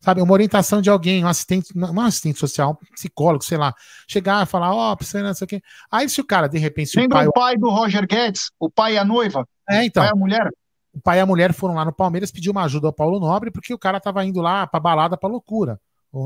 [0.00, 3.72] sabe, uma orientação de alguém, um assistente, não um assistente social, um psicólogo, sei lá,
[4.06, 5.62] chegar e falar, ó, oh, precisa não sei o quê.
[5.90, 7.26] Aí se o cara, de repente, Lembra o pai...
[7.26, 9.48] o pai do Roger Guedes, o pai e a noiva?
[9.66, 10.02] É, então.
[10.02, 10.50] O pai e a mulher?
[10.92, 13.50] O pai e a mulher foram lá no Palmeiras pedir uma ajuda ao Paulo Nobre,
[13.50, 15.80] porque o cara tava indo lá pra balada, pra loucura,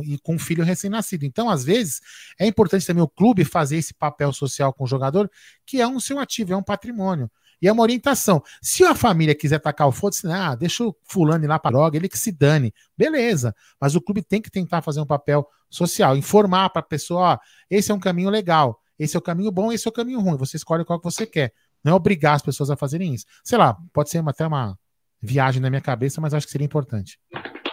[0.05, 1.25] e com um filho recém-nascido.
[1.25, 2.01] Então, às vezes,
[2.39, 5.31] é importante também o clube fazer esse papel social com o jogador,
[5.67, 7.31] que é um seu ativo, é um patrimônio.
[7.61, 8.43] E é uma orientação.
[8.63, 11.97] Se a família quiser tacar o foda-se, ah, deixa o fulano ir lá para droga,
[11.97, 12.73] ele que se dane.
[12.97, 13.55] Beleza.
[13.81, 17.39] Mas o clube tem que tentar fazer um papel social, informar para a pessoa, ó,
[17.69, 20.37] esse é um caminho legal, esse é o caminho bom, esse é o caminho ruim.
[20.37, 21.53] Você escolhe qual que você quer.
[21.83, 23.27] Não é obrigar as pessoas a fazerem isso.
[23.45, 24.79] Sei lá, pode ser uma, até uma
[25.21, 27.19] viagem na minha cabeça, mas acho que seria importante.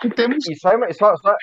[0.04, 0.48] E temos.
[0.48, 1.36] E só, só, só...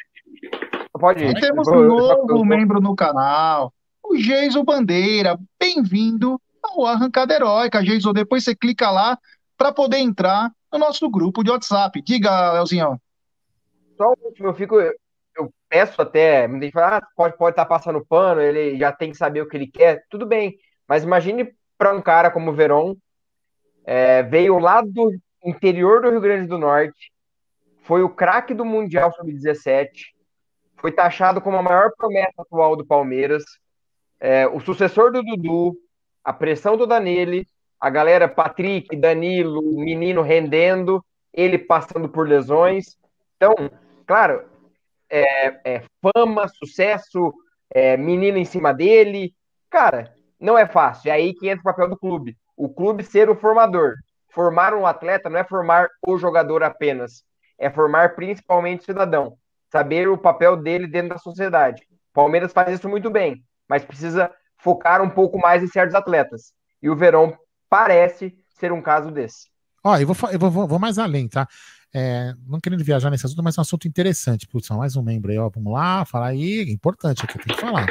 [1.03, 1.31] Pode ir.
[1.31, 3.75] E temos um novo membro no canal,
[4.05, 5.37] o Geiso Bandeira.
[5.59, 6.41] Bem-vindo
[6.77, 8.13] o Arrancada Heróica, Jason.
[8.13, 9.19] Depois você clica lá
[9.59, 12.01] para poder entrar no nosso grupo de WhatsApp.
[12.03, 13.01] Diga, Leozinho.
[13.97, 14.77] Só o último, eu fico.
[14.81, 16.45] Eu peço até,
[16.77, 19.67] ah, pode, pode estar tá passando pano, ele já tem que saber o que ele
[19.67, 20.57] quer, tudo bem.
[20.87, 22.95] Mas imagine para um cara como o Veron.
[23.85, 27.11] É, veio lá do interior do Rio Grande do Norte,
[27.81, 30.12] foi o craque do Mundial Sub-17,
[30.83, 33.45] foi taxado como a maior promessa atual do Palmeiras,
[34.19, 35.77] é, o sucessor do Dudu,
[36.25, 37.47] a pressão toda nele,
[37.81, 41.03] a galera Patrick, Danilo, menino rendendo,
[41.33, 42.97] ele passando por lesões.
[43.37, 43.55] Então,
[44.07, 44.45] claro,
[45.09, 47.33] é, é fama, sucesso,
[47.71, 49.33] é, menino em cima dele.
[49.71, 51.11] Cara, não é fácil.
[51.11, 52.37] É aí que entra o papel do clube.
[52.57, 53.95] O clube ser o formador.
[54.31, 57.23] Formar um atleta não é formar o jogador apenas,
[57.59, 59.37] é formar principalmente o cidadão.
[59.73, 61.83] Saber o papel dele dentro da sociedade.
[62.13, 66.53] Palmeiras faz isso muito bem, mas precisa focar um pouco mais em certos atletas.
[66.83, 67.35] E o Verão
[67.71, 69.49] parece ser um caso desse.
[69.83, 71.49] Ó, eu vou, eu vou, vou mais além, tá?
[71.95, 74.47] É, não querendo viajar nesse assunto, mas é um assunto interessante.
[74.47, 75.49] Putz, mais um membro aí, ó.
[75.49, 76.61] Vamos lá, fala aí.
[76.69, 77.87] É importante aqui, tem que falar.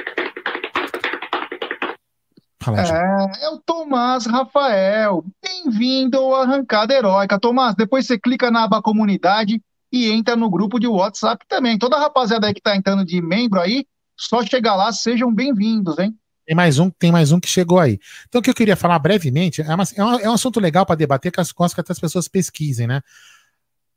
[2.61, 5.25] Fala, é, é o Tomás Rafael.
[5.41, 7.39] Bem-vindo ao Arrancada Heróica.
[7.39, 9.59] Tomás, depois você clica na aba comunidade
[9.91, 11.77] e entra no grupo de WhatsApp também.
[11.77, 13.85] Toda a rapaziada aí que tá entrando de membro aí,
[14.15, 16.15] só chegar lá, sejam bem-vindos, hein?
[16.45, 17.99] Tem mais um, tem mais um que chegou aí.
[18.27, 20.85] Então, o que eu queria falar brevemente é, uma, é, um, é um assunto legal
[20.85, 23.01] para debater, que as coisas que as pessoas pesquisem, né?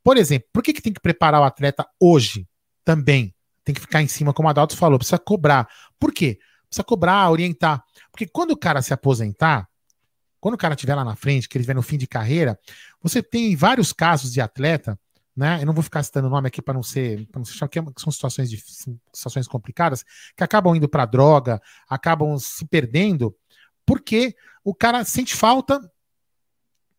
[0.02, 2.46] Por exemplo, por que, que tem que preparar o atleta hoje
[2.84, 3.34] também?
[3.64, 5.66] Tem que ficar em cima, como o Adalto falou, precisa cobrar.
[5.98, 6.38] Por quê?
[6.68, 7.82] Precisa cobrar, orientar.
[8.10, 9.66] Porque quando o cara se aposentar,
[10.38, 12.58] quando o cara estiver lá na frente, que ele estiver no fim de carreira,
[13.02, 14.98] você tem vários casos de atleta,
[15.36, 15.60] né?
[15.60, 17.80] Eu não vou ficar citando o nome aqui para não ser, para não ser que
[17.98, 18.62] são situações de
[19.12, 20.04] situações complicadas,
[20.36, 23.34] que acabam indo para droga, acabam se perdendo,
[23.84, 25.80] porque o cara sente falta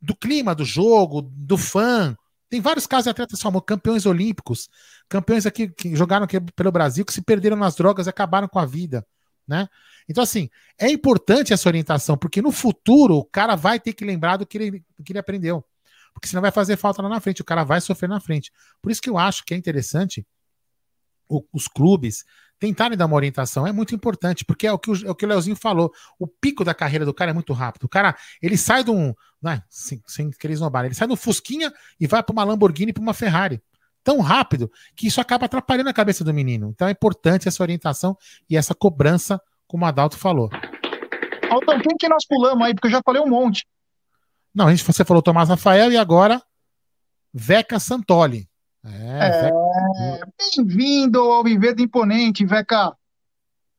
[0.02, 2.16] do clima do jogo, do fã,
[2.50, 4.70] tem vários casos de atletas famosos, campeões olímpicos,
[5.10, 8.60] campeões aqui que jogaram aqui pelo Brasil, que se perderam nas drogas e acabaram com
[8.60, 9.06] a vida,
[9.48, 9.68] né?
[10.08, 10.50] Então, assim,
[10.80, 14.58] é importante essa orientação, porque no futuro o cara vai ter que lembrar do que
[14.58, 15.66] ele, do que ele aprendeu.
[16.16, 18.50] Porque senão vai fazer falta lá na frente, o cara vai sofrer na frente.
[18.82, 20.26] Por isso que eu acho que é interessante
[21.52, 22.24] os clubes
[22.60, 25.26] tentarem dar uma orientação é muito importante, porque é o que o, é o, que
[25.26, 25.92] o Leozinho falou.
[26.18, 27.84] O pico da carreira do cara é muito rápido.
[27.84, 29.14] O cara, ele sai de um.
[29.42, 33.02] Né, sem, sem querer esnobar, ele sai do Fusquinha e vai para uma Lamborghini para
[33.02, 33.62] uma Ferrari.
[34.04, 36.70] Tão rápido que isso acaba atrapalhando a cabeça do menino.
[36.74, 38.18] Então é importante essa orientação
[38.50, 40.50] e essa cobrança, como o Adalto falou.
[41.50, 42.74] Altão, quem que nós pulamos aí?
[42.74, 43.66] Porque eu já falei um monte.
[44.56, 46.42] Não, a gente, você falou Tomás Rafael e agora
[47.34, 48.48] Veca Santoli.
[48.86, 50.22] É, é
[50.56, 52.96] Bem-vindo ao Viver Imponente, Veca.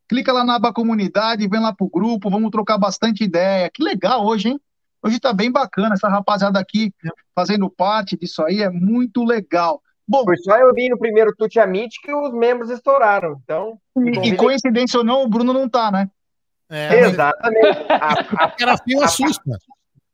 [0.07, 3.71] Clica lá na aba comunidade, vem lá pro grupo, vamos trocar bastante ideia.
[3.73, 4.61] Que legal hoje, hein?
[5.03, 6.93] Hoje tá bem bacana, essa rapaziada aqui
[7.35, 9.81] fazendo parte disso aí, é muito legal.
[10.07, 13.79] Bom, Foi só eu vi no primeiro Tuti Amit que os membros estouraram, então...
[13.97, 16.11] E, e coincidência ou não, o Bruno não tá, né?
[16.69, 17.79] É, Exatamente.
[17.91, 19.59] A, a, cara feio assusta.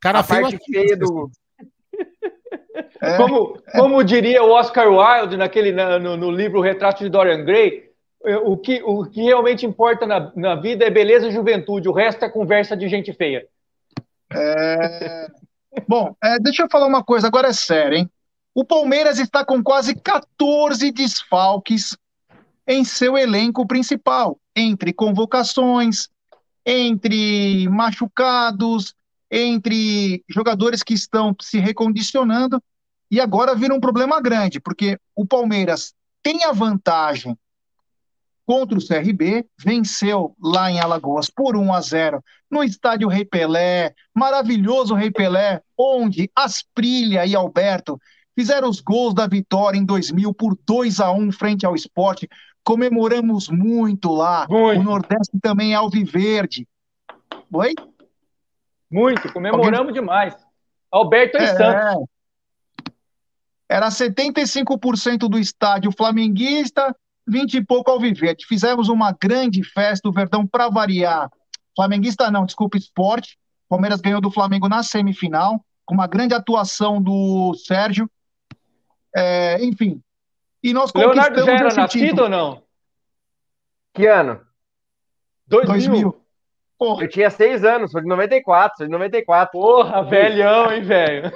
[0.03, 1.31] Cara a feio parte feia do,
[3.01, 3.79] é, como, é.
[3.79, 7.91] como diria o Oscar Wilde naquele, no, no livro Retrato de Dorian Gray,
[8.25, 11.93] é, o que, o que realmente importa na, na vida é beleza e juventude, o
[11.93, 13.47] resto é conversa de gente feia.
[14.33, 15.29] É...
[15.87, 18.11] Bom, é, deixa eu falar uma coisa, agora é sério, hein?
[18.55, 21.97] O Palmeiras está com quase 14 desfalques
[22.67, 26.09] em seu elenco principal, entre convocações,
[26.67, 28.95] entre machucados,
[29.33, 32.63] entre jogadores que estão se recondicionando
[33.11, 37.37] e agora vira um problema grande, porque o Palmeiras tem a vantagem
[38.45, 43.95] contra o CRB, venceu lá em Alagoas por 1 a 0 no estádio Rei Pelé,
[44.15, 47.99] maravilhoso Rei Pelé, onde Asprilha e Alberto
[48.35, 52.29] fizeram os gols da vitória em 2000 por 2 a 1 frente ao esporte.
[52.63, 54.47] Comemoramos muito lá.
[54.49, 54.81] Muito.
[54.81, 56.67] O Nordeste também é alviverde.
[57.51, 57.75] Oi?
[58.93, 59.95] Muito, comemoramos Alguém...
[59.95, 60.37] demais.
[60.91, 62.05] Alberto é, Santos.
[63.67, 66.95] Era 75% do estádio flamenguista,
[67.27, 68.47] 20 e pouco ao Vivete.
[68.47, 71.31] Fizemos uma grande festa, o Verdão para variar.
[71.75, 73.39] Flamenguista não, desculpa, esporte.
[73.67, 78.11] Palmeiras ganhou do Flamengo na semifinal, com uma grande atuação do Sérgio.
[79.17, 80.03] É, enfim.
[80.63, 82.63] E nós Leonardo já era nascido ou não?
[83.95, 84.41] Que ano?
[85.47, 85.89] 2000.
[85.89, 86.22] 2000.
[86.83, 87.05] Porra.
[87.05, 89.53] Eu tinha seis anos, sou de 94, sou de 94.
[89.53, 91.31] Porra, velhão, hein, velho?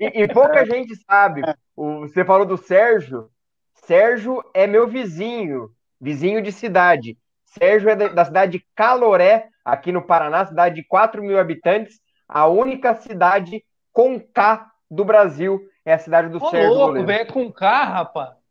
[0.00, 0.66] E, e, pouca é.
[0.66, 1.42] gente sabe.
[1.76, 3.28] O, você falou do Sérgio.
[3.74, 5.68] Sérgio é meu vizinho,
[6.00, 7.18] vizinho de cidade.
[7.44, 12.46] Sérgio é da, cidade de Caloré, aqui no Paraná, cidade de 4 mil habitantes, a
[12.46, 16.72] única cidade com K do Brasil é a cidade do Ô, Sérgio.
[16.72, 18.41] louco, velho, com K, rapaz.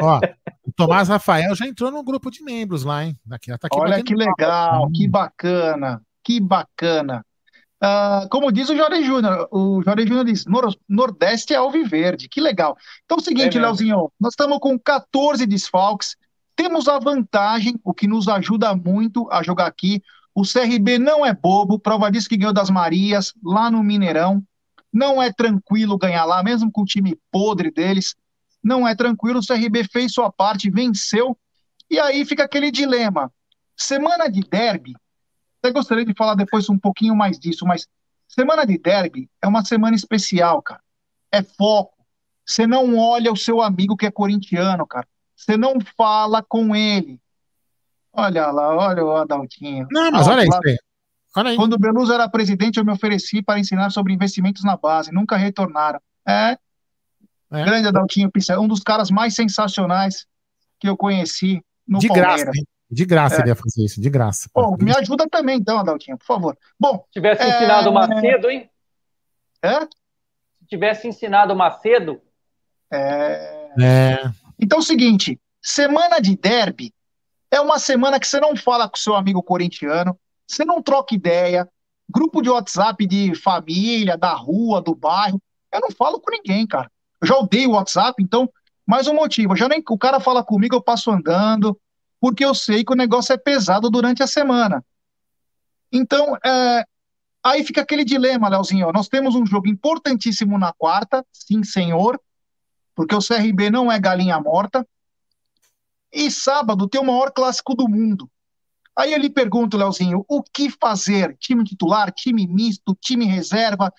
[0.00, 0.20] Ó,
[0.66, 3.18] o Tomás Rafael já entrou no grupo de membros lá, hein?
[3.30, 6.02] Aqui, tá aqui Olha que legal, que bacana.
[6.22, 7.24] Que bacana.
[7.82, 12.38] Uh, como diz o Jorge Júnior, o Jorge Júnior diz, Nor Nordeste é alviverde, que
[12.38, 12.76] legal.
[13.04, 16.14] Então é o seguinte, é Leozinho, nós estamos com 14 desfalques,
[16.54, 20.02] temos a vantagem, o que nos ajuda muito a jogar aqui,
[20.34, 24.42] o CRB não é bobo, prova disso que ganhou das Marias, lá no Mineirão,
[24.92, 28.14] não é tranquilo ganhar lá, mesmo com o time podre deles,
[28.62, 31.36] não é tranquilo, o CRB fez sua parte, venceu,
[31.90, 33.32] e aí fica aquele dilema,
[33.76, 34.94] semana de derby,
[35.62, 37.86] até gostaria de falar depois um pouquinho mais disso, mas
[38.28, 40.80] semana de derby é uma semana especial, cara.
[41.32, 41.94] É foco.
[42.46, 45.06] Você não olha o seu amigo que é corintiano, cara.
[45.36, 47.20] Você não fala com ele.
[48.12, 49.86] Olha lá, olha o Adaltinho.
[49.90, 50.80] Não, mas olha, olha isso
[51.36, 51.56] Olha aí.
[51.56, 55.12] Quando o Beluso era presidente, eu me ofereci para ensinar sobre investimentos na base.
[55.12, 56.00] Nunca retornaram.
[56.26, 56.58] É.
[57.52, 57.64] é.
[57.64, 60.26] Grande Adaltinho Pissarro, um dos caras mais sensacionais
[60.78, 62.44] que eu conheci no de Palmeiras.
[62.44, 63.40] Graça, de graça é.
[63.40, 64.48] ele ia fazer isso, de graça.
[64.54, 66.58] Bom, me ajuda também, então, Adaltinho, por favor.
[66.78, 67.04] Bom.
[67.06, 67.48] Se tivesse é...
[67.48, 68.70] ensinado Macedo, hein?
[69.62, 69.80] É?
[69.80, 72.20] Se tivesse ensinado Macedo.
[72.92, 73.70] É.
[73.80, 74.30] é.
[74.58, 76.92] Então é o seguinte: semana de derby
[77.50, 81.68] é uma semana que você não fala com seu amigo corintiano, você não troca ideia,
[82.08, 85.40] grupo de WhatsApp de família, da rua, do bairro.
[85.72, 86.90] Eu não falo com ninguém, cara.
[87.20, 88.50] Eu já odeio o WhatsApp, então,
[88.86, 89.52] mais um motivo.
[89.52, 91.78] Eu já nem o cara fala comigo, eu passo andando,
[92.20, 94.84] porque eu sei que o negócio é pesado durante a semana.
[95.92, 96.84] Então, é,
[97.42, 98.92] aí fica aquele dilema, Leozinho.
[98.92, 102.20] Nós temos um jogo importantíssimo na quarta, sim, senhor,
[102.94, 104.86] porque o CRB não é galinha morta.
[106.12, 108.30] E sábado tem o maior clássico do mundo.
[108.96, 111.36] Aí ele pergunta, Leozinho, o que fazer?
[111.38, 113.92] Time titular, time misto, time reserva?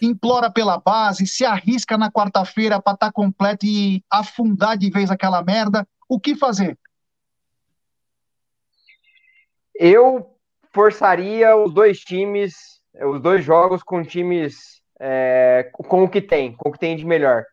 [0.00, 5.10] Implora pela base, se arrisca na quarta-feira para estar tá completo e afundar de vez
[5.10, 5.86] aquela merda.
[6.08, 6.78] O que fazer?
[9.74, 10.36] Eu
[10.72, 16.68] forçaria os dois times, os dois jogos com times é, com o que tem, com
[16.68, 17.44] o que tem de melhor.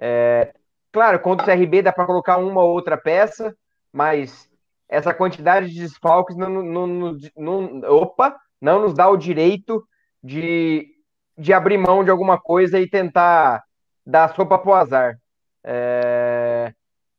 [0.00, 0.52] É,
[0.92, 3.56] claro, contra o CRB dá para colocar uma ou outra peça,
[3.92, 4.48] mas
[4.88, 9.86] essa quantidade de desfalques não, não, não, não, opa, não nos dá o direito
[10.22, 10.88] de,
[11.38, 13.62] de abrir mão de alguma coisa e tentar
[14.04, 15.16] dar sopa pro azar.
[15.64, 16.72] É,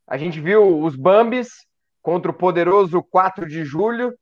[0.07, 1.49] a gente viu os Bambis
[2.01, 4.13] contra o poderoso 4 de julho,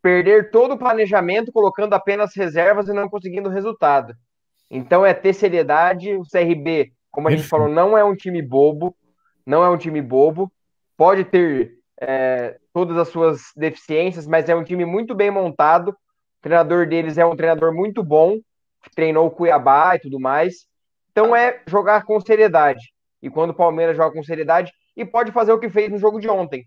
[0.00, 4.14] perder todo o planejamento colocando apenas reservas e não conseguindo resultado.
[4.70, 6.14] Então é ter seriedade.
[6.14, 8.96] O CRB, como a gente falou, não é um time bobo,
[9.44, 10.50] não é um time bobo.
[10.96, 15.90] Pode ter é, todas as suas deficiências, mas é um time muito bem montado.
[15.90, 18.38] O treinador deles é um treinador muito bom,
[18.94, 20.66] treinou o Cuiabá e tudo mais.
[21.10, 22.92] Então é jogar com seriedade.
[23.22, 26.18] E quando o Palmeiras joga com seriedade, e pode fazer o que fez no jogo
[26.18, 26.66] de ontem.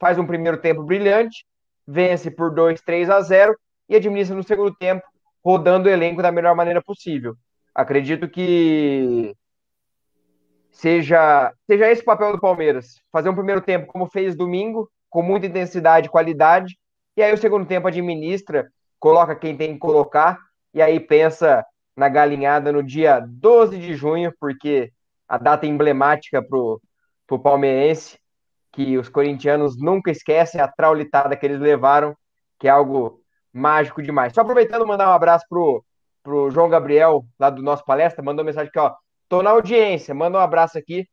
[0.00, 1.44] Faz um primeiro tempo brilhante,
[1.86, 3.56] vence por 2, 3 a 0
[3.88, 5.02] e administra no segundo tempo,
[5.44, 7.34] rodando o elenco da melhor maneira possível.
[7.74, 9.34] Acredito que
[10.70, 13.00] seja, seja esse o papel do Palmeiras.
[13.12, 16.76] Fazer um primeiro tempo como fez domingo, com muita intensidade e qualidade,
[17.16, 20.38] e aí o segundo tempo administra, coloca quem tem que colocar,
[20.76, 21.64] e aí pensa
[21.96, 24.92] na galinhada no dia 12 de junho, porque
[25.26, 28.18] a data emblemática para o palmeirense,
[28.72, 32.14] que os corintianos nunca esquecem a traulitada que eles levaram,
[32.58, 34.34] que é algo mágico demais.
[34.34, 35.82] Só aproveitando, mandar um abraço pro,
[36.22, 38.94] pro João Gabriel, lá do nosso palestra, mandou mensagem aqui, ó.
[39.30, 41.08] Tô na audiência, manda um abraço aqui.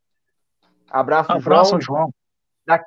[0.90, 2.00] Abraço, abraço João.
[2.00, 2.14] João.
[2.66, 2.84] Daqui,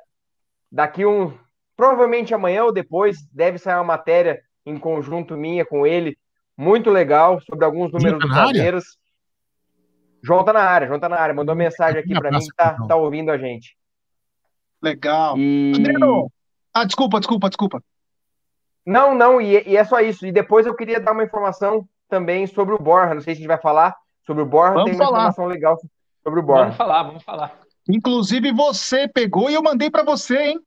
[0.70, 1.36] daqui um.
[1.76, 6.16] Provavelmente amanhã ou depois deve sair uma matéria em conjunto minha com ele,
[6.58, 8.84] muito legal, sobre alguns números dos Palmeiras.
[10.20, 12.76] João tá na área, João tá na área, mandou mensagem aqui para mim que tá,
[12.88, 13.76] tá ouvindo a gente.
[14.82, 15.38] Legal.
[15.38, 15.72] E...
[15.76, 16.30] Adriano!
[16.74, 17.82] Ah, desculpa, desculpa, desculpa.
[18.84, 20.26] Não, não, e, e, é só isso.
[20.26, 23.14] E depois eu queria dar uma informação também sobre o Borja.
[23.14, 23.94] Não sei se a gente vai falar
[24.26, 24.74] sobre o Borja.
[24.74, 25.18] Vamos tem uma falar.
[25.18, 25.78] informação legal
[26.22, 26.64] sobre o Borja.
[26.64, 27.58] Vamos falar, vamos falar.
[27.88, 30.60] Inclusive você pegou e eu mandei para você, hein?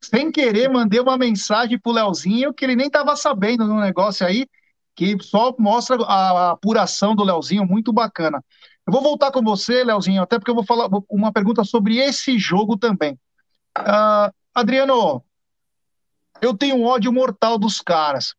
[0.00, 4.46] Sem querer, mandei uma mensagem pro Leozinho que ele nem tava sabendo no negócio aí,
[4.96, 8.42] que só mostra a apuração do Leozinho, muito bacana.
[8.86, 12.38] Eu vou voltar com você, Leozinho, até porque eu vou falar uma pergunta sobre esse
[12.38, 13.12] jogo também.
[13.78, 15.22] Uh, Adriano,
[16.40, 18.34] eu tenho um ódio mortal dos caras.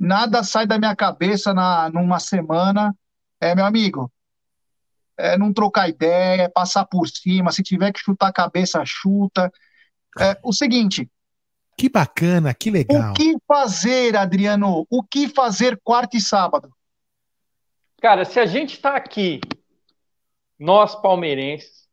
[0.00, 2.96] Nada sai da minha cabeça na, numa semana.
[3.40, 4.10] É, meu amigo,
[5.18, 7.52] é não trocar ideia, é passar por cima.
[7.52, 9.52] Se tiver que chutar a cabeça, chuta.
[10.18, 11.10] É, o seguinte.
[11.76, 13.10] Que bacana, que legal.
[13.10, 14.86] O que fazer, Adriano?
[14.90, 16.70] O que fazer quarta e sábado?
[18.00, 19.40] Cara, se a gente está aqui,
[20.58, 21.88] nós palmeirenses,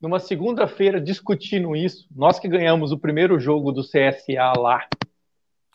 [0.00, 4.88] numa segunda-feira discutindo isso, nós que ganhamos o primeiro jogo do CSA lá,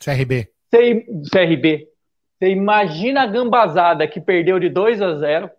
[0.03, 0.51] CRB.
[0.73, 1.87] C, CRB.
[2.37, 5.51] Você imagina a gambazada que perdeu de 2 a 0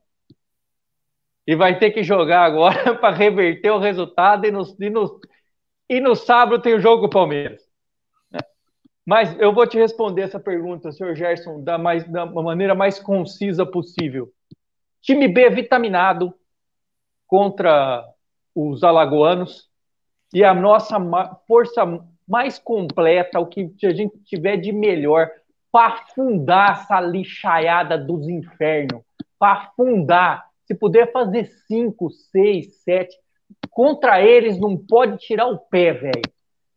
[1.46, 5.20] e vai ter que jogar agora para reverter o resultado e no, e, no,
[5.88, 7.71] e no sábado tem o jogo com o Palmeiras.
[9.04, 13.66] Mas eu vou te responder essa pergunta, senhor Gerson, da, mais, da maneira mais concisa
[13.66, 14.30] possível.
[15.00, 16.32] Time B vitaminado
[17.26, 18.04] contra
[18.54, 19.68] os alagoanos
[20.32, 20.98] e a nossa
[21.46, 21.82] força
[22.28, 25.28] mais completa, o que a gente tiver de melhor
[25.72, 29.02] para afundar essa lixaiada dos infernos,
[29.38, 30.46] para afundar.
[30.64, 33.16] Se puder fazer cinco, seis, sete,
[33.70, 36.22] contra eles não pode tirar o pé, velho.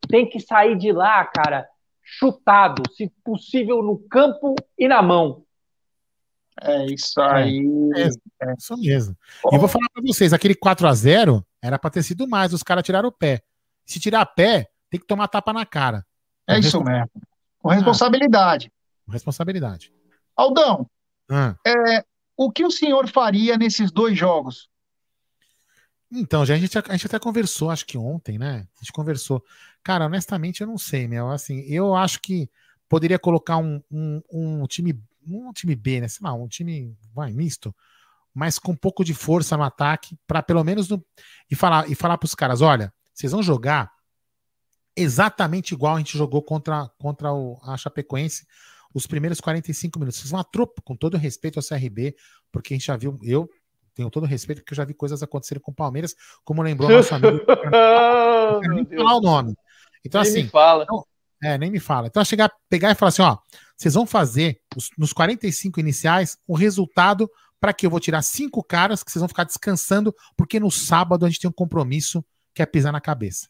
[0.09, 1.67] Tem que sair de lá, cara,
[2.05, 5.43] chutado, se possível no campo e na mão.
[6.61, 7.67] É isso aí.
[7.95, 9.17] É, é isso mesmo.
[9.51, 12.63] E vou falar para vocês, aquele 4 a 0 era para ter sido mais, os
[12.63, 13.41] caras tiraram o pé.
[13.85, 16.05] Se tirar pé, tem que tomar tapa na cara.
[16.47, 17.09] É isso mesmo.
[17.59, 18.71] Com responsabilidade.
[19.05, 19.91] Com responsabilidade.
[20.35, 20.89] Aldão,
[21.29, 21.55] ah.
[21.65, 22.05] é,
[22.37, 24.69] o que o senhor faria nesses dois jogos?
[26.11, 28.67] Então, já a gente, a gente até conversou, acho que ontem, né?
[28.75, 29.43] A gente conversou.
[29.83, 31.29] Cara, honestamente, eu não sei, meu.
[31.29, 32.49] Assim, eu acho que
[32.87, 36.07] poderia colocar um, um, um time, um time B, né?
[36.07, 37.75] Sei lá, um time vai, misto,
[38.33, 41.03] mas com um pouco de força no ataque, para pelo menos no,
[41.49, 43.91] e falar e falar para os caras, olha, vocês vão jogar
[44.95, 48.45] exatamente igual a gente jogou contra, contra o, a Chapecoense
[48.95, 50.21] os primeiros 45 minutos.
[50.21, 52.15] Vocês vão atropar, com todo respeito ao CRB,
[52.49, 53.49] porque a gente já viu, eu
[53.95, 57.15] tenho todo respeito, porque eu já vi coisas acontecerem com o Palmeiras, como lembrou nosso
[57.15, 57.39] amigo.
[58.61, 59.55] quero nem falar o nome.
[60.05, 60.43] Então, nem assim.
[60.43, 60.83] Me fala.
[60.83, 61.05] Então,
[61.41, 62.07] é, nem me fala.
[62.07, 63.37] Então, chegar, pegar e falar assim: ó,
[63.75, 68.63] vocês vão fazer os, nos 45 iniciais o resultado para que eu vou tirar cinco
[68.63, 72.23] caras que vocês vão ficar descansando, porque no sábado a gente tem um compromisso
[72.53, 73.47] que é pisar na cabeça.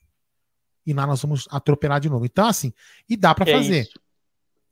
[0.86, 2.26] E lá nós vamos atropelar de novo.
[2.26, 2.72] Então, assim,
[3.10, 3.82] e dá para fazer.
[3.82, 4.00] Isso?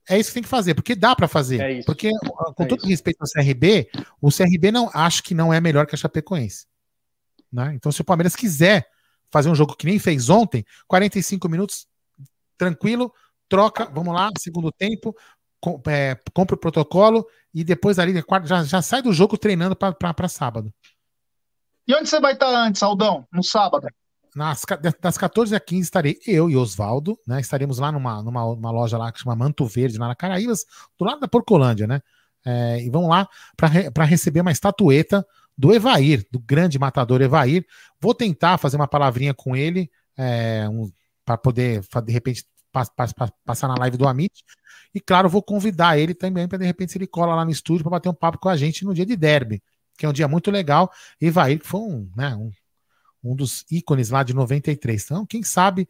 [0.10, 1.62] É isso que tem que fazer, porque dá para fazer.
[1.62, 2.10] É porque,
[2.56, 2.88] com é todo isso.
[2.88, 3.90] respeito ao CRB,
[4.22, 6.66] o CRB não acho que não é melhor que a Chapecoense.
[7.52, 7.74] Né?
[7.76, 8.88] Então, se o Palmeiras quiser
[9.32, 11.88] fazer um jogo que nem fez ontem, 45 minutos,
[12.58, 13.14] tranquilo,
[13.48, 15.16] troca, vamos lá, segundo tempo,
[15.60, 18.14] com, é, compra o protocolo e depois ali
[18.44, 20.74] já, já sai do jogo treinando para sábado.
[21.88, 23.28] E onde você vai estar antes, Aldão?
[23.32, 23.88] No sábado?
[24.36, 24.64] Nas,
[25.00, 27.40] das 14 a 15 estarei eu e Oswaldo, né?
[27.40, 30.66] Estaremos lá numa, numa loja lá que chama Manto Verde, lá na Caraíbas,
[30.98, 32.02] do lado da Porcolândia, né?
[32.46, 35.26] É, e vamos lá para re, receber uma estatueta
[35.58, 37.66] do Evair, do grande matador Evair.
[38.02, 40.92] Vou tentar fazer uma palavrinha com ele, é, um,
[41.24, 44.44] para poder, de repente, pass, pass, pass, passar na live do Amit.
[44.94, 47.84] E claro, vou convidar ele também para de repente se ele cola lá no estúdio
[47.84, 49.62] para bater um papo com a gente no dia de derby,
[49.98, 50.92] que é um dia muito legal.
[51.22, 52.52] Evair, que foi um, né, um
[53.24, 55.04] um dos ícones lá de 93.
[55.06, 55.88] Então, quem sabe,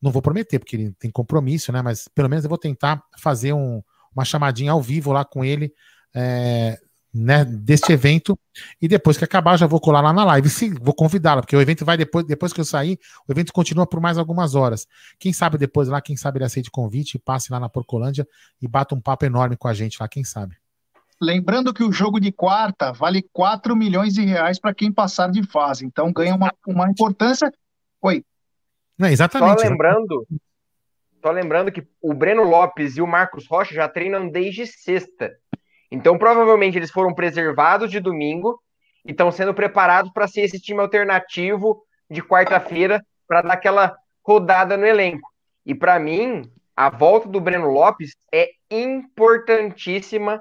[0.00, 1.80] não vou prometer, porque ele tem compromisso, né?
[1.82, 3.82] Mas pelo menos eu vou tentar fazer um,
[4.14, 5.72] uma chamadinha ao vivo lá com ele
[6.14, 6.78] é,
[7.14, 8.38] né, deste evento.
[8.82, 10.50] E depois que acabar, já vou colar lá na live.
[10.50, 13.86] Sim, vou convidá-la, porque o evento vai depois, depois que eu sair, o evento continua
[13.86, 14.86] por mais algumas horas.
[15.18, 18.26] Quem sabe depois lá, quem sabe ele aceite convite e passe lá na Porcolândia
[18.60, 20.56] e bata um papo enorme com a gente lá, quem sabe.
[21.20, 25.42] Lembrando que o jogo de quarta vale 4 milhões de reais para quem passar de
[25.42, 25.84] fase.
[25.84, 27.52] Então ganha uma, uma importância.
[28.02, 28.24] Oi.
[28.98, 29.60] Não, exatamente.
[29.60, 30.26] Só lembrando,
[31.22, 35.32] só lembrando que o Breno Lopes e o Marcos Rocha já treinam desde sexta.
[35.90, 38.60] Então, provavelmente, eles foram preservados de domingo
[39.06, 44.76] e estão sendo preparados para ser esse time alternativo de quarta-feira para dar aquela rodada
[44.76, 45.28] no elenco.
[45.64, 50.38] E para mim, a volta do Breno Lopes é importantíssima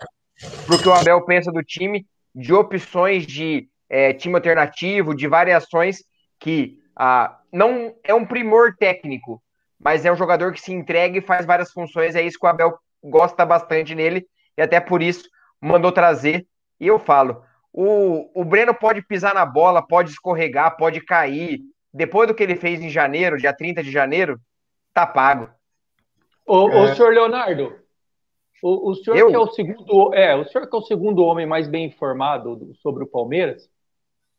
[0.65, 5.27] para o que o Abel pensa do time, de opções de é, time alternativo, de
[5.27, 6.03] variações
[6.39, 9.41] que ah, não é um primor técnico,
[9.79, 12.15] mas é um jogador que se entrega e faz várias funções.
[12.15, 14.25] É isso que o Abel gosta bastante nele
[14.57, 15.29] e até por isso
[15.61, 16.45] mandou trazer.
[16.79, 21.59] E eu falo, o, o Breno pode pisar na bola, pode escorregar, pode cair.
[21.93, 24.39] Depois do que ele fez em janeiro, dia 30 de janeiro,
[24.93, 25.49] tá pago.
[26.45, 26.75] Ô, é.
[26.75, 27.75] ô senhor Leonardo,
[28.63, 29.27] o, o senhor eu?
[29.27, 32.73] que é o segundo, é, o senhor que é o segundo homem mais bem informado
[32.81, 33.69] sobre o Palmeiras,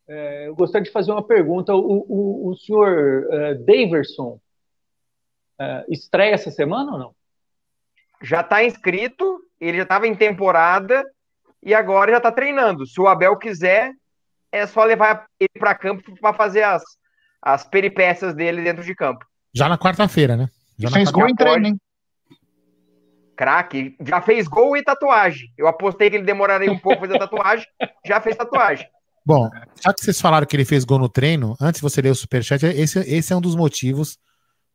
[0.08, 1.74] é, eu gostaria de fazer uma pergunta.
[1.74, 4.40] O, o, o senhor é, Daverson
[5.60, 7.14] é, estreia essa semana ou não?
[8.22, 11.04] Já está inscrito, ele já estava em temporada
[11.62, 12.86] e agora já está treinando.
[12.86, 13.92] Se o Abel quiser,
[14.50, 16.82] é só levar ele para campo para fazer as,
[17.42, 19.26] as peripécias dele dentro de campo.
[19.52, 20.48] Já na quarta-feira, né?
[20.78, 21.80] Já fez gol em treino, hein?
[23.36, 25.52] Craque, já fez gol e tatuagem.
[25.56, 27.66] Eu apostei que ele demoraria um pouco fazer tatuagem,
[28.06, 28.86] já fez tatuagem.
[29.26, 29.48] Bom,
[29.82, 32.14] já que vocês falaram que ele fez gol no treino, antes de você ler o
[32.14, 34.18] superchat, esse, esse é um dos motivos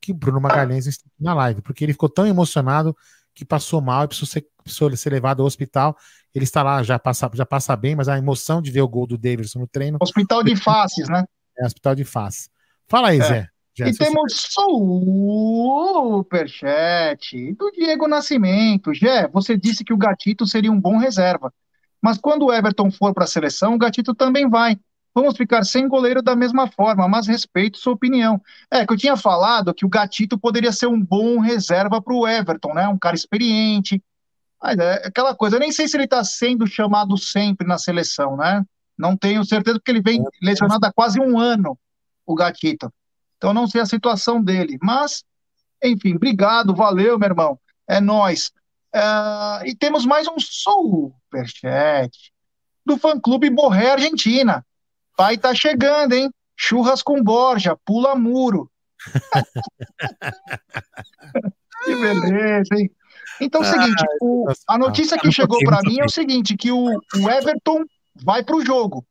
[0.01, 2.95] que Bruno Magalhães está na live, porque ele ficou tão emocionado
[3.33, 5.95] que passou mal e precisou ser, precisou ser levado ao hospital.
[6.33, 9.05] Ele está lá, já passa, já passa bem, mas a emoção de ver o gol
[9.05, 9.97] do Davidson no treino.
[10.01, 11.23] Hospital de faces, né?
[11.57, 12.49] É, hospital de faces.
[12.87, 13.23] Fala aí, é.
[13.23, 13.47] Zé.
[13.87, 14.33] E temos
[16.13, 18.93] superchat do Diego Nascimento.
[18.93, 21.53] Jé, você disse que o Gatito seria um bom reserva.
[22.01, 24.79] Mas quando o Everton for para a seleção, o Gatito também vai.
[25.13, 28.41] Vamos ficar sem goleiro da mesma forma, mas respeito sua opinião.
[28.71, 32.27] É que eu tinha falado que o Gatito poderia ser um bom reserva para o
[32.27, 32.87] Everton, né?
[32.87, 34.01] Um cara experiente.
[34.61, 38.37] Mas é aquela coisa, eu nem sei se ele está sendo chamado sempre na seleção,
[38.37, 38.63] né?
[38.97, 41.77] Não tenho certeza, porque ele vem lesionado há quase um ano,
[42.25, 42.91] o Gatito.
[43.39, 44.77] Então não sei a situação dele.
[44.83, 45.23] Mas,
[45.81, 47.57] enfim, obrigado, valeu, meu irmão.
[47.87, 48.51] É nós.
[48.93, 52.33] Uh, e temos mais um superchat
[52.85, 54.65] do fã-clube Borré Argentina.
[55.15, 56.29] Pai tá chegando, hein?
[56.55, 58.69] Churras com Borja, pula muro.
[61.85, 62.91] que beleza, hein?
[63.39, 66.73] Então é o seguinte, o, a notícia que chegou para mim é o seguinte, que
[66.73, 69.07] o, o Everton vai para o jogo.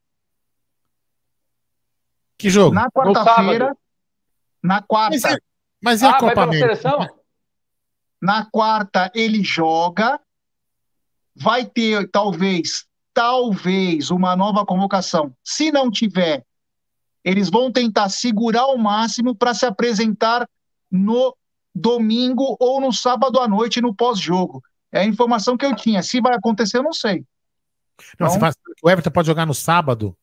[2.37, 2.75] Que jogo?
[2.75, 3.75] Na quarta-feira,
[4.63, 5.17] na quarta.
[5.21, 5.37] Mas, é,
[5.81, 7.13] mas e a ah, Copa América?
[8.21, 10.19] Na quarta ele joga,
[11.35, 15.33] vai ter talvez talvez uma nova convocação.
[15.43, 16.45] Se não tiver,
[17.23, 20.47] eles vão tentar segurar o máximo para se apresentar
[20.89, 21.35] no
[21.73, 24.63] domingo ou no sábado à noite no pós-jogo.
[24.91, 26.01] É a informação que eu tinha.
[26.01, 27.25] Se vai acontecer, eu não sei.
[28.17, 28.55] Não, então, faz...
[28.81, 30.17] O Everton pode jogar no sábado?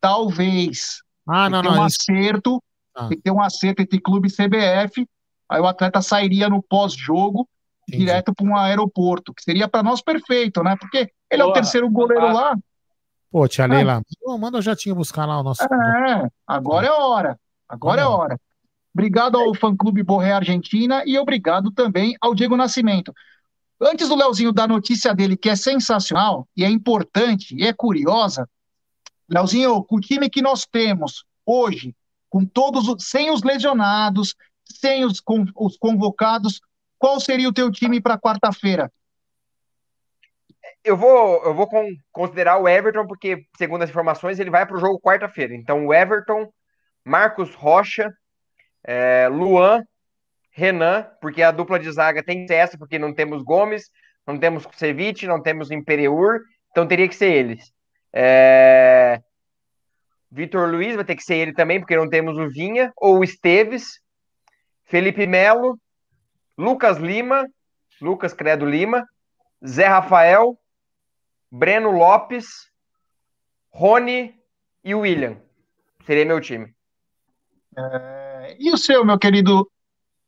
[0.00, 1.02] Talvez.
[1.28, 1.82] Ah, não, não.
[1.82, 1.98] Um isso...
[2.00, 2.62] acerto,
[2.94, 3.08] ah.
[3.08, 5.06] Tem que ter um acerto entre clube e CBF.
[5.48, 7.48] Aí o atleta sairia no pós-jogo
[7.88, 10.76] direto para um aeroporto, que seria para nós perfeito, né?
[10.76, 12.32] Porque ele Porra, é o terceiro goleiro tá.
[12.32, 12.58] lá.
[13.30, 14.38] Pô, tia Leila, ah.
[14.38, 15.62] manda o Jatinho buscar lá o nosso.
[15.62, 17.38] É, agora é hora.
[17.68, 18.40] Agora é hora.
[18.92, 23.12] Obrigado ao fã-clube Borré Argentina e obrigado também ao Diego Nascimento.
[23.80, 28.48] Antes do Leozinho dar notícia dele, que é sensacional e é importante e é curiosa,
[29.28, 31.94] Leozinho, com o time que nós temos hoje,
[32.30, 34.34] com todos, sem os lesionados,
[34.64, 35.20] sem os,
[35.56, 36.60] os convocados,
[36.98, 38.90] qual seria o teu time para quarta-feira?
[40.82, 41.68] Eu vou, eu vou
[42.10, 45.54] considerar o Everton, porque, segundo as informações, ele vai para o jogo quarta-feira.
[45.54, 46.50] Então, o Everton,
[47.04, 48.10] Marcos Rocha,
[48.84, 49.84] é, Luan,
[50.52, 53.90] Renan, porque a dupla de zaga tem que porque não temos Gomes,
[54.26, 56.40] não temos Ceviche, não temos Imperiur,
[56.70, 57.72] então teria que ser eles.
[58.12, 59.20] É...
[60.30, 63.24] Vitor Luiz vai ter que ser ele também, porque não temos o Vinha, ou o
[63.24, 64.00] Esteves,
[64.84, 65.78] Felipe Melo,
[66.56, 67.48] Lucas Lima,
[68.00, 69.04] Lucas Credo Lima,
[69.66, 70.56] Zé Rafael,
[71.50, 72.70] Breno Lopes,
[73.70, 74.38] Rony
[74.84, 75.36] e William.
[76.06, 76.72] Seria meu time.
[77.76, 79.68] É, e o seu, meu querido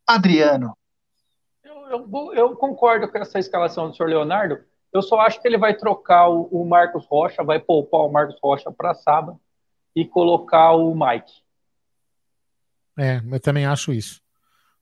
[0.06, 0.76] Adriano?
[1.62, 4.58] Eu, eu, eu, concordo com essa escalação do senhor Leonardo.
[4.92, 8.38] Eu só acho que ele vai trocar o, o Marcos Rocha, vai poupar o Marcos
[8.42, 9.40] Rocha para sábado
[9.94, 11.32] e colocar o Mike.
[12.98, 14.20] É, eu também acho isso.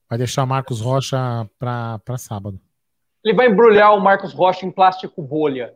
[0.09, 2.61] Vai deixar o Marcos Rocha para sábado.
[3.24, 5.74] Ele vai embrulhar o Marcos Rocha em plástico bolha.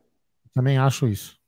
[0.53, 1.39] Também acho isso.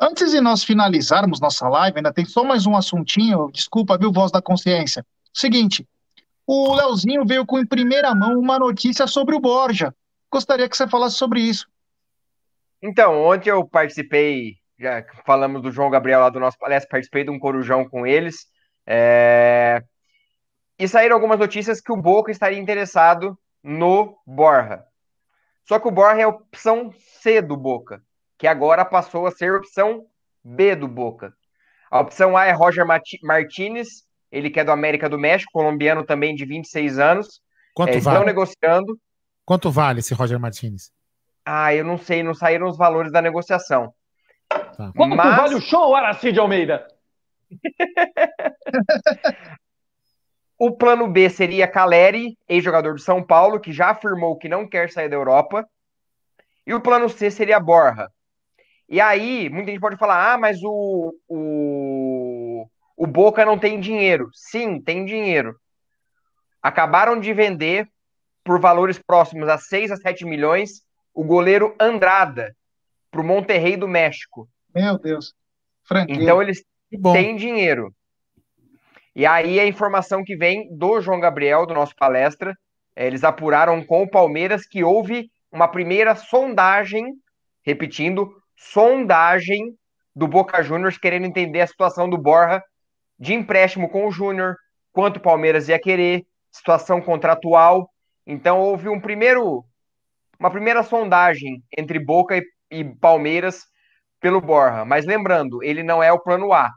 [0.00, 3.50] Antes de nós finalizarmos nossa live, ainda tem só mais um assuntinho.
[3.52, 5.04] Desculpa, viu, voz da consciência.
[5.32, 5.86] Seguinte,
[6.46, 9.94] o Leozinho veio com em primeira mão uma notícia sobre o Borja.
[10.32, 11.68] Gostaria que você falasse sobre isso.
[12.82, 17.30] Então, ontem eu participei, já falamos do João Gabriel lá do nosso palestra, participei de
[17.30, 18.46] um corujão com eles.
[18.86, 19.82] É...
[20.78, 24.82] E saíram algumas notícias que o Boca estaria interessado no Borja.
[25.68, 26.90] Só que o Borja é a opção
[27.20, 28.02] C do Boca,
[28.38, 30.06] que agora passou a ser opção
[30.42, 31.34] B do Boca.
[31.90, 32.86] A opção A é Roger
[33.22, 37.42] Martinez, ele que é do América do México, colombiano também de 26 anos.
[37.74, 38.16] Quanto é, vale?
[38.16, 38.98] Estão negociando.
[39.44, 40.90] Quanto vale esse Roger Martinez?
[41.44, 43.92] Ah, eu não sei, não saíram os valores da negociação.
[44.80, 44.92] Tá.
[44.96, 45.36] Quanto Mas...
[45.36, 46.88] vale o show, Aracide Almeida?
[50.62, 54.90] O plano B seria Caleri, ex-jogador do São Paulo, que já afirmou que não quer
[54.90, 55.66] sair da Europa.
[56.66, 58.10] E o plano C seria Borja.
[58.86, 64.28] E aí, muita gente pode falar: ah, mas o, o, o Boca não tem dinheiro.
[64.34, 65.56] Sim, tem dinheiro.
[66.62, 67.88] Acabaram de vender
[68.44, 70.82] por valores próximos a 6 a 7 milhões
[71.14, 72.54] o goleiro Andrada
[73.10, 74.46] para o Monterrey do México.
[74.74, 75.34] Meu Deus.
[75.84, 76.16] Franquia.
[76.16, 76.62] Então eles
[77.12, 77.94] têm dinheiro.
[79.14, 82.56] E aí a informação que vem do João Gabriel, do nosso palestra,
[82.94, 87.04] é, eles apuraram com o Palmeiras que houve uma primeira sondagem,
[87.64, 89.74] repetindo, sondagem
[90.14, 92.62] do Boca Juniors querendo entender a situação do Borja
[93.18, 94.56] de empréstimo com o Júnior,
[94.92, 97.90] quanto o Palmeiras ia querer, situação contratual.
[98.26, 99.64] Então houve um primeiro
[100.38, 103.66] uma primeira sondagem entre Boca e, e Palmeiras
[104.20, 104.84] pelo Borja.
[104.84, 106.70] Mas lembrando, ele não é o plano A.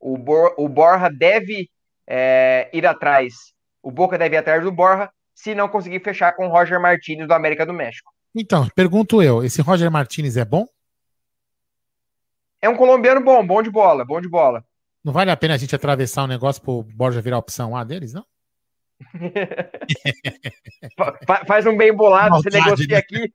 [0.00, 1.68] O, Bor, o Borja deve
[2.06, 3.34] é, ir atrás,
[3.82, 7.28] o Boca deve ir atrás do Borja, se não conseguir fechar com o Roger Martinez
[7.28, 8.12] do América do México.
[8.34, 10.66] Então, pergunto eu, esse Roger Martinez é bom?
[12.60, 14.64] É um colombiano bom, bom de bola, bom de bola.
[15.04, 18.12] Não vale a pena a gente atravessar um negócio pro Borja virar opção A deles,
[18.12, 18.24] não?
[21.46, 22.96] Faz um bem bolado, Maldade, você negocia né?
[22.96, 23.32] aqui.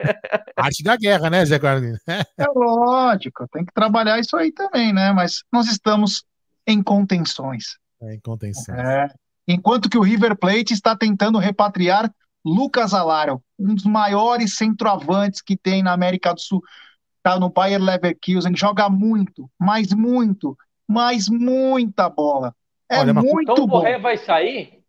[0.56, 1.96] Arte da guerra, né, Zé Guarani?
[2.06, 2.24] é
[2.54, 5.12] lógico, tem que trabalhar isso aí também, né?
[5.12, 6.24] Mas nós estamos
[6.66, 7.78] em contenções.
[8.00, 8.78] É, em contenções.
[8.78, 9.08] É.
[9.46, 12.10] Enquanto que o River Plate está tentando repatriar
[12.44, 16.62] Lucas Alaro, um dos maiores centroavantes que tem na América do Sul.
[17.22, 20.58] Tá no Bayer Leverkusen, joga muito, mas muito,
[20.88, 22.52] mas muita bola.
[22.88, 23.62] É Olha, muito então, bom.
[23.62, 24.81] o Borré vai sair?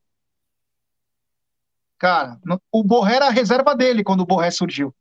[2.03, 2.37] Cara,
[2.69, 4.93] o Borré era a reserva dele quando o Borré surgiu.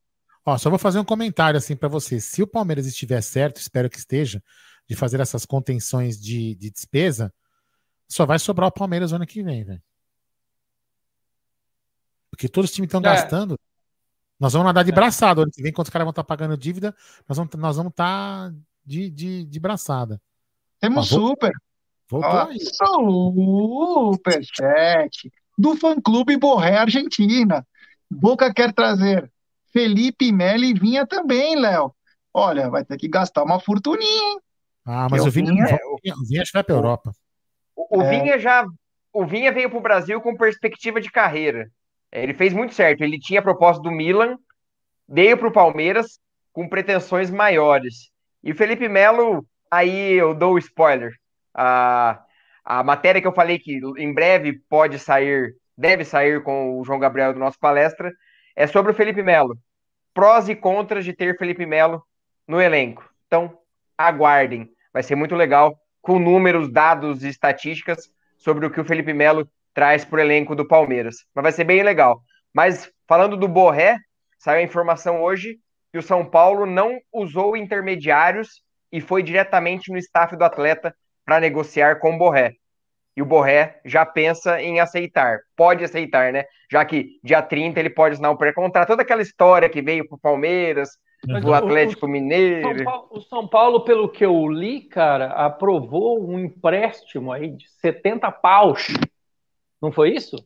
[0.47, 2.21] Ó, só vou fazer um comentário assim para você.
[2.21, 4.41] Se o Palmeiras estiver certo, espero que esteja,
[4.89, 7.35] de fazer essas contenções de, de despesa,
[8.07, 9.83] só vai sobrar o Palmeiras no ano que vem, velho.
[12.31, 13.03] Porque todos os times estão é.
[13.03, 13.59] gastando.
[14.39, 14.95] Nós vamos nadar de é.
[14.95, 15.43] braçada.
[15.43, 16.95] Ano que vem, quando os caras vão estar tá pagando dívida,
[17.29, 18.57] nós vamos nós vamos estar tá
[18.87, 20.23] de, de, de braçada.
[20.79, 21.51] Temos Ó, super.
[22.09, 22.61] Voltou aí.
[24.15, 27.67] Superchat do fã-clube Borré Argentina.
[28.11, 29.31] Boca quer trazer
[29.73, 31.95] Felipe Melo e Vinha também, Léo.
[32.35, 34.41] Olha, vai ter que gastar uma fortuninha, hein?
[34.85, 35.79] Ah, mas o Vinha, Vinha,
[36.17, 37.13] o Vinha vai para Europa.
[37.77, 38.11] O, o é.
[38.11, 38.67] Vinha já
[39.13, 41.71] o Vinha veio para o Brasil com perspectiva de carreira.
[42.11, 43.03] Ele fez muito certo.
[43.03, 44.39] Ele tinha a proposta do Milan,
[45.07, 46.19] veio para o Palmeiras
[46.53, 48.11] com pretensões maiores.
[48.43, 51.13] E o Felipe Melo, aí eu dou o spoiler.
[51.55, 52.23] A,
[52.65, 56.99] a matéria que eu falei que em breve pode sair, deve sair com o João
[56.99, 58.13] Gabriel do nosso palestra,
[58.55, 59.57] é sobre o Felipe Melo.
[60.15, 62.03] Prós e contras de ter Felipe Melo
[62.47, 63.09] no elenco.
[63.27, 63.59] Então,
[63.97, 64.71] aguardem.
[64.93, 69.49] Vai ser muito legal, com números, dados e estatísticas sobre o que o Felipe Melo
[69.73, 71.25] traz para o elenco do Palmeiras.
[71.35, 72.23] Mas vai ser bem legal.
[72.53, 73.97] Mas falando do Borré,
[74.39, 75.59] saiu a informação hoje
[75.91, 80.95] que o São Paulo não usou intermediários e foi diretamente no staff do atleta
[81.33, 82.57] para negociar com o Borré.
[83.17, 86.45] E o Borré já pensa em aceitar, pode aceitar, né?
[86.71, 88.89] Já que dia 30 ele pode assinar um pré-contrato.
[88.89, 90.91] Toda aquela história que veio para o Palmeiras,
[91.41, 92.77] do Atlético o, Mineiro.
[92.77, 97.67] São Paulo, o São Paulo, pelo que eu li, cara, aprovou um empréstimo aí de
[97.81, 98.89] 70 paus.
[99.81, 100.37] Não foi isso?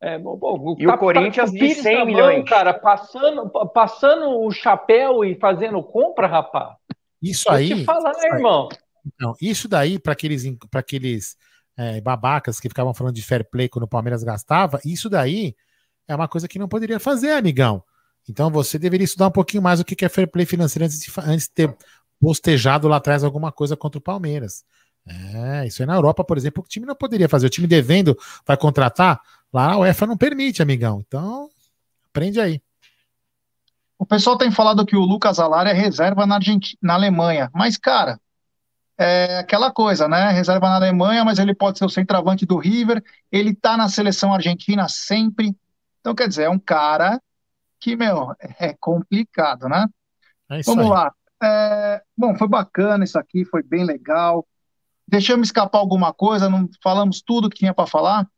[0.00, 2.48] É, bom, bom, e tá, o Corinthians tá, de 100 mão, milhões.
[2.48, 6.76] cara, passando, passando o chapéu e fazendo compra, rapaz.
[7.20, 7.68] Isso aí.
[7.68, 8.68] Te falar, isso irmão.
[9.18, 11.36] Não, isso daí, para aqueles, pra aqueles
[11.76, 15.54] é, babacas que ficavam falando de fair play quando o Palmeiras gastava, isso daí
[16.06, 17.82] é uma coisa que não poderia fazer, amigão.
[18.28, 21.12] Então você deveria estudar um pouquinho mais o que é fair play financeiro antes de,
[21.20, 21.76] antes de ter
[22.20, 24.64] postejado lá atrás alguma coisa contra o Palmeiras.
[25.06, 27.46] É, isso aí na Europa, por exemplo, o time não poderia fazer.
[27.46, 28.16] O time devendo
[28.46, 29.20] vai contratar,
[29.52, 31.02] lá a UEFA não permite, amigão.
[31.06, 31.48] Então,
[32.10, 32.60] aprende aí.
[33.98, 37.76] O pessoal tem falado que o Lucas Alara é reserva na, Argentina, na Alemanha, mas,
[37.76, 38.20] cara,
[38.98, 40.30] é aquela coisa, né?
[40.30, 44.34] Reserva na Alemanha, mas ele pode ser o centroavante do River, ele tá na seleção
[44.34, 45.56] argentina sempre.
[46.00, 47.20] Então, quer dizer, é um cara
[47.78, 49.86] que, meu, é complicado, né?
[50.50, 50.90] É Vamos aí.
[50.90, 51.12] lá.
[51.40, 54.46] É, bom, foi bacana isso aqui, foi bem legal.
[55.06, 58.28] Deixamos escapar alguma coisa, não falamos tudo que tinha para falar?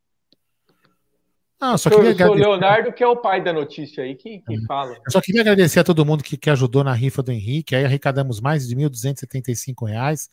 [1.61, 2.47] Não, só queria agradecer.
[2.47, 4.93] O Leonardo, que é o pai da notícia aí, que, que fala.
[5.05, 7.75] Eu só queria agradecer a todo mundo que, que ajudou na rifa do Henrique.
[7.75, 10.29] Aí arrecadamos mais de R$ 1.275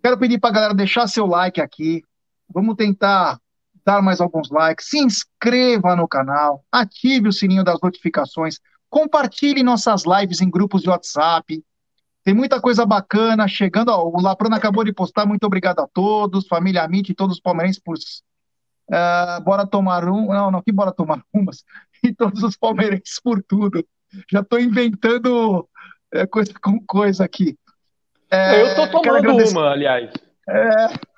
[0.00, 2.02] Quero pedir para galera deixar seu like aqui.
[2.48, 3.40] Vamos tentar
[3.84, 4.88] dar mais alguns likes.
[4.88, 10.90] Se inscreva no canal, ative o sininho das notificações, compartilhe nossas lives em grupos de
[10.90, 11.62] WhatsApp.
[12.24, 13.88] Tem muita coisa bacana chegando.
[13.88, 15.26] Ó, o Laprano acabou de postar.
[15.26, 17.96] Muito obrigado a todos, família Amit e todos os palmeirenses por.
[17.96, 20.28] Uh, bora tomar um.
[20.28, 21.64] Não, não, que bora tomar umas.
[22.02, 23.84] E todos os palmeirenses por tudo.
[24.30, 25.68] Já estou inventando
[26.12, 27.56] é, coisa com coisa aqui.
[28.30, 30.10] É, eu estou tomando uma, aliás.
[30.48, 31.11] É...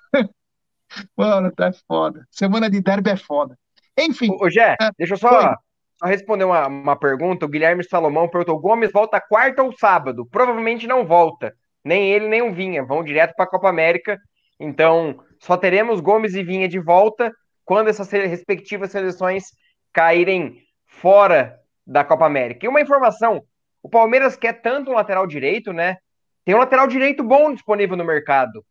[1.16, 2.26] Mano, tá foda.
[2.30, 3.58] Semana de derby é foda.
[3.98, 4.36] Enfim.
[4.40, 5.54] Ô, Gé, é, deixa eu só,
[5.98, 7.46] só responder uma, uma pergunta.
[7.46, 10.26] O Guilherme Salomão perguntou: Gomes volta quarta ou sábado?
[10.26, 11.54] Provavelmente não volta.
[11.84, 12.84] Nem ele, nem o Vinha.
[12.84, 14.18] Vão direto para a Copa América.
[14.58, 17.32] Então, só teremos Gomes e Vinha de volta
[17.64, 19.44] quando essas respectivas seleções
[19.92, 22.64] caírem fora da Copa América.
[22.64, 23.42] E uma informação:
[23.82, 25.96] o Palmeiras quer tanto um lateral direito, né?
[26.44, 28.64] Tem um lateral direito bom disponível no mercado.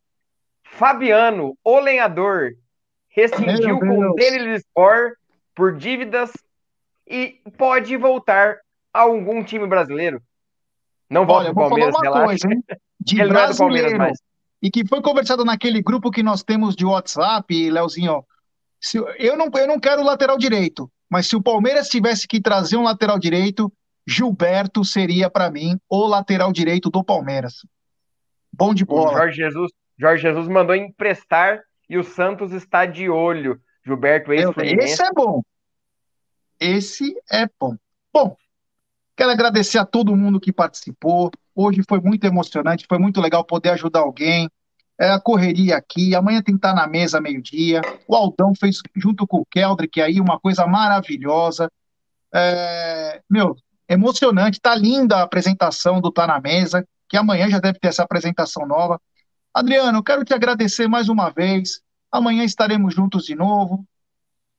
[0.75, 2.53] Fabiano, o lenhador,
[3.09, 5.13] rescindiu com o Daily Sport
[5.55, 6.31] por dívidas
[7.07, 8.57] e pode voltar
[8.91, 10.21] a algum time brasileiro.
[11.09, 12.25] Não volta para o Palmeiras, relaxa.
[12.25, 12.63] Coisa, hein?
[12.99, 14.17] De Ele brasileiro, não é mais.
[14.61, 18.23] E que foi conversado naquele grupo que nós temos de WhatsApp, Leozinho.
[18.79, 22.77] Se, eu, não, eu não quero lateral direito, mas se o Palmeiras tivesse que trazer
[22.77, 23.71] um lateral direito,
[24.07, 27.55] Gilberto seria, para mim, o lateral direito do Palmeiras.
[28.51, 29.11] Bom de bola.
[29.11, 33.59] O Jorge Jesus, Jorge Jesus mandou emprestar e o Santos está de olho.
[33.85, 35.41] Gilberto ex Esse é bom.
[36.59, 37.75] Esse é bom.
[38.13, 38.35] Bom,
[39.15, 41.29] quero agradecer a todo mundo que participou.
[41.55, 44.49] Hoje foi muito emocionante, foi muito legal poder ajudar alguém.
[44.99, 46.15] É a correria aqui.
[46.15, 47.81] Amanhã tem que estar na mesa meio-dia.
[48.07, 51.69] O Aldão fez junto com o Keldrick aí uma coisa maravilhosa.
[52.33, 53.55] É, meu,
[53.89, 54.61] emocionante.
[54.61, 58.65] Tá linda a apresentação do Tá na Mesa, que amanhã já deve ter essa apresentação
[58.65, 58.99] nova.
[59.53, 61.83] Adriano, quero te agradecer mais uma vez.
[62.11, 63.85] Amanhã estaremos juntos de novo.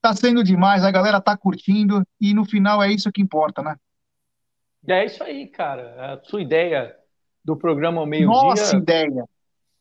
[0.01, 3.77] Tá sendo demais, a galera tá curtindo e no final é isso que importa, né?
[4.87, 6.15] É isso aí, cara.
[6.15, 6.95] A sua ideia
[7.45, 8.29] do programa ao meio-dia.
[8.29, 9.25] Nossa ideia.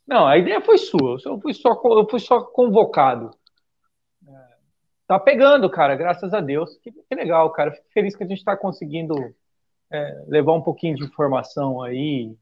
[0.08, 1.18] Não, a ideia foi sua.
[1.26, 3.32] Eu fui só, eu fui só convocado.
[4.28, 4.32] É,
[5.08, 6.78] tá pegando, cara, graças a Deus.
[6.78, 7.72] Que, que legal, cara.
[7.72, 9.14] Fico feliz que a gente está conseguindo
[9.92, 12.36] é, levar um pouquinho de informação aí,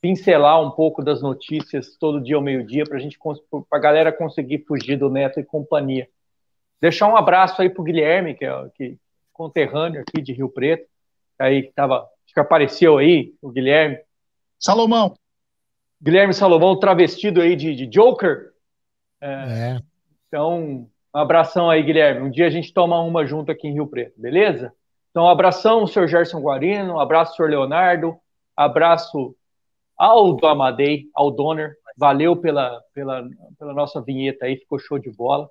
[0.00, 3.18] pincelar um pouco das notícias todo dia ao meio-dia para a gente
[3.50, 6.08] para a galera conseguir fugir do Neto e companhia.
[6.80, 8.96] Deixar um abraço aí para o Guilherme, que é que,
[9.32, 10.86] conterrâneo aqui de Rio Preto,
[11.38, 13.98] aí que tava, acho que apareceu aí, o Guilherme.
[14.58, 15.14] Salomão.
[16.00, 18.52] Guilherme Salomão travestido aí de, de Joker.
[19.20, 19.78] É, é.
[20.28, 22.26] Então, um abração aí, Guilherme.
[22.26, 24.72] Um dia a gente toma uma junto aqui em Rio Preto, beleza?
[25.10, 28.16] Então, um abração, senhor Gerson Guarino, um abraço, senhor Leonardo,
[28.56, 29.34] abraço
[29.98, 35.50] Aldo Amadei, Aldoner, valeu pela, pela, pela nossa vinheta aí, ficou show de bola.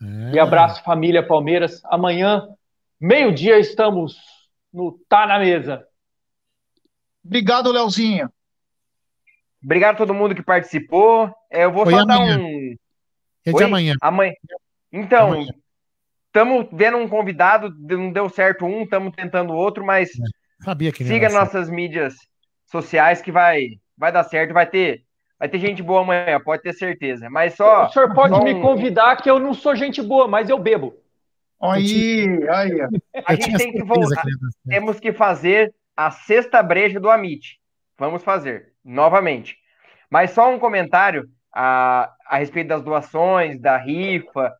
[0.00, 0.36] É.
[0.36, 1.82] E abraço, família Palmeiras.
[1.86, 2.46] Amanhã,
[3.00, 4.16] meio-dia, estamos
[4.72, 5.84] no Tá na Mesa.
[7.24, 8.30] Obrigado, Leozinho.
[9.62, 11.32] Obrigado a todo mundo que participou.
[11.50, 12.76] É, eu vou Foi só dar um.
[13.44, 13.94] É de amanhã.
[14.00, 14.32] Amanhã.
[14.92, 15.46] Então,
[16.26, 20.64] estamos vendo um convidado, não deu certo um, estamos tentando outro, mas é.
[20.64, 22.14] Sabia que siga nossas mídias
[22.72, 25.04] sociais que vai, vai dar certo, vai ter,
[25.38, 27.28] vai ter gente boa amanhã, pode ter certeza.
[27.30, 27.84] Mas só.
[27.84, 30.96] O senhor pode me convidar que eu não sou gente boa, mas eu bebo.
[31.60, 32.72] Aí, aí.
[33.24, 34.24] A gente tem que voltar.
[34.66, 37.60] Temos que fazer a sexta breja do Amit.
[37.96, 39.56] Vamos fazer, novamente.
[40.10, 44.52] Mas só um comentário a, a respeito das doações, da rifa.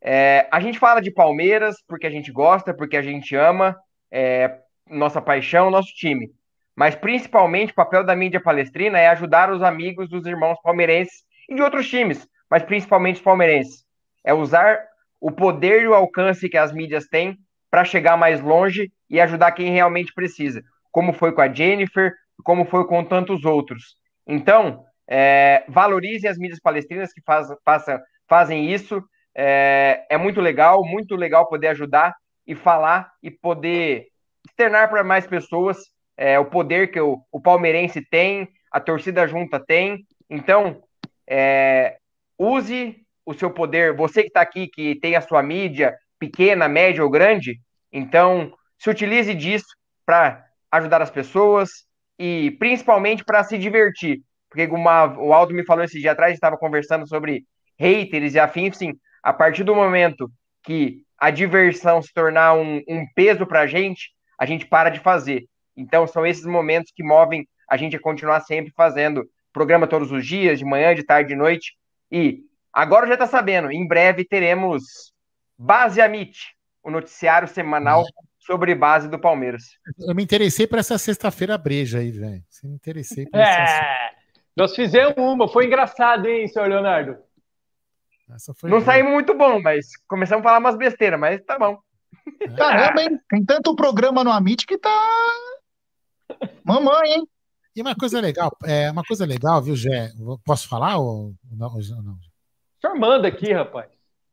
[0.00, 3.76] É, a gente fala de Palmeiras porque a gente gosta, porque a gente ama,
[4.10, 6.32] é, nossa paixão, nosso time
[6.78, 11.56] mas principalmente o papel da mídia palestrina é ajudar os amigos dos irmãos palmeirenses e
[11.56, 13.84] de outros times, mas principalmente os palmeirenses.
[14.24, 14.78] É usar
[15.20, 17.36] o poder e o alcance que as mídias têm
[17.68, 22.12] para chegar mais longe e ajudar quem realmente precisa, como foi com a Jennifer,
[22.44, 23.96] como foi com tantos outros.
[24.24, 29.02] Então, é, valorizem as mídias palestrinas que faz, faça, fazem isso.
[29.36, 32.14] É, é muito legal, muito legal poder ajudar
[32.46, 34.06] e falar e poder
[34.46, 35.76] externar para mais pessoas
[36.18, 40.04] é, o poder que o, o palmeirense tem, a torcida junta tem.
[40.28, 40.82] Então,
[41.26, 41.96] é,
[42.36, 43.94] use o seu poder.
[43.94, 47.60] Você que está aqui, que tem a sua mídia pequena, média ou grande,
[47.92, 49.68] então se utilize disso
[50.04, 51.70] para ajudar as pessoas
[52.18, 54.20] e principalmente para se divertir.
[54.50, 57.44] Porque uma, o Aldo me falou esse dia atrás, estava conversando sobre
[57.78, 58.92] haters e afins, sim,
[59.22, 60.28] a partir do momento
[60.64, 64.98] que a diversão se tornar um, um peso para a gente, a gente para de
[65.00, 65.46] fazer.
[65.78, 70.26] Então, são esses momentos que movem a gente vai continuar sempre fazendo programa todos os
[70.26, 71.74] dias, de manhã, de tarde, de noite.
[72.10, 72.40] E
[72.72, 75.12] agora já está sabendo, em breve teremos
[75.56, 78.04] Base Amit, o noticiário semanal
[78.38, 79.64] sobre base do Palmeiras.
[79.98, 82.42] Eu me interessei por essa sexta-feira breja aí, velho.
[82.64, 84.10] Me interessei por é,
[84.56, 87.18] Nós fizemos uma, foi engraçado, hein, senhor Leonardo?
[88.64, 91.78] Não saímos muito bom, mas começamos a falar umas besteiras, mas tá bom.
[92.56, 93.18] Caramba, hein?
[93.28, 94.90] Tem tanto programa no Amit que tá.
[96.64, 97.28] Mamãe, hein?
[97.74, 100.12] E uma coisa legal, é uma coisa legal, viu, Gé?
[100.44, 101.72] Posso falar ou não?
[101.72, 102.14] Ou não?
[102.14, 103.88] O senhor manda aqui, rapaz.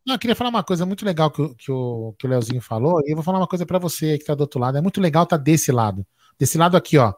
[0.06, 3.02] Não, eu queria falar uma coisa muito legal que, que, o, que o Leozinho falou,
[3.06, 4.78] e eu vou falar uma coisa para você que tá do outro lado.
[4.78, 6.06] É muito legal estar tá desse lado.
[6.38, 7.14] Desse lado aqui, ó.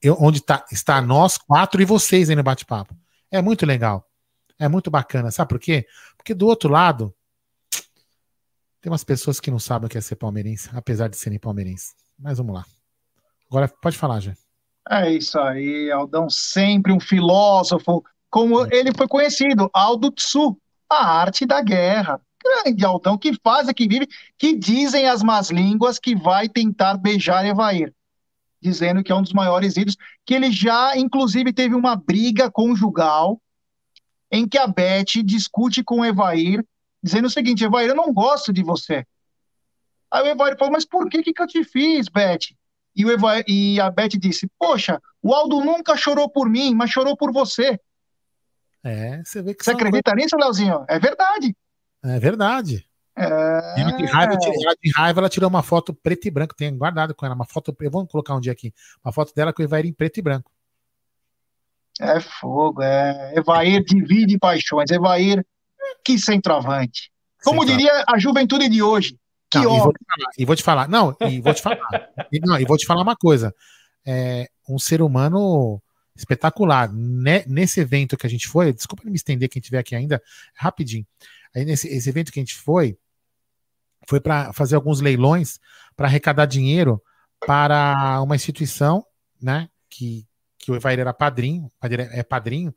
[0.00, 2.96] Eu, onde tá, está nós quatro e vocês aí no bate-papo.
[3.30, 4.06] É muito legal.
[4.58, 5.30] É muito bacana.
[5.30, 5.86] Sabe por quê?
[6.16, 7.14] Porque do outro lado,
[8.80, 11.94] tem umas pessoas que não sabem o que é ser palmeirense, apesar de serem palmeirenses.
[12.18, 12.64] Mas vamos lá.
[13.50, 14.34] Agora pode falar, já.
[14.90, 18.68] É isso aí, Aldão, sempre um filósofo, como é.
[18.72, 20.56] ele foi conhecido, Aldo Tsu,
[20.88, 22.20] a arte da guerra.
[22.42, 24.08] Grande Aldão, que faz, que vive,
[24.38, 27.92] que dizem as más línguas que vai tentar beijar Evair,
[28.62, 33.40] dizendo que é um dos maiores ídolos, que ele já, inclusive, teve uma briga conjugal
[34.30, 36.64] em que a Beth discute com Evair
[37.02, 39.06] dizendo o seguinte: Evair, eu não gosto de você.
[40.10, 42.54] Aí o Evair falou: Mas por que, que eu te fiz, Beth?
[42.98, 46.90] E, o Evair, e a Beth disse: Poxa, o Aldo nunca chorou por mim, mas
[46.90, 47.78] chorou por você.
[48.82, 49.64] É, você vê que.
[49.64, 50.84] Você acredita nisso, Leozinho?
[50.88, 51.56] É verdade.
[52.02, 52.84] É verdade.
[53.16, 53.80] É...
[53.80, 57.14] Ela, de raiva, ela, de raiva, ela tirou uma foto preto e branco, tem guardado
[57.14, 58.72] com ela, uma foto, eu vou colocar um dia aqui,
[59.04, 60.50] uma foto dela com o Evair em preto e branco.
[62.00, 63.34] É fogo, é.
[63.36, 64.90] Evair divide paixões.
[64.90, 65.44] Evair
[66.04, 67.10] que centroavante.
[67.44, 69.16] Como diria a juventude de hoje.
[69.54, 71.78] Não, e, vou falar, e, vou te falar, não, e vou te falar,
[72.32, 73.54] e, não, e vou te falar uma coisa.
[74.06, 75.80] É um ser humano
[76.14, 76.92] espetacular.
[76.92, 80.22] Né, nesse evento que a gente foi, desculpa me estender quem tiver aqui ainda,
[80.54, 81.06] rapidinho.
[81.54, 82.98] Aí nesse esse evento que a gente foi,
[84.06, 85.58] foi para fazer alguns leilões
[85.96, 87.02] para arrecadar dinheiro
[87.46, 89.04] para uma instituição,
[89.40, 90.26] né, que,
[90.58, 92.74] que o Evair era padrinho, é padrinho,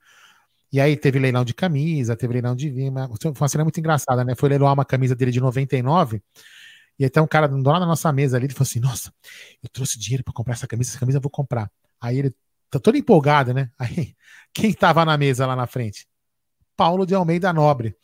[0.71, 2.93] e aí teve leilão de camisa, teve leilão de vinho.
[3.19, 4.35] Foi uma cena muito engraçada, né?
[4.35, 6.23] Foi leiloar uma camisa dele de 99.
[7.01, 9.11] E até um cara do lado da nossa mesa ali, ele falou assim: Nossa,
[9.63, 11.67] eu trouxe dinheiro para comprar essa camisa, essa camisa eu vou comprar.
[11.99, 12.31] Aí ele
[12.69, 13.71] tá todo empolgado, né?
[13.79, 14.15] Aí,
[14.53, 16.07] quem tava na mesa lá na frente?
[16.77, 17.97] Paulo de Almeida Nobre.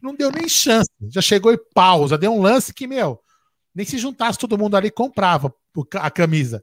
[0.00, 0.88] Não deu nem chance.
[1.08, 2.16] Já chegou e pausa.
[2.16, 3.20] Deu um lance que, meu,
[3.74, 5.52] nem se juntasse todo mundo ali, comprava
[5.94, 6.62] a camisa.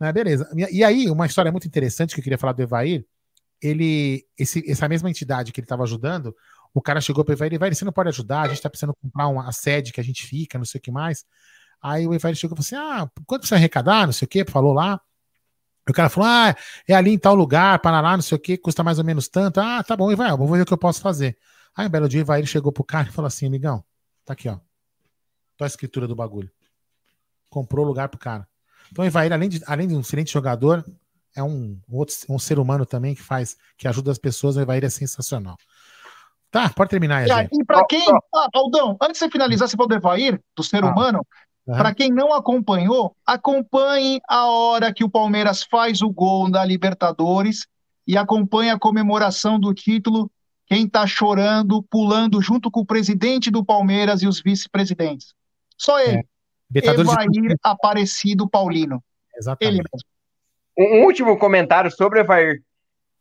[0.00, 0.48] Né, beleza.
[0.70, 3.04] E aí, uma história muito interessante que eu queria falar do Evair
[3.62, 6.34] ele, esse, essa mesma entidade que ele estava ajudando,
[6.72, 8.94] o cara chegou para o Evair, Evair, você não pode ajudar, a gente está precisando
[8.94, 11.24] comprar uma, sede que a gente fica, não sei o que mais.
[11.82, 14.44] Aí o Evair chegou e falou assim, ah, quanto precisa arrecadar, não sei o que,
[14.44, 15.00] falou lá.
[15.88, 16.54] O cara falou, ah,
[16.86, 19.28] é ali em tal lugar, para lá, não sei o que, custa mais ou menos
[19.28, 19.58] tanto.
[19.58, 21.36] Ah, tá bom, Evair, vou ver o que eu posso fazer.
[21.74, 23.82] Aí um belo dia o Evair chegou pro cara e falou assim, amigão,
[24.24, 24.58] tá aqui, ó.
[25.56, 26.50] Tá a escritura do bagulho.
[27.48, 28.46] Comprou lugar pro cara.
[28.92, 30.84] Então o Evair, além de, além de um excelente jogador,
[31.34, 34.84] é um, outro, um ser humano também que faz, que ajuda as pessoas, o Evair
[34.84, 35.56] é sensacional.
[36.50, 37.30] Tá, pode terminar aí.
[37.30, 38.04] Ah, e para quem,
[38.34, 40.88] ah, Aldão, antes de você finalizar, você falou do Evair, do ser ah.
[40.88, 41.24] humano,
[41.66, 41.76] uhum.
[41.76, 47.68] para quem não acompanhou, acompanhe a hora que o Palmeiras faz o gol da Libertadores
[48.06, 50.30] e acompanhe a comemoração do título.
[50.66, 55.34] Quem está chorando, pulando junto com o presidente do Palmeiras e os vice-presidentes.
[55.76, 56.18] Só ele.
[56.74, 56.78] É.
[56.78, 57.56] Evair de...
[57.62, 59.02] Aparecido Paulino.
[59.36, 59.74] Exatamente.
[59.74, 60.08] Ele mesmo.
[60.78, 62.62] Um último comentário sobre o Evair.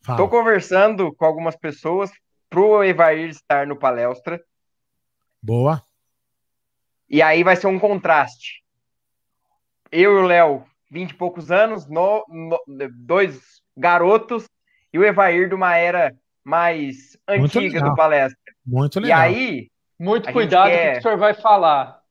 [0.07, 2.11] Estou conversando com algumas pessoas
[2.49, 4.41] pro Evair estar no palestra.
[5.41, 5.81] Boa.
[7.09, 8.63] E aí vai ser um contraste.
[9.91, 12.59] Eu e o Léo, vinte e poucos anos, no, no,
[12.91, 14.45] dois garotos,
[14.91, 18.53] e o Evair de uma era mais antiga do palestra.
[18.65, 19.19] Muito legal.
[19.19, 19.71] E aí.
[19.97, 20.83] Muito cuidado quer...
[20.83, 22.01] com o que o senhor vai falar.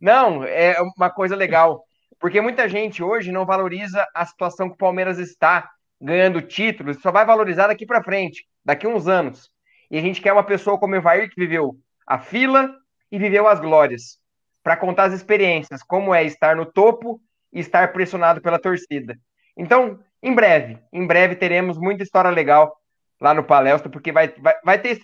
[0.00, 1.84] Não, é uma coisa legal.
[2.18, 7.10] Porque muita gente hoje não valoriza a situação que o Palmeiras está ganhando títulos, só
[7.10, 9.48] vai valorizar daqui para frente, daqui uns anos.
[9.88, 12.74] E a gente quer uma pessoa como o Evair que viveu a fila
[13.10, 14.18] e viveu as glórias,
[14.62, 17.20] para contar as experiências, como é estar no topo
[17.52, 19.16] e estar pressionado pela torcida.
[19.56, 22.76] Então, em breve, em breve teremos muita história legal
[23.20, 25.00] lá no palestra, porque vai, vai, vai ter.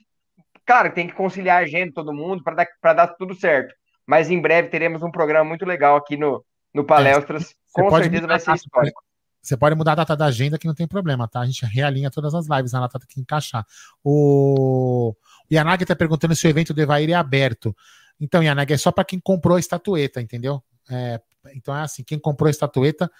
[0.66, 3.72] Claro, tem que conciliar a agenda todo mundo para dar, dar tudo certo.
[4.05, 6.44] Mas em breve teremos um programa muito legal aqui no,
[6.74, 9.02] no Palestras, é, com certeza vai ser histórico.
[9.43, 11.40] Você pode mudar a data da agenda que não tem problema, tá?
[11.40, 13.66] A gente realinha todas as lives na data que encaixar.
[14.05, 15.10] O,
[15.51, 17.74] o Yanagi tá perguntando se o evento do Evair é aberto.
[18.20, 20.62] Então, Yanagi, é só para quem comprou a estatueta, entendeu?
[20.89, 21.20] É,
[21.55, 23.10] então é assim, quem comprou a estatueta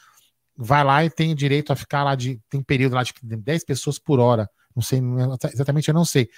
[0.57, 2.41] vai lá e tem direito a ficar lá de.
[2.49, 4.49] Tem um período lá de 10 pessoas por hora.
[4.77, 5.01] Não sei,
[5.53, 6.29] exatamente eu não sei.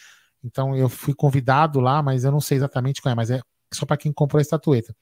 [0.43, 3.40] Então eu fui convidado lá, mas eu não sei exatamente qual é, mas é
[3.73, 4.94] só para quem comprou a estatueta.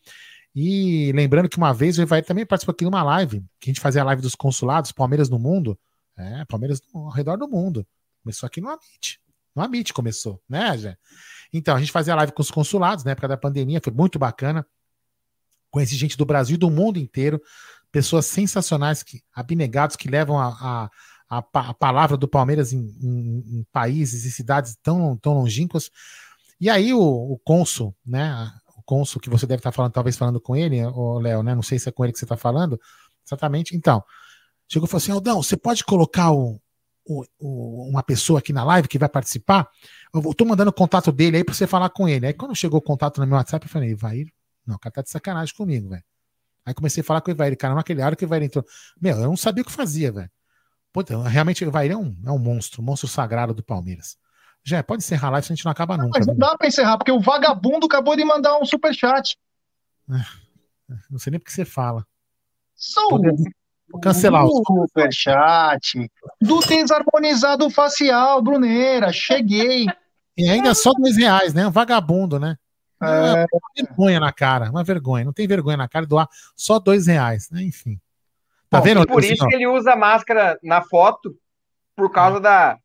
[0.54, 3.72] E lembrando que uma vez o Evair também participou aqui de uma live, que a
[3.72, 5.78] gente fazia a live dos consulados, Palmeiras no Mundo.
[6.16, 7.86] É, Palmeiras ao redor do mundo.
[8.22, 9.20] Começou aqui no Amit.
[9.54, 10.96] No Amit começou, né, Jé?
[11.52, 14.66] Então, a gente fazia live com os consulados na época da pandemia, foi muito bacana.
[15.70, 17.40] Conheci gente do Brasil e do mundo inteiro,
[17.90, 20.90] pessoas sensacionais, que, abnegados, que levam a, a,
[21.38, 25.90] a, a palavra do Palmeiras em, em, em, países e cidades tão, tão longínquas.
[26.60, 28.50] E aí o, o cônsul, né,
[28.82, 31.62] o cônsul que você deve estar falando, talvez falando com ele, o Léo, né, não
[31.62, 32.78] sei se é com ele que você está falando,
[33.24, 33.76] exatamente.
[33.76, 34.02] Então,
[34.68, 36.60] chegou e falou assim, Aldão, você pode colocar o,
[37.06, 39.68] o, o, uma pessoa aqui na live que vai participar?
[40.12, 42.26] Eu estou mandando o contato dele aí para você falar com ele.
[42.26, 44.24] Aí quando chegou o contato no meu WhatsApp, eu falei, vai,
[44.66, 46.04] não, o cara tá de sacanagem comigo, velho.
[46.64, 48.64] Aí comecei a falar com o Ivair, cara, naquele hora que o Ivair entrou.
[49.00, 50.30] Meu, eu não sabia o que fazia, velho.
[50.92, 54.16] Puta, realmente o Ivair é um, é um monstro, um monstro sagrado do Palmeiras.
[54.64, 56.18] Já, pode encerrar a live, se a gente não acaba nunca.
[56.18, 56.40] Mas não né?
[56.40, 59.36] dá pra encerrar, porque o vagabundo acabou de mandar um superchat.
[60.10, 62.06] É, não sei nem porque você fala.
[62.74, 63.09] Só
[63.93, 66.10] Vou cancelar o superchat.
[66.40, 69.12] Do desarmonizado facial, Bruneira.
[69.12, 69.86] Cheguei.
[70.34, 71.66] E ainda só dois reais, né?
[71.66, 72.56] Um vagabundo, né?
[73.02, 73.44] É...
[73.52, 75.26] Uma vergonha na cara, uma vergonha.
[75.26, 76.26] Não tem vergonha na cara doar
[76.56, 77.62] só dois reais, né?
[77.62, 78.01] Enfim.
[78.70, 79.06] Tá Bom, vendo?
[79.06, 81.36] Por isso que ele usa máscara na foto,
[81.94, 82.78] por causa da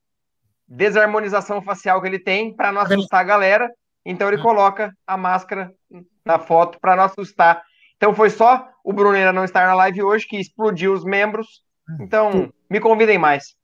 [0.68, 3.72] desarmonização facial que ele tem, para não tá assustar a galera.
[4.06, 4.41] Então ele é.
[4.41, 5.72] coloca a máscara
[6.26, 7.64] na foto para não assustar.
[7.95, 11.61] Então foi só o Bruneira não estar na live hoje que explodiu os membros.
[11.89, 12.03] É.
[12.03, 13.56] Então me convidem mais.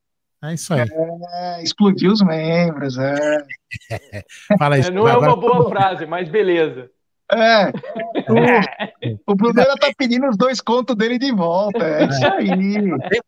[0.43, 0.81] É isso aí.
[0.81, 3.15] É, explodiu os membros, é.
[4.59, 4.89] Fala isso.
[4.89, 6.89] É, não é uma boa frase, mas beleza.
[7.31, 7.71] É.
[9.27, 11.83] O, o Bruneira tá pedindo os dois contos dele de volta.
[11.83, 12.55] É isso aí.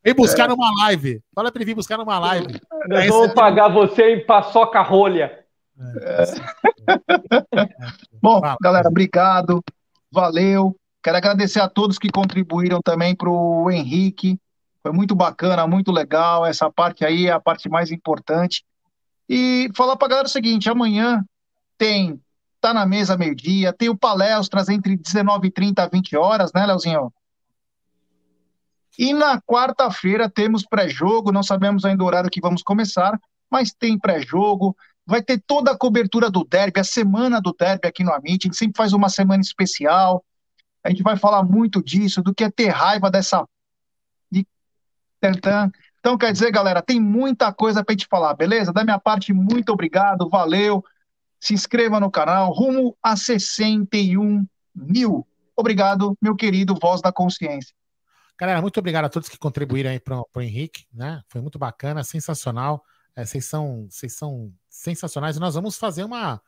[0.03, 0.47] Vem buscar é.
[0.49, 1.21] numa live.
[1.33, 2.59] Fala pra ele vir buscar numa live.
[2.87, 5.39] Nós vamos pagar você em paçoca rolha.
[6.01, 6.23] É.
[8.21, 9.63] Bom, galera, obrigado.
[10.11, 10.75] Valeu.
[11.03, 14.39] Quero agradecer a todos que contribuíram também para o Henrique.
[14.81, 16.45] Foi muito bacana, muito legal.
[16.45, 18.63] Essa parte aí é a parte mais importante.
[19.27, 21.23] E falar para a galera o seguinte: amanhã
[21.77, 22.19] tem
[22.65, 27.13] Tá na Mesa meio-dia, tem o Palestras entre 19h30 e 20 horas, né, Leozinho?
[28.97, 33.21] E na quarta-feira temos pré-jogo, não sabemos ainda o horário que vamos começar,
[33.51, 34.75] mas tem pré-jogo.
[35.05, 38.47] Vai ter toda a cobertura do derby, a semana do derby aqui no Amit.
[38.47, 40.25] A gente sempre faz uma semana especial.
[40.83, 43.47] A gente vai falar muito disso, do que é ter raiva dessa.
[44.31, 44.43] De...
[45.99, 48.73] Então, quer dizer, galera, tem muita coisa para gente falar, beleza?
[48.73, 50.83] Da minha parte, muito obrigado, valeu.
[51.45, 55.27] Se inscreva no canal, rumo a 61 mil.
[55.55, 57.71] Obrigado, meu querido Voz da Consciência.
[58.35, 61.21] Galera, muito obrigado a todos que contribuíram aí para o Henrique, né?
[61.27, 62.83] Foi muito bacana, sensacional.
[63.15, 65.37] É, vocês, são, vocês são sensacionais.
[65.37, 66.41] Nós vamos fazer uma,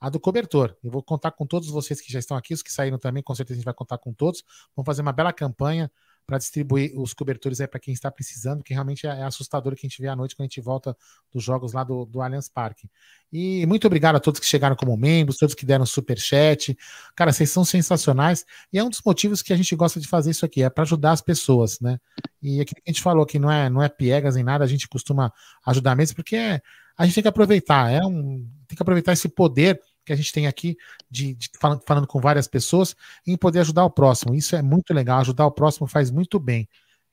[0.00, 0.76] a do cobertor.
[0.84, 3.34] Eu vou contar com todos vocês que já estão aqui, os que saíram também, com
[3.34, 4.44] certeza a gente vai contar com todos.
[4.76, 5.90] Vamos fazer uma bela campanha
[6.26, 9.86] para distribuir os cobertores aí para quem está precisando, que realmente é, é assustador que
[9.86, 10.96] a gente vê à noite quando a gente volta
[11.32, 12.88] dos jogos lá do, do Allianz Parque.
[13.32, 16.76] E muito obrigado a todos que chegaram como membros, todos que deram super chat.
[17.14, 20.30] Cara, vocês são sensacionais e é um dos motivos que a gente gosta de fazer
[20.30, 21.98] isso aqui, é para ajudar as pessoas, né?
[22.42, 24.68] E aquilo que a gente falou que não é não é piegas nem nada, a
[24.68, 25.32] gente costuma
[25.66, 26.60] ajudar mesmo porque é,
[26.96, 30.32] a gente tem que aproveitar, é um tem que aproveitar esse poder que a gente
[30.32, 30.76] tem aqui
[31.10, 32.94] de, de falando, falando, com várias pessoas
[33.26, 34.34] em poder ajudar o próximo.
[34.34, 35.20] Isso é muito legal.
[35.20, 36.68] Ajudar o próximo faz muito bem.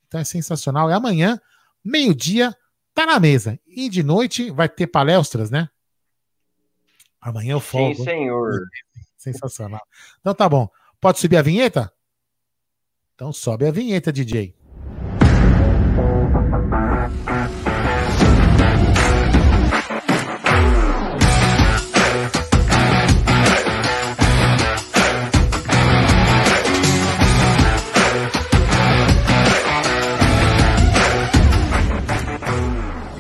[0.08, 0.90] Então é sensacional.
[0.90, 1.40] E amanhã,
[1.84, 2.56] meio-dia,
[2.94, 3.60] tá na mesa.
[3.66, 5.70] E de noite vai ter palestras, né?
[7.20, 7.96] Amanhã eu folgo.
[7.96, 8.52] Sim, senhor.
[9.18, 9.82] Sensacional.
[10.20, 10.68] Então tá bom.
[11.00, 11.94] Pode subir a vinheta?
[13.14, 14.56] Então sobe a vinheta, DJ.